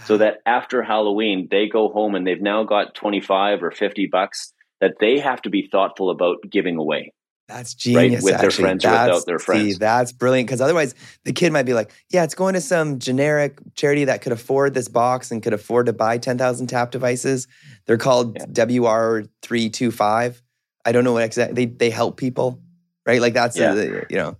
so 0.05 0.17
that 0.17 0.38
after 0.45 0.81
Halloween, 0.83 1.47
they 1.51 1.67
go 1.67 1.89
home 1.89 2.15
and 2.15 2.25
they've 2.25 2.41
now 2.41 2.63
got 2.63 2.93
25 2.95 3.63
or 3.63 3.71
50 3.71 4.07
bucks 4.11 4.53
that 4.81 4.93
they 4.99 5.19
have 5.19 5.41
to 5.43 5.49
be 5.49 5.67
thoughtful 5.71 6.09
about 6.09 6.38
giving 6.49 6.77
away. 6.77 7.13
That's 7.47 7.73
genius. 7.73 8.23
with 8.23 8.35
their 8.38 8.47
actually. 8.47 8.61
friends 8.63 8.83
or 8.83 8.89
without 8.89 9.05
That's- 9.05 9.23
their 9.23 9.39
See, 9.39 9.45
friends. 9.45 9.79
that's 9.79 10.11
brilliant. 10.11 10.47
Because 10.47 10.59
otherwise, 10.59 10.93
the 11.23 11.31
kid 11.31 11.53
might 11.53 11.63
be 11.63 11.73
like, 11.73 11.91
"Yeah, 12.09 12.25
it's 12.25 12.35
going 12.35 12.55
to 12.55 12.61
some 12.61 12.99
generic 12.99 13.59
charity 13.73 14.03
that 14.05 14.21
could 14.21 14.33
afford 14.33 14.73
this 14.73 14.89
box 14.89 15.31
and 15.31 15.41
could 15.41 15.53
afford 15.53 15.85
to 15.85 15.93
buy 15.93 16.17
ten 16.17 16.38
thousand 16.38 16.67
tap 16.67 16.91
devices. 16.91 17.47
They're 17.85 17.97
called 17.97 18.35
Yeah. 18.38 18.65
WR 18.65 19.23
three 19.41 19.69
two 19.69 19.91
five. 19.91 20.41
I 20.83 20.91
don't 20.91 21.05
know 21.05 21.13
what 21.13 21.23
exactly 21.23 21.65
they 21.65 21.71
they 21.73 21.89
help 21.89 22.17
people, 22.17 22.59
right? 23.05 23.21
Like 23.21 23.33
that's 23.33 23.57
Yeah. 23.57 23.73
the, 23.75 24.05
you 24.09 24.17
know, 24.17 24.35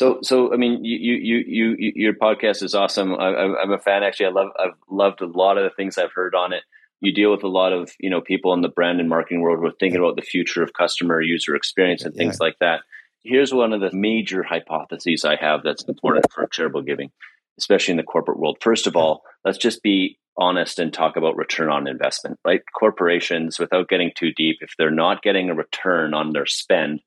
So, 0.00 0.20
so 0.22 0.54
I 0.54 0.56
mean, 0.56 0.82
you, 0.82 0.96
you, 0.98 1.14
you, 1.14 1.44
you, 1.46 1.76
you- 1.78 1.92
your 2.04 2.14
podcast 2.14 2.62
is 2.62 2.74
awesome. 2.74 3.12
I, 3.12 3.34
I'm 3.42 3.54
I'm 3.62 3.72
a 3.72 3.78
fan. 3.78 4.02
Actually, 4.02 4.26
I 4.26 4.30
love, 4.30 4.48
I've 4.58 4.78
loved 4.88 5.20
a 5.20 5.26
lot 5.26 5.58
of 5.58 5.64
the 5.64 5.74
things 5.76 5.98
I've 5.98 6.12
heard 6.14 6.34
on 6.34 6.54
it. 6.54 6.62
You 7.02 7.12
deal 7.12 7.30
with 7.30 7.42
a 7.44 7.48
lot 7.48 7.74
of, 7.74 7.90
you 7.98 8.08
know, 8.08 8.22
people 8.22 8.54
in 8.54 8.62
the 8.62 8.70
brand 8.70 8.98
and 9.00 9.10
marketing 9.10 9.42
world 9.42 9.58
who 9.58 9.66
are 9.66 9.72
thinking 9.78 10.00
about 10.00 10.16
the 10.16 10.22
future 10.22 10.62
of 10.62 10.72
customer 10.72 11.20
user 11.20 11.54
experience 11.54 12.02
and 12.02 12.14
things 12.14 12.38
like 12.40 12.56
that. 12.60 12.80
Here's 13.22 13.52
one 13.52 13.74
of 13.74 13.82
the 13.82 13.90
major 13.92 14.42
hypotheses 14.42 15.26
I 15.26 15.36
have 15.36 15.60
that's 15.62 15.84
important 15.84 16.32
for 16.32 16.46
charitable 16.46 16.82
giving, 16.82 17.10
especially 17.58 17.92
in 17.92 17.98
the 17.98 18.02
corporate 18.14 18.38
world. 18.38 18.56
First 18.62 18.86
of 18.86 18.96
all, 18.96 19.22
let's 19.44 19.58
just 19.58 19.82
be 19.82 20.18
honest 20.38 20.78
and 20.78 20.94
talk 20.94 21.16
about 21.18 21.36
return 21.36 21.68
on 21.68 21.86
investment, 21.86 22.38
right? 22.42 22.62
Corporations, 22.78 23.58
without 23.58 23.90
getting 23.90 24.12
too 24.16 24.32
deep, 24.32 24.58
if 24.62 24.72
they're 24.78 24.90
not 24.90 25.22
getting 25.22 25.50
a 25.50 25.54
return 25.54 26.14
on 26.14 26.32
their 26.32 26.46
spend, 26.46 27.00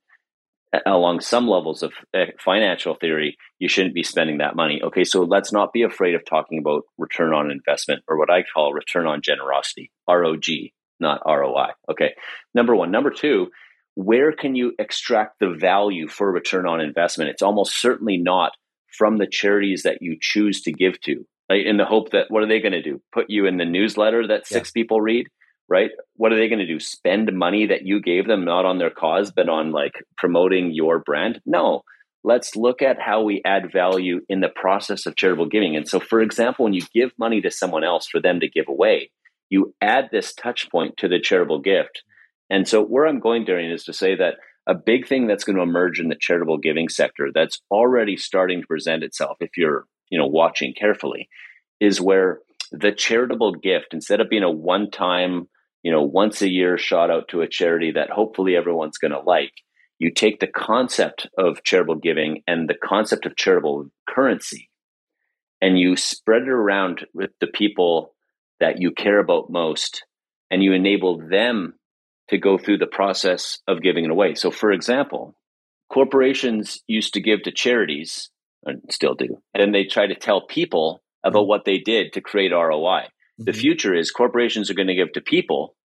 along 0.86 1.22
some 1.22 1.48
levels 1.48 1.84
of 1.84 1.94
uh, 2.14 2.26
financial 2.40 2.96
theory, 2.96 3.38
you 3.60 3.68
shouldn't 3.68 3.94
be 3.94 4.04
spending 4.04 4.40
that 4.40 4.56
money. 4.56 4.82
Okay, 4.84 5.04
so 5.04 5.24
let's 5.24 5.52
not 5.52 5.74
be 5.74 5.84
afraid 5.84 6.16
of 6.16 6.26
talking 6.26 6.60
about 6.60 6.84
return 6.98 7.34
on 7.34 7.52
investment 7.52 8.04
or 8.08 8.18
what 8.18 8.32
I 8.32 8.44
call 8.44 8.74
return 8.74 9.06
on 9.06 9.22
generosity, 9.22 9.92
ROG, 10.08 10.46
not 11.00 11.22
ROI. 11.26 11.72
Okay, 11.92 12.14
number 12.54 12.76
one. 12.76 12.92
Number 12.92 13.12
two, 13.12 13.48
where 13.96 14.32
can 14.32 14.56
you 14.56 14.74
extract 14.80 15.40
the 15.40 15.50
value 15.50 16.08
for 16.08 16.32
return 16.32 16.68
on 16.68 16.82
investment? 16.82 17.30
It's 17.30 17.44
almost 17.44 17.80
certainly 17.80 18.18
not 18.18 18.54
from 18.98 19.18
the 19.18 19.28
charities 19.28 19.84
that 19.84 20.00
you 20.02 20.18
choose 20.20 20.62
to 20.64 20.72
give 20.72 21.00
to, 21.02 21.26
right? 21.50 21.66
In 21.66 21.78
the 21.78 21.86
hope 21.86 22.12
that 22.12 22.26
what 22.30 22.44
are 22.44 22.48
they 22.48 22.60
going 22.60 22.74
to 22.74 22.82
do? 22.82 23.02
Put 23.12 23.30
you 23.30 23.46
in 23.46 23.58
the 23.58 23.66
newsletter 23.66 24.28
that 24.28 24.48
six 24.48 24.72
people 24.72 25.02
read? 25.02 25.28
Right? 25.74 25.90
What 26.18 26.32
are 26.32 26.38
they 26.38 26.50
going 26.50 26.60
to 26.60 26.68
do? 26.68 26.80
Spend 26.80 27.34
money 27.34 27.66
that 27.66 27.84
you 27.84 28.00
gave 28.00 28.28
them 28.28 28.46
not 28.46 28.64
on 28.64 28.78
their 28.78 28.92
cause, 28.92 29.32
but 29.32 29.50
on 29.50 29.72
like 29.72 29.94
promoting 30.18 30.72
your 30.72 31.00
brand? 31.00 31.42
No. 31.48 31.82
Let's 32.24 32.56
look 32.56 32.84
at 32.84 33.02
how 33.02 33.24
we 33.24 33.42
add 33.44 33.74
value 33.74 34.22
in 34.30 34.40
the 34.40 34.50
process 34.50 35.08
of 35.08 35.16
charitable 35.16 35.48
giving. 35.48 35.76
And 35.76 35.88
so, 35.88 36.00
for 36.00 36.22
example, 36.22 36.66
when 36.66 36.76
you 36.76 36.84
give 36.94 37.12
money 37.18 37.42
to 37.42 37.50
someone 37.50 37.84
else 37.84 38.08
for 38.08 38.22
them 38.22 38.40
to 38.42 38.48
give 38.48 38.68
away, 38.70 39.10
you 39.50 39.74
add 39.82 40.10
this 40.12 40.32
touch 40.32 40.70
point 40.70 40.96
to 40.98 41.08
the 41.08 41.20
charitable 41.20 41.60
gift. 41.60 42.04
And 42.52 42.68
so, 42.68 42.84
where 42.84 43.08
I'm 43.08 43.20
going, 43.20 43.44
Darian, 43.44 43.72
is 43.72 43.84
to 43.86 43.94
say 43.94 44.16
that 44.16 44.36
a 44.68 44.76
big 44.76 45.08
thing 45.08 45.26
that's 45.26 45.44
going 45.44 45.56
to 45.56 45.64
emerge 45.64 46.00
in 46.00 46.08
the 46.08 46.16
charitable 46.18 46.60
giving 46.60 46.88
sector 46.88 47.30
that's 47.34 47.60
already 47.72 48.16
starting 48.16 48.62
to 48.62 48.68
present 48.68 49.04
itself, 49.04 49.38
if 49.40 49.58
you're 49.58 49.86
you 50.10 50.20
know 50.20 50.28
watching 50.28 50.74
carefully, 50.80 51.28
is 51.82 52.00
where 52.00 52.40
the 52.72 52.92
charitable 52.92 53.54
gift, 53.56 53.88
instead 53.92 54.22
of 54.22 54.30
being 54.30 54.44
a 54.44 54.52
one-time 54.52 55.48
you 55.84 55.92
know, 55.92 56.02
once 56.02 56.42
a 56.42 56.50
year 56.50 56.78
shot 56.78 57.12
out 57.12 57.28
to 57.30 57.42
a 57.42 57.48
charity 57.48 57.92
that 57.92 58.10
hopefully 58.10 58.56
everyone's 58.56 58.98
going 58.98 59.12
to 59.12 59.20
like. 59.20 59.54
You 60.00 60.12
take 60.12 60.40
the 60.40 60.48
concept 60.48 61.28
of 61.38 61.64
charitable 61.64 61.98
giving 61.98 62.42
and 62.48 62.68
the 62.68 62.76
concept 62.76 63.26
of 63.26 63.36
charitable 63.36 63.90
currency 64.10 64.70
and 65.64 65.80
you 65.80 65.96
spread 65.96 66.42
it 66.42 66.50
around 66.50 67.06
with 67.14 67.30
the 67.40 67.48
people 67.48 68.14
that 68.60 68.82
you 68.82 68.92
care 68.92 69.18
about 69.18 69.50
most 69.50 70.04
and 70.52 70.62
you 70.62 70.74
enable 70.74 71.26
them 71.30 71.76
to 72.30 72.38
go 72.38 72.58
through 72.58 72.80
the 72.80 72.86
process 72.86 73.60
of 73.66 73.82
giving 73.82 74.04
it 74.04 74.12
away. 74.12 74.36
So, 74.36 74.52
for 74.52 74.74
example, 74.74 75.36
corporations 75.90 76.82
used 76.86 77.14
to 77.14 77.22
give 77.22 77.44
to 77.44 77.52
charities, 77.54 78.30
and 78.66 78.82
still 78.90 79.16
do, 79.16 79.42
and 79.54 79.74
they 79.74 79.86
try 79.86 80.06
to 80.06 80.16
tell 80.16 80.46
people 80.46 81.02
about 81.24 81.42
mm-hmm. 81.42 81.48
what 81.48 81.66
they 81.66 81.78
did 81.78 82.12
to 82.14 82.22
create 82.22 82.52
ROI. 82.52 83.04
Mm-hmm. 83.44 83.52
The 83.52 83.60
future 83.60 83.94
is 83.94 84.12
corporations 84.12 84.70
are 84.70 84.76
going 84.76 84.88
to 84.88 84.96
give 84.96 85.12
to 85.14 85.22
people 85.22 85.76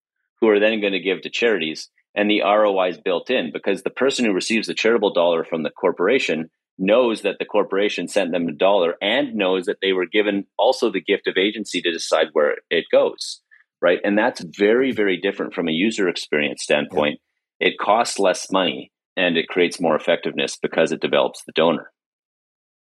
who 0.40 0.48
are 0.48 0.60
then 0.60 0.80
going 0.80 0.92
to 0.92 1.00
give 1.00 1.22
to 1.22 1.30
charities, 1.30 1.90
and 2.14 2.30
the 2.30 2.42
ROI 2.42 2.90
is 2.90 2.98
built 2.98 3.30
in 3.30 3.50
because 3.52 3.82
the 3.82 3.90
person 3.90 4.24
who 4.24 4.32
receives 4.32 4.68
the 4.68 4.74
charitable 4.74 5.12
dollar 5.12 5.44
from 5.44 5.62
the 5.62 5.70
corporation 5.70 6.50
knows 6.78 7.22
that 7.22 7.36
the 7.38 7.44
corporation 7.44 8.06
sent 8.06 8.30
them 8.30 8.46
a 8.46 8.52
dollar 8.52 8.94
and 9.02 9.34
knows 9.34 9.66
that 9.66 9.78
they 9.82 9.92
were 9.92 10.06
given 10.06 10.46
also 10.56 10.90
the 10.90 11.00
gift 11.00 11.26
of 11.26 11.36
agency 11.36 11.82
to 11.82 11.92
decide 11.92 12.28
where 12.32 12.56
it 12.70 12.84
goes 12.92 13.40
right 13.82 13.98
and 14.04 14.16
that's 14.16 14.40
very 14.56 14.92
very 14.92 15.20
different 15.20 15.52
from 15.52 15.68
a 15.68 15.72
user 15.72 16.08
experience 16.08 16.62
standpoint 16.62 17.18
yeah. 17.58 17.68
it 17.68 17.78
costs 17.78 18.18
less 18.18 18.50
money 18.52 18.92
and 19.16 19.36
it 19.36 19.48
creates 19.48 19.80
more 19.80 19.96
effectiveness 19.96 20.56
because 20.56 20.92
it 20.92 21.00
develops 21.00 21.42
the 21.44 21.52
donor 21.52 21.90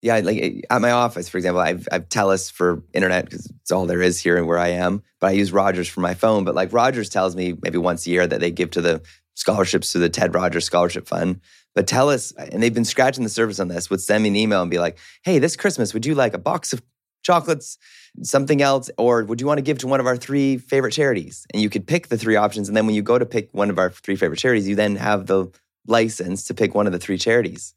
yeah 0.02 0.18
like 0.18 0.38
eh, 0.38 0.60
at 0.68 0.80
my 0.80 0.90
office 0.90 1.28
for 1.28 1.38
example 1.38 1.60
i've, 1.60 1.88
I've 1.90 2.08
telus 2.08 2.50
for 2.50 2.82
internet 2.92 3.24
because 3.24 3.46
it's 3.46 3.72
all 3.72 3.86
there 3.86 4.02
is 4.02 4.20
here 4.20 4.36
and 4.36 4.46
where 4.46 4.58
i 4.58 4.68
am 4.68 5.02
but 5.20 5.28
i 5.28 5.30
use 5.32 5.52
rogers 5.52 5.88
for 5.88 6.00
my 6.00 6.14
phone 6.14 6.44
but 6.44 6.54
like 6.54 6.72
rogers 6.72 7.08
tells 7.08 7.34
me 7.34 7.54
maybe 7.62 7.78
once 7.78 8.06
a 8.06 8.10
year 8.10 8.26
that 8.26 8.40
they 8.40 8.50
give 8.50 8.72
to 8.72 8.80
the 8.80 9.02
scholarships 9.34 9.92
to 9.92 9.98
the 9.98 10.10
ted 10.10 10.34
rogers 10.34 10.64
scholarship 10.64 11.06
fund 11.06 11.40
but 11.74 11.86
TELUS, 11.86 12.34
eh, 12.36 12.48
and 12.52 12.62
they've 12.62 12.74
been 12.74 12.84
scratching 12.84 13.24
the 13.24 13.30
surface 13.30 13.60
on 13.60 13.68
this, 13.68 13.90
would 13.90 14.00
send 14.00 14.22
me 14.22 14.28
an 14.28 14.36
email 14.36 14.62
and 14.62 14.70
be 14.70 14.78
like, 14.78 14.98
hey, 15.22 15.38
this 15.38 15.56
Christmas, 15.56 15.94
would 15.94 16.06
you 16.06 16.14
like 16.14 16.34
a 16.34 16.38
box 16.38 16.72
of 16.72 16.82
chocolates, 17.22 17.78
something 18.22 18.60
else, 18.60 18.90
or 18.98 19.24
would 19.24 19.40
you 19.40 19.46
want 19.46 19.58
to 19.58 19.62
give 19.62 19.78
to 19.78 19.86
one 19.86 20.00
of 20.00 20.06
our 20.06 20.16
three 20.16 20.58
favorite 20.58 20.92
charities? 20.92 21.46
And 21.52 21.62
you 21.62 21.70
could 21.70 21.86
pick 21.86 22.08
the 22.08 22.18
three 22.18 22.36
options. 22.36 22.68
And 22.68 22.76
then 22.76 22.86
when 22.86 22.94
you 22.94 23.02
go 23.02 23.18
to 23.18 23.26
pick 23.26 23.48
one 23.52 23.70
of 23.70 23.78
our 23.78 23.90
three 23.90 24.16
favorite 24.16 24.38
charities, 24.38 24.68
you 24.68 24.74
then 24.74 24.96
have 24.96 25.26
the 25.26 25.50
license 25.86 26.44
to 26.44 26.54
pick 26.54 26.74
one 26.74 26.86
of 26.86 26.92
the 26.92 26.98
three 26.98 27.18
charities. 27.18 27.74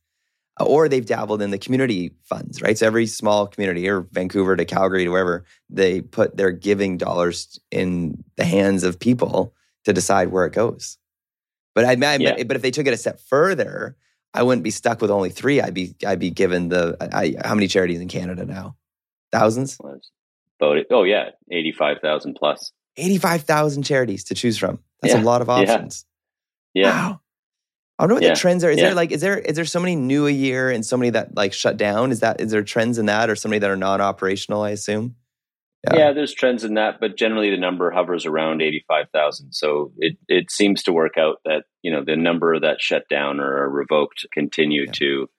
Or 0.60 0.88
they've 0.88 1.06
dabbled 1.06 1.42
in 1.42 1.52
the 1.52 1.58
community 1.58 2.14
funds, 2.24 2.62
right? 2.62 2.78
So 2.78 2.88
every 2.88 3.08
small 3.08 3.46
community, 3.46 3.90
or 3.90 4.02
Vancouver 4.12 4.56
to 4.56 4.64
Calgary 4.64 5.04
to 5.04 5.10
wherever, 5.10 5.44
they 5.70 6.00
put 6.00 6.38
their 6.38 6.52
giving 6.52 6.98
dollars 6.98 7.60
in 7.72 8.24
the 8.38 8.46
hands 8.46 8.84
of 8.84 8.98
people 8.98 9.54
to 9.84 9.92
decide 9.92 10.30
where 10.30 10.46
it 10.46 10.54
goes. 10.54 10.98
But 11.74 11.84
I, 11.84 11.92
I 11.92 12.16
yeah. 12.16 12.44
but 12.44 12.56
if 12.56 12.62
they 12.62 12.72
took 12.72 12.88
it 12.88 12.94
a 12.94 12.98
step 12.98 13.20
further, 13.20 13.98
I 14.34 14.44
wouldn't 14.44 14.64
be 14.64 14.72
stuck 14.72 15.02
with 15.02 15.12
only 15.12 15.30
three. 15.30 15.62
I'd 15.62 15.74
be 15.74 15.96
I'd 16.06 16.20
be 16.20 16.30
given 16.30 16.70
the 16.70 16.96
I, 17.14 17.36
how 17.46 17.54
many 17.54 17.68
charities 17.68 18.00
in 18.00 18.08
Canada 18.08 18.46
now? 18.46 18.76
Thousands. 19.32 19.78
About 20.60 20.78
oh 20.92 21.04
yeah, 21.04 21.32
eighty 21.52 21.74
five 21.74 21.98
thousand 22.02 22.36
plus. 22.36 22.72
Eighty 22.98 23.18
five 23.18 23.44
thousand 23.44 23.84
charities 23.84 24.24
to 24.26 24.36
choose 24.36 24.58
from. 24.58 24.80
That's 25.02 25.14
yeah. 25.14 25.22
a 25.22 25.24
lot 25.24 25.42
of 25.42 25.50
options. 25.50 26.06
Yeah. 26.74 26.84
yeah. 26.84 26.90
Wow. 26.90 27.22
I 27.98 28.04
don't 28.04 28.10
know 28.10 28.16
what 28.16 28.24
yeah. 28.24 28.34
the 28.34 28.40
trends 28.40 28.64
are. 28.64 28.70
Is 28.70 28.78
there 28.78 28.94
like 28.94 29.12
is 29.12 29.22
there 29.22 29.38
is 29.38 29.56
there 29.56 29.66
so 29.66 29.80
many 29.80 29.96
new 29.96 30.28
a 30.28 30.32
year 30.32 30.70
and 30.70 30.86
so 30.86 30.98
many 30.98 31.12
that 31.12 31.36
like 31.36 31.54
shut 31.54 31.78
down? 31.78 32.12
Is 32.12 32.20
that 32.20 32.42
is 32.42 32.52
there 32.52 32.64
trends 32.64 32.98
in 32.98 33.06
that 33.06 33.30
or 33.30 33.36
so 33.36 33.48
many 33.48 33.60
that 33.60 33.70
are 33.70 33.78
non 33.78 34.02
operational? 34.02 34.64
I 34.64 34.72
assume. 34.72 35.16
Yeah. 35.86 35.98
yeah. 35.98 36.14
there's 36.14 36.34
trends 36.34 36.64
in 36.64 36.76
that, 36.76 37.00
but 37.00 37.16
generally 37.16 37.52
the 37.52 37.58
number 37.58 37.92
hovers 37.92 38.26
around 38.26 38.62
85,000. 38.62 39.54
So 39.54 39.92
it, 39.98 40.18
it 40.28 40.52
seems 40.52 40.84
to 40.84 40.94
work 40.94 41.18
out 41.18 41.42
that, 41.46 41.66
you 41.84 41.92
know, 41.92 42.04
the 42.04 42.16
number 42.16 42.60
that 42.60 42.82
shut 42.82 43.08
down 43.08 43.40
or 43.40 43.64
are 43.64 43.70
revoked 43.70 44.26
continue 44.34 44.86
yeah. 44.86 44.92
to 44.94 45.30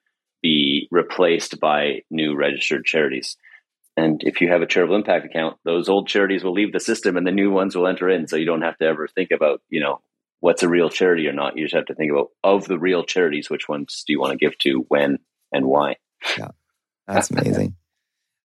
be 0.41 0.87
replaced 0.89 1.59
by 1.59 2.03
new 2.09 2.35
registered 2.35 2.85
charities. 2.85 3.35
And 3.97 4.21
if 4.23 4.41
you 4.41 4.49
have 4.49 4.61
a 4.61 4.67
charitable 4.67 4.95
impact 4.95 5.25
account, 5.25 5.57
those 5.65 5.89
old 5.89 6.07
charities 6.07 6.43
will 6.43 6.53
leave 6.53 6.71
the 6.71 6.79
system 6.79 7.17
and 7.17 7.25
the 7.25 7.31
new 7.31 7.51
ones 7.51 7.75
will 7.75 7.87
enter 7.87 8.07
in. 8.09 8.27
So 8.27 8.35
you 8.35 8.45
don't 8.45 8.61
have 8.61 8.77
to 8.77 8.85
ever 8.85 9.07
think 9.07 9.31
about, 9.31 9.61
you 9.69 9.81
know, 9.81 10.01
what's 10.39 10.63
a 10.63 10.69
real 10.69 10.89
charity 10.89 11.27
or 11.27 11.33
not. 11.33 11.57
You 11.57 11.65
just 11.65 11.75
have 11.75 11.85
to 11.85 11.95
think 11.95 12.11
about 12.11 12.29
of 12.43 12.67
the 12.67 12.79
real 12.79 13.03
charities, 13.03 13.49
which 13.49 13.67
ones 13.67 14.03
do 14.05 14.13
you 14.13 14.19
want 14.19 14.31
to 14.31 14.37
give 14.37 14.57
to, 14.59 14.85
when, 14.89 15.17
and 15.51 15.65
why. 15.65 15.95
Yeah, 16.37 16.49
that's 17.07 17.31
amazing. 17.31 17.75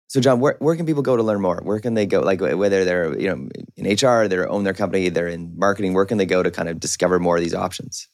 So, 0.08 0.20
John, 0.20 0.38
where, 0.38 0.56
where 0.60 0.76
can 0.76 0.86
people 0.86 1.02
go 1.02 1.16
to 1.16 1.22
learn 1.22 1.40
more? 1.40 1.60
Where 1.62 1.80
can 1.80 1.94
they 1.94 2.06
go? 2.06 2.20
Like, 2.20 2.40
whether 2.40 2.84
they're 2.84 3.18
you 3.18 3.28
know 3.28 3.48
in 3.76 3.86
HR, 3.86 4.28
they 4.28 4.38
own 4.38 4.64
their 4.64 4.74
company, 4.74 5.08
they're 5.08 5.28
in 5.28 5.58
marketing. 5.58 5.94
Where 5.94 6.06
can 6.06 6.18
they 6.18 6.26
go 6.26 6.42
to 6.42 6.50
kind 6.50 6.68
of 6.68 6.78
discover 6.78 7.18
more 7.18 7.36
of 7.36 7.42
these 7.42 7.54
options? 7.54 8.08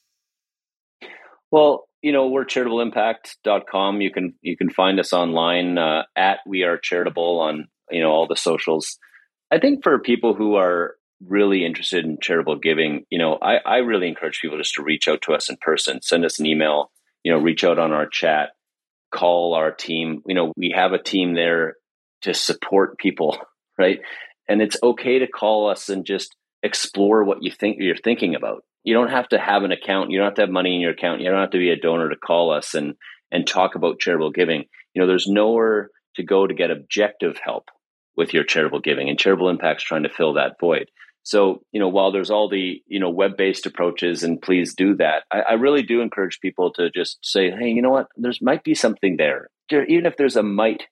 Well, 1.50 1.86
you 2.00 2.12
know, 2.12 2.28
we're 2.28 2.46
charitableimpact.com. 2.46 4.00
You 4.00 4.10
can 4.10 4.34
you 4.40 4.56
can 4.56 4.70
find 4.70 4.98
us 4.98 5.12
online 5.12 5.78
uh, 5.78 6.04
at 6.16 6.38
We 6.46 6.62
Are 6.62 6.78
Charitable 6.78 7.40
on 7.40 7.68
you 7.90 8.00
know 8.00 8.10
all 8.10 8.26
the 8.26 8.36
socials. 8.36 8.98
I 9.50 9.58
think 9.58 9.82
for 9.82 9.98
people 9.98 10.34
who 10.34 10.54
are 10.54 10.96
really 11.26 11.64
interested 11.64 12.04
in 12.04 12.18
charitable 12.20 12.56
giving, 12.56 13.04
you 13.10 13.18
know, 13.18 13.38
I, 13.40 13.56
I 13.64 13.76
really 13.78 14.08
encourage 14.08 14.40
people 14.40 14.58
just 14.58 14.74
to 14.74 14.82
reach 14.82 15.08
out 15.08 15.22
to 15.22 15.34
us 15.34 15.48
in 15.48 15.56
person, 15.60 16.02
send 16.02 16.24
us 16.24 16.38
an 16.38 16.46
email, 16.46 16.90
you 17.22 17.32
know, 17.32 17.38
reach 17.38 17.64
out 17.64 17.78
on 17.78 17.92
our 17.92 18.06
chat, 18.06 18.50
call 19.12 19.54
our 19.54 19.70
team. 19.70 20.22
You 20.26 20.34
know, 20.34 20.52
we 20.56 20.72
have 20.74 20.92
a 20.92 21.02
team 21.02 21.34
there 21.34 21.76
to 22.22 22.34
support 22.34 22.98
people, 22.98 23.38
right? 23.78 24.00
And 24.48 24.60
it's 24.60 24.76
okay 24.82 25.20
to 25.20 25.26
call 25.26 25.70
us 25.70 25.88
and 25.88 26.04
just 26.04 26.34
explore 26.62 27.24
what 27.24 27.42
you 27.42 27.50
think 27.50 27.76
you're 27.78 27.96
thinking 27.96 28.34
about. 28.34 28.64
You 28.84 28.94
don't 28.94 29.10
have 29.10 29.28
to 29.28 29.38
have 29.38 29.62
an 29.62 29.72
account. 29.72 30.10
You 30.10 30.18
don't 30.18 30.26
have 30.26 30.34
to 30.34 30.42
have 30.42 30.50
money 30.50 30.74
in 30.74 30.80
your 30.80 30.92
account. 30.92 31.20
You 31.20 31.30
don't 31.30 31.40
have 31.40 31.50
to 31.50 31.58
be 31.58 31.70
a 31.70 31.76
donor 31.76 32.08
to 32.08 32.16
call 32.16 32.52
us 32.52 32.74
and 32.74 32.94
and 33.30 33.46
talk 33.46 33.74
about 33.74 33.98
charitable 33.98 34.32
giving. 34.32 34.64
You 34.92 35.00
know, 35.00 35.06
there's 35.06 35.26
nowhere 35.26 35.90
to 36.16 36.22
go 36.22 36.46
to 36.46 36.52
get 36.52 36.70
objective 36.70 37.38
help 37.42 37.70
with 38.16 38.34
your 38.34 38.44
charitable 38.44 38.80
giving, 38.80 39.08
and 39.08 39.18
charitable 39.18 39.48
impacts 39.48 39.84
trying 39.84 40.02
to 40.02 40.10
fill 40.10 40.34
that 40.34 40.60
void. 40.60 40.90
So, 41.24 41.62
you 41.70 41.78
know, 41.78 41.88
while 41.88 42.10
there's 42.10 42.30
all 42.30 42.48
the 42.48 42.82
you 42.86 42.98
know 42.98 43.10
web-based 43.10 43.66
approaches, 43.66 44.22
and 44.22 44.40
please 44.40 44.74
do 44.74 44.96
that, 44.96 45.24
I, 45.30 45.40
I 45.40 45.52
really 45.54 45.82
do 45.82 46.00
encourage 46.00 46.40
people 46.40 46.72
to 46.74 46.90
just 46.90 47.18
say, 47.22 47.50
hey, 47.50 47.68
you 47.68 47.82
know 47.82 47.90
what, 47.90 48.08
there's 48.16 48.42
might 48.42 48.64
be 48.64 48.74
something 48.74 49.16
there. 49.16 49.48
Even 49.70 50.06
if 50.06 50.16
there's 50.16 50.36
a 50.36 50.42
might 50.42 50.84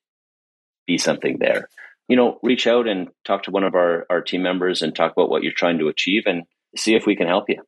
be 0.87 0.99
something 0.99 1.39
there. 1.39 1.69
You 2.09 2.17
know, 2.17 2.39
reach 2.43 2.67
out 2.67 2.89
and 2.89 3.09
talk 3.25 3.45
to 3.45 3.53
one 3.53 3.63
of 3.63 3.75
our, 3.75 4.07
our 4.11 4.21
team 4.21 4.43
members 4.43 4.83
and 4.83 4.95
talk 4.95 5.13
about 5.13 5.31
what 5.31 5.45
you're 5.45 5.53
trying 5.53 5.79
to 5.79 5.89
achieve 5.89 6.25
and 6.27 6.43
see 6.77 6.95
if 6.97 7.07
we 7.07 7.15
can 7.15 7.29
help 7.29 7.49
you. 7.49 7.63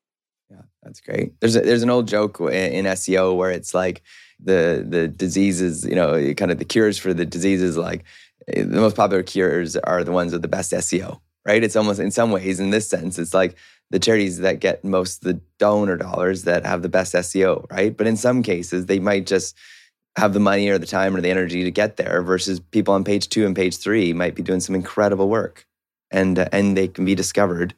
Yeah, 0.50 0.62
that's 0.82 1.00
great. 1.00 1.38
There's 1.40 1.54
a, 1.54 1.60
there's 1.60 1.84
an 1.84 1.90
old 1.90 2.08
joke 2.08 2.40
in 2.40 2.84
SEO 2.84 3.36
where 3.36 3.50
it's 3.50 3.74
like 3.74 4.02
the 4.42 4.84
the 4.86 5.08
diseases, 5.08 5.84
you 5.84 5.94
know, 5.94 6.34
kind 6.34 6.50
of 6.50 6.58
the 6.58 6.64
cures 6.64 6.98
for 6.98 7.14
the 7.14 7.24
diseases. 7.24 7.76
Like 7.76 8.04
eh, 8.48 8.62
the 8.62 8.80
most 8.80 8.96
popular 8.96 9.22
cures 9.22 9.76
are 9.76 10.02
the 10.04 10.12
ones 10.12 10.32
with 10.32 10.42
the 10.42 10.48
best 10.48 10.72
SEO, 10.72 11.20
right? 11.46 11.62
It's 11.62 11.76
almost 11.76 12.00
in 12.00 12.10
some 12.10 12.30
ways, 12.30 12.60
in 12.60 12.70
this 12.70 12.88
sense, 12.88 13.18
it's 13.18 13.34
like 13.34 13.56
the 13.90 13.98
charities 13.98 14.38
that 14.38 14.60
get 14.60 14.84
most 14.84 15.22
the 15.22 15.40
donor 15.58 15.96
dollars 15.96 16.44
that 16.44 16.64
have 16.64 16.82
the 16.82 16.88
best 16.88 17.14
SEO, 17.14 17.70
right? 17.70 17.96
But 17.96 18.06
in 18.06 18.16
some 18.16 18.42
cases, 18.42 18.86
they 18.86 18.98
might 18.98 19.26
just 19.26 19.56
have 20.16 20.32
the 20.32 20.40
money 20.40 20.68
or 20.68 20.78
the 20.78 20.86
time 20.86 21.16
or 21.16 21.20
the 21.20 21.30
energy 21.30 21.64
to 21.64 21.70
get 21.70 21.96
there 21.96 22.22
versus 22.22 22.60
people 22.60 22.94
on 22.94 23.04
page 23.04 23.28
two 23.28 23.46
and 23.46 23.56
page 23.56 23.78
three 23.78 24.12
might 24.12 24.34
be 24.34 24.42
doing 24.42 24.60
some 24.60 24.74
incredible 24.74 25.28
work 25.28 25.66
and 26.10 26.38
uh, 26.38 26.48
and 26.52 26.76
they 26.76 26.88
can 26.88 27.04
be 27.04 27.14
discovered 27.14 27.74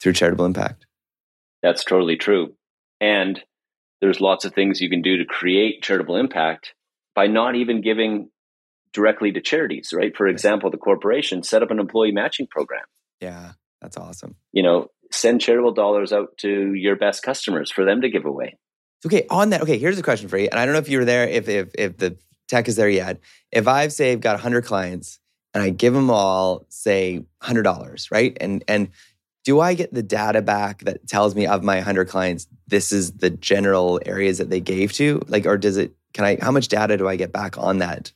through 0.00 0.14
charitable 0.14 0.44
impact. 0.44 0.86
That's 1.62 1.84
totally 1.84 2.16
true. 2.16 2.54
And 3.00 3.42
there's 4.00 4.20
lots 4.20 4.44
of 4.44 4.54
things 4.54 4.80
you 4.80 4.90
can 4.90 5.02
do 5.02 5.18
to 5.18 5.24
create 5.24 5.82
charitable 5.82 6.16
impact 6.16 6.74
by 7.14 7.26
not 7.26 7.54
even 7.54 7.80
giving 7.80 8.30
directly 8.92 9.32
to 9.32 9.40
charities 9.40 9.92
right? 9.94 10.16
For 10.16 10.26
example 10.26 10.70
the 10.70 10.76
corporation 10.78 11.42
set 11.42 11.62
up 11.62 11.70
an 11.70 11.80
employee 11.80 12.12
matching 12.12 12.46
program 12.46 12.84
yeah 13.20 13.52
that's 13.80 13.96
awesome 13.96 14.36
you 14.52 14.62
know 14.62 14.88
send 15.10 15.40
charitable 15.40 15.72
dollars 15.72 16.12
out 16.12 16.36
to 16.38 16.74
your 16.74 16.96
best 16.96 17.22
customers 17.22 17.70
for 17.70 17.84
them 17.84 18.00
to 18.00 18.08
give 18.08 18.24
away 18.24 18.58
okay, 19.06 19.26
on 19.30 19.50
that, 19.50 19.62
okay, 19.62 19.78
here's 19.78 19.98
a 19.98 20.02
question 20.02 20.28
for 20.28 20.38
you. 20.38 20.48
And 20.50 20.58
I 20.58 20.64
don't 20.64 20.72
know 20.72 20.80
if 20.80 20.88
you 20.88 20.98
were 20.98 21.04
there, 21.04 21.28
if 21.28 21.48
if 21.48 21.70
if 21.74 21.96
the 21.98 22.16
tech 22.48 22.68
is 22.68 22.76
there 22.76 22.88
yet. 22.88 23.20
If 23.52 23.68
I've 23.68 23.92
say 23.92 24.14
got 24.16 24.34
100 24.34 24.64
clients 24.64 25.18
and 25.52 25.62
I 25.62 25.70
give 25.70 25.94
them 25.94 26.10
all 26.10 26.66
say 26.68 27.24
$100, 27.42 28.10
right? 28.10 28.36
And 28.40 28.64
and 28.68 28.88
do 29.44 29.60
I 29.60 29.74
get 29.74 29.92
the 29.92 30.02
data 30.02 30.40
back 30.40 30.84
that 30.84 31.06
tells 31.06 31.34
me 31.34 31.46
of 31.46 31.62
my 31.62 31.76
100 31.76 32.08
clients 32.08 32.46
this 32.66 32.92
is 32.92 33.12
the 33.12 33.30
general 33.30 34.00
areas 34.06 34.38
that 34.38 34.50
they 34.50 34.60
gave 34.60 34.92
to? 34.94 35.22
Like 35.28 35.46
or 35.46 35.56
does 35.56 35.76
it 35.76 35.94
can 36.12 36.24
I 36.24 36.38
how 36.40 36.50
much 36.50 36.68
data 36.68 36.96
do 36.96 37.08
I 37.08 37.16
get 37.16 37.32
back 37.32 37.58
on 37.58 37.78
that? 37.78 38.12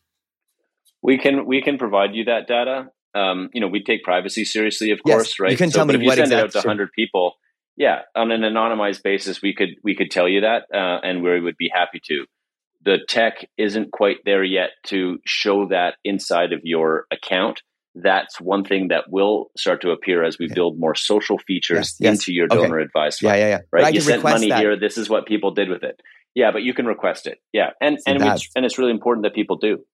We 1.02 1.18
can 1.18 1.46
we 1.46 1.62
can 1.62 1.78
provide 1.78 2.14
you 2.14 2.24
that 2.24 2.48
data. 2.48 2.90
Um, 3.14 3.48
you 3.52 3.60
know, 3.60 3.68
we 3.68 3.82
take 3.82 4.02
privacy 4.02 4.44
seriously, 4.44 4.90
of 4.90 5.00
yes, 5.04 5.14
course, 5.14 5.40
right? 5.40 5.50
You 5.50 5.56
can 5.56 5.70
so, 5.70 5.78
tell 5.78 5.86
me 5.86 5.94
if 5.94 6.00
what 6.00 6.04
you 6.04 6.10
send 6.10 6.32
exactly, 6.32 6.38
it 6.38 6.56
out 6.56 6.62
to 6.62 6.68
100 6.68 6.92
people, 6.92 7.34
yeah, 7.78 8.00
on 8.16 8.32
an 8.32 8.42
anonymized 8.42 9.02
basis, 9.04 9.40
we 9.40 9.54
could 9.54 9.70
we 9.84 9.94
could 9.94 10.10
tell 10.10 10.28
you 10.28 10.40
that, 10.40 10.64
uh, 10.74 10.98
and 11.02 11.22
we 11.22 11.40
would 11.40 11.56
be 11.56 11.70
happy 11.72 12.00
to. 12.08 12.26
The 12.84 12.98
tech 13.08 13.46
isn't 13.56 13.92
quite 13.92 14.18
there 14.24 14.42
yet 14.42 14.70
to 14.86 15.18
show 15.24 15.68
that 15.68 15.94
inside 16.04 16.52
of 16.52 16.60
your 16.64 17.06
account. 17.12 17.62
That's 17.94 18.40
one 18.40 18.64
thing 18.64 18.88
that 18.88 19.04
will 19.08 19.50
start 19.56 19.82
to 19.82 19.90
appear 19.90 20.24
as 20.24 20.38
we 20.38 20.46
okay. 20.46 20.54
build 20.54 20.78
more 20.78 20.94
social 20.94 21.38
features 21.38 21.96
yes, 22.00 22.12
into 22.12 22.32
your 22.32 22.48
donor 22.48 22.80
okay. 22.80 22.84
advice. 22.84 23.20
Fund, 23.20 23.38
yeah, 23.38 23.44
yeah, 23.44 23.48
yeah. 23.48 23.60
Right, 23.72 23.94
you 23.94 24.00
sent 24.00 24.22
money 24.22 24.48
that. 24.48 24.58
here. 24.58 24.78
This 24.78 24.98
is 24.98 25.08
what 25.08 25.26
people 25.26 25.52
did 25.52 25.68
with 25.68 25.84
it. 25.84 26.00
Yeah, 26.34 26.50
but 26.52 26.62
you 26.62 26.74
can 26.74 26.86
request 26.86 27.26
it. 27.26 27.38
Yeah, 27.52 27.70
and 27.80 27.98
See, 27.98 28.10
and 28.10 28.22
it's, 28.22 28.48
and 28.56 28.64
it's 28.64 28.78
really 28.78 28.92
important 28.92 29.22
that 29.24 29.34
people 29.34 29.56
do. 29.56 29.84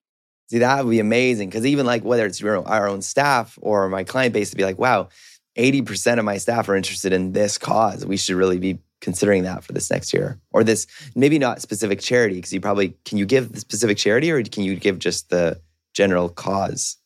See, 0.51 0.59
that 0.59 0.85
would 0.85 0.91
be 0.91 1.01
amazing 1.01 1.49
because 1.49 1.65
even 1.67 1.87
like 1.87 2.05
whether 2.05 2.27
it's 2.27 2.43
our 2.43 2.89
own 2.89 3.03
staff 3.03 3.59
or 3.63 3.89
my 3.89 4.05
client 4.05 4.35
base 4.35 4.51
to 4.51 4.57
be 4.57 4.65
like, 4.65 4.79
wow, 4.79 5.09
80% 5.57 6.19
of 6.19 6.25
my 6.25 6.39
staff 6.39 6.69
are 6.69 6.77
interested 6.77 7.13
in 7.13 7.33
this 7.33 7.59
cause. 7.59 8.05
We 8.05 8.17
should 8.17 8.37
really 8.37 8.59
be 8.59 8.79
considering 9.01 9.45
that 9.45 9.65
for 9.65 9.73
this 9.73 9.91
next 9.91 10.13
year. 10.13 10.41
Or 10.53 10.65
this 10.65 10.87
maybe 11.15 11.39
not 11.39 11.61
specific 11.61 12.01
charity 12.01 12.37
because 12.37 12.53
you 12.53 12.61
probably 12.61 12.97
can 13.05 13.19
you 13.19 13.27
give 13.27 13.53
the 13.53 13.61
specific 13.61 13.99
charity 13.99 14.31
or 14.31 14.43
can 14.43 14.65
you 14.65 14.77
give 14.77 14.99
just 14.99 15.31
the 15.31 15.61
general 15.95 16.29
cause 16.29 16.97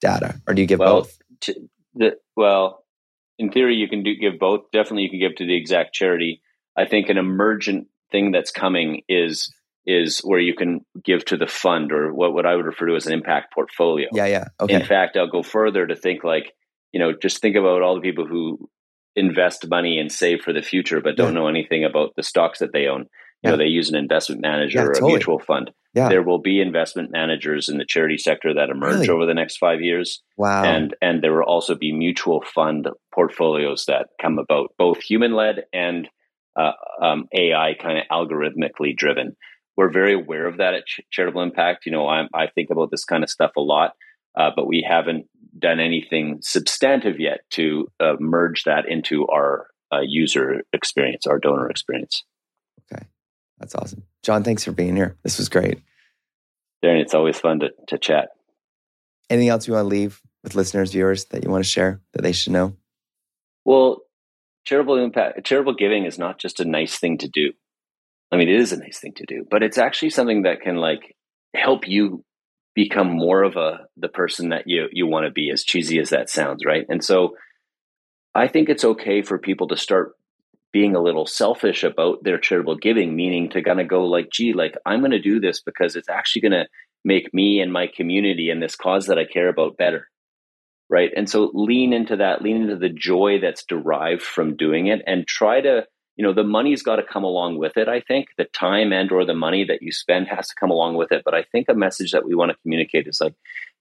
data? 0.00 0.40
Or 0.46 0.54
do 0.54 0.62
you 0.62 0.68
give 0.68 0.78
well, 0.80 1.00
both? 1.00 1.18
the, 1.94 2.16
well 2.36 2.84
in 3.38 3.52
theory 3.52 3.76
you 3.76 3.88
can 3.88 4.02
do, 4.02 4.14
give 4.16 4.38
both. 4.38 4.70
Definitely 4.72 5.04
you 5.04 5.10
can 5.10 5.20
give 5.20 5.36
to 5.36 5.46
the 5.46 5.56
exact 5.56 5.94
charity. 5.94 6.42
I 6.76 6.84
think 6.84 7.08
an 7.08 7.18
emergent 7.18 7.88
thing 8.10 8.32
that's 8.32 8.50
coming 8.50 9.02
is 9.08 9.52
is 9.90 10.20
where 10.20 10.38
you 10.38 10.54
can 10.54 10.80
give 11.02 11.24
to 11.24 11.36
the 11.36 11.46
fund 11.46 11.92
or 11.92 12.12
what, 12.12 12.32
what 12.32 12.46
i 12.46 12.54
would 12.54 12.66
refer 12.66 12.86
to 12.86 12.96
as 12.96 13.06
an 13.06 13.12
impact 13.12 13.54
portfolio 13.54 14.06
yeah 14.12 14.26
yeah 14.26 14.44
okay 14.60 14.74
in 14.74 14.84
fact 14.84 15.16
i'll 15.16 15.30
go 15.30 15.42
further 15.42 15.86
to 15.86 15.96
think 15.96 16.22
like 16.22 16.52
you 16.92 17.00
know 17.00 17.12
just 17.12 17.40
think 17.40 17.56
about 17.56 17.82
all 17.82 17.94
the 17.94 18.00
people 18.00 18.26
who 18.26 18.68
invest 19.18 19.68
money 19.68 19.98
and 19.98 20.10
save 20.10 20.40
for 20.40 20.52
the 20.52 20.62
future, 20.62 21.00
but 21.00 21.16
don't 21.16 21.34
yeah. 21.34 21.40
know 21.40 21.48
anything 21.48 21.84
about 21.84 22.14
the 22.16 22.22
stocks 22.22 22.60
that 22.60 22.72
they 22.72 22.86
own. 22.86 23.00
You 23.00 23.06
yeah. 23.42 23.50
know, 23.50 23.56
they 23.58 23.64
use 23.64 23.88
an 23.88 23.96
investment 23.96 24.42
manager 24.42 24.78
yeah, 24.78 24.84
or 24.84 24.90
a 24.90 24.94
totally. 24.94 25.12
mutual 25.12 25.38
fund. 25.38 25.70
Yeah. 25.94 26.08
There 26.08 26.22
will 26.22 26.40
be 26.40 26.60
investment 26.60 27.10
managers 27.10 27.68
in 27.68 27.78
the 27.78 27.84
charity 27.84 28.18
sector 28.18 28.54
that 28.54 28.70
emerge 28.70 28.94
really? 28.94 29.08
over 29.08 29.26
the 29.26 29.34
next 29.34 29.58
five 29.58 29.80
years. 29.80 30.22
Wow. 30.36 30.64
And 30.64 30.94
and 31.00 31.22
there 31.22 31.32
will 31.32 31.42
also 31.42 31.74
be 31.74 31.92
mutual 31.92 32.42
fund 32.42 32.88
portfolios 33.12 33.84
that 33.86 34.08
come 34.20 34.38
about, 34.38 34.72
both 34.76 35.02
human 35.02 35.34
led 35.34 35.64
and 35.72 36.08
uh, 36.58 36.72
um, 37.02 37.26
AI 37.32 37.74
kind 37.80 37.98
of 37.98 38.04
algorithmically 38.10 38.96
driven. 38.96 39.36
We're 39.78 39.92
very 39.92 40.12
aware 40.12 40.48
of 40.48 40.56
that 40.56 40.74
at 40.74 40.86
Ch- 40.86 41.02
Charitable 41.12 41.40
Impact. 41.40 41.86
You 41.86 41.92
know, 41.92 42.08
I, 42.08 42.26
I 42.34 42.48
think 42.48 42.70
about 42.70 42.90
this 42.90 43.04
kind 43.04 43.22
of 43.22 43.30
stuff 43.30 43.52
a 43.56 43.60
lot, 43.60 43.94
uh, 44.36 44.50
but 44.54 44.66
we 44.66 44.84
haven't 44.86 45.26
done 45.56 45.78
anything 45.78 46.40
substantive 46.42 47.20
yet 47.20 47.42
to 47.50 47.86
uh, 48.00 48.14
merge 48.18 48.64
that 48.64 48.88
into 48.88 49.28
our 49.28 49.68
uh, 49.92 50.00
user 50.00 50.62
experience, 50.72 51.28
our 51.28 51.38
donor 51.38 51.70
experience. 51.70 52.24
Okay, 52.92 53.04
that's 53.60 53.76
awesome, 53.76 54.02
John. 54.24 54.42
Thanks 54.42 54.64
for 54.64 54.72
being 54.72 54.96
here. 54.96 55.16
This 55.22 55.38
was 55.38 55.48
great. 55.48 55.78
Darren, 56.84 57.00
it's 57.00 57.14
always 57.14 57.38
fun 57.38 57.60
to, 57.60 57.68
to 57.86 57.98
chat. 57.98 58.30
Anything 59.30 59.48
else 59.48 59.68
you 59.68 59.74
want 59.74 59.84
to 59.84 59.88
leave 59.88 60.20
with 60.42 60.56
listeners, 60.56 60.90
viewers 60.90 61.26
that 61.26 61.44
you 61.44 61.50
want 61.50 61.62
to 61.62 61.70
share 61.70 62.00
that 62.14 62.22
they 62.22 62.32
should 62.32 62.52
know? 62.52 62.76
Well, 63.64 63.98
charitable 64.64 64.96
impact, 64.96 65.46
charitable 65.46 65.74
giving 65.74 66.04
is 66.04 66.18
not 66.18 66.40
just 66.40 66.58
a 66.58 66.64
nice 66.64 66.98
thing 66.98 67.18
to 67.18 67.28
do. 67.28 67.52
I 68.30 68.36
mean, 68.36 68.48
it 68.48 68.60
is 68.60 68.72
a 68.72 68.78
nice 68.78 68.98
thing 68.98 69.14
to 69.16 69.26
do, 69.26 69.46
but 69.50 69.62
it's 69.62 69.78
actually 69.78 70.10
something 70.10 70.42
that 70.42 70.60
can 70.60 70.76
like 70.76 71.16
help 71.54 71.88
you 71.88 72.24
become 72.74 73.10
more 73.10 73.42
of 73.42 73.56
a 73.56 73.86
the 73.96 74.08
person 74.08 74.50
that 74.50 74.64
you 74.66 74.86
you 74.92 75.06
want 75.06 75.26
to 75.26 75.32
be 75.32 75.50
as 75.50 75.64
cheesy 75.64 75.98
as 75.98 76.10
that 76.10 76.30
sounds 76.30 76.64
right? 76.64 76.86
And 76.88 77.02
so 77.02 77.34
i 78.34 78.46
think 78.46 78.68
it's 78.68 78.84
okay 78.84 79.22
for 79.22 79.38
people 79.38 79.68
to 79.68 79.76
start 79.76 80.12
being 80.72 80.94
a 80.94 81.02
little 81.02 81.26
selfish 81.26 81.82
about 81.82 82.22
their 82.22 82.38
charitable 82.38 82.76
giving 82.76 83.16
meaning 83.16 83.48
to 83.50 83.62
kind 83.62 83.80
of 83.80 83.88
go 83.88 84.04
like 84.04 84.28
gee 84.30 84.52
like 84.52 84.74
i'm 84.86 85.00
going 85.00 85.10
to 85.10 85.20
do 85.20 85.40
this 85.40 85.60
because 85.62 85.96
it's 85.96 86.08
actually 86.08 86.42
going 86.42 86.52
to 86.52 86.66
make 87.04 87.32
me 87.32 87.60
and 87.60 87.72
my 87.72 87.86
community 87.86 88.50
and 88.50 88.62
this 88.62 88.76
cause 88.76 89.06
that 89.06 89.18
i 89.18 89.24
care 89.24 89.48
about 89.48 89.76
better. 89.76 90.08
Right? 90.90 91.10
And 91.14 91.28
so 91.28 91.50
lean 91.52 91.92
into 91.92 92.16
that 92.16 92.40
lean 92.40 92.62
into 92.62 92.76
the 92.76 92.88
joy 92.88 93.40
that's 93.42 93.64
derived 93.64 94.22
from 94.22 94.56
doing 94.56 94.86
it 94.86 95.02
and 95.06 95.26
try 95.26 95.60
to 95.60 95.84
you 96.18 96.24
know 96.26 96.34
the 96.34 96.44
money's 96.44 96.82
got 96.82 96.96
to 96.96 97.02
come 97.02 97.24
along 97.24 97.56
with 97.56 97.78
it 97.78 97.88
i 97.88 98.00
think. 98.00 98.28
The 98.36 98.44
time 98.44 98.92
and 98.92 99.10
or 99.10 99.24
the 99.24 99.34
money 99.34 99.64
that 99.64 99.82
you 99.82 99.92
spend 99.92 100.26
has 100.26 100.48
to 100.48 100.54
come 100.60 100.70
along 100.70 100.96
with 100.96 101.12
it. 101.12 101.22
But 101.24 101.34
i 101.34 101.44
think 101.44 101.68
a 101.68 101.74
message 101.74 102.12
that 102.12 102.26
we 102.26 102.34
want 102.34 102.50
to 102.50 102.58
communicate 102.62 103.06
is 103.06 103.20
like 103.20 103.34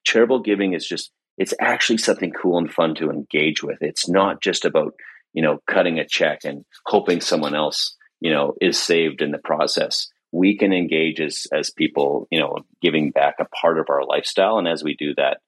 charitable 0.06 0.40
giving 0.40 0.74
is 0.74 0.88
just 0.88 1.12
it's 1.38 1.54
actually 1.60 1.98
something 1.98 2.32
cool 2.32 2.58
and 2.58 2.72
fun 2.72 2.96
to 2.96 3.12
engage 3.12 3.62
with. 3.62 3.82
It's 3.82 4.08
not 4.08 4.42
just 4.42 4.64
about 4.64 4.94
you 5.34 5.42
know 5.42 5.60
cutting 5.68 6.00
a 6.00 6.08
check 6.08 6.40
and 6.46 6.64
hoping 6.86 7.20
someone 7.20 7.56
else 7.56 7.96
you 8.22 8.32
know 8.32 8.56
is 8.62 8.82
saved 8.82 9.22
in 9.22 9.32
the 9.32 9.40
process. 9.40 10.08
We 10.32 10.58
can 10.58 10.72
engage 10.72 11.20
as 11.20 11.48
as 11.52 11.72
people 11.72 12.28
you 12.32 12.40
know 12.40 12.60
giving 12.82 13.12
back 13.12 13.36
a 13.40 13.46
part 13.46 13.80
of 13.80 13.88
our 13.90 14.06
lifestyle. 14.06 14.60
And 14.60 14.68
as 14.68 14.84
we 14.84 14.96
do 14.96 15.16
that 15.16 15.40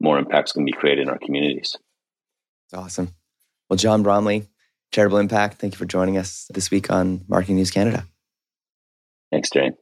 more 0.00 0.18
impacts 0.18 0.52
can 0.52 0.64
be 0.64 0.72
created 0.72 1.02
in 1.02 1.10
our 1.10 1.18
communities. 1.18 1.76
Awesome. 2.72 3.14
Well 3.68 3.76
john 3.76 4.02
bromley 4.02 4.48
Charitable 4.92 5.18
Impact, 5.18 5.58
thank 5.58 5.74
you 5.74 5.78
for 5.78 5.84
joining 5.84 6.16
us 6.16 6.46
this 6.52 6.70
week 6.70 6.90
on 6.90 7.24
Marketing 7.28 7.56
News 7.56 7.70
Canada. 7.70 8.06
Thanks, 9.30 9.50
Jane. 9.50 9.74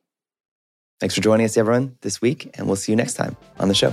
Thanks 0.99 1.15
for 1.15 1.21
joining 1.21 1.47
us, 1.47 1.57
everyone, 1.57 1.97
this 2.01 2.21
week, 2.21 2.51
and 2.55 2.67
we'll 2.67 2.75
see 2.77 2.93
you 2.93 2.97
next 2.97 3.15
time 3.15 3.37
on 3.61 3.69
the 3.69 3.75
show. 3.75 3.91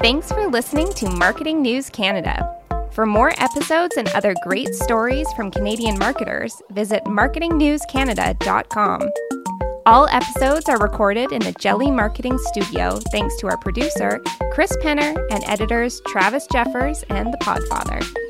Thanks 0.00 0.32
for 0.32 0.48
listening 0.48 0.92
to 0.94 1.08
Marketing 1.10 1.62
News 1.62 1.90
Canada. 1.90 2.56
For 2.92 3.06
more 3.06 3.32
episodes 3.38 3.96
and 3.96 4.08
other 4.08 4.34
great 4.42 4.74
stories 4.74 5.30
from 5.34 5.50
Canadian 5.50 5.98
marketers, 5.98 6.60
visit 6.70 7.04
marketingnewscanada.com. 7.04 9.10
All 9.86 10.08
episodes 10.08 10.68
are 10.68 10.78
recorded 10.78 11.32
in 11.32 11.40
the 11.40 11.52
Jelly 11.52 11.90
Marketing 11.90 12.36
Studio 12.38 12.98
thanks 13.10 13.36
to 13.38 13.48
our 13.48 13.56
producer, 13.58 14.20
Chris 14.52 14.76
Penner, 14.78 15.16
and 15.30 15.44
editors 15.46 16.00
Travis 16.06 16.46
Jeffers 16.50 17.02
and 17.10 17.32
The 17.32 17.38
Podfather. 17.38 18.29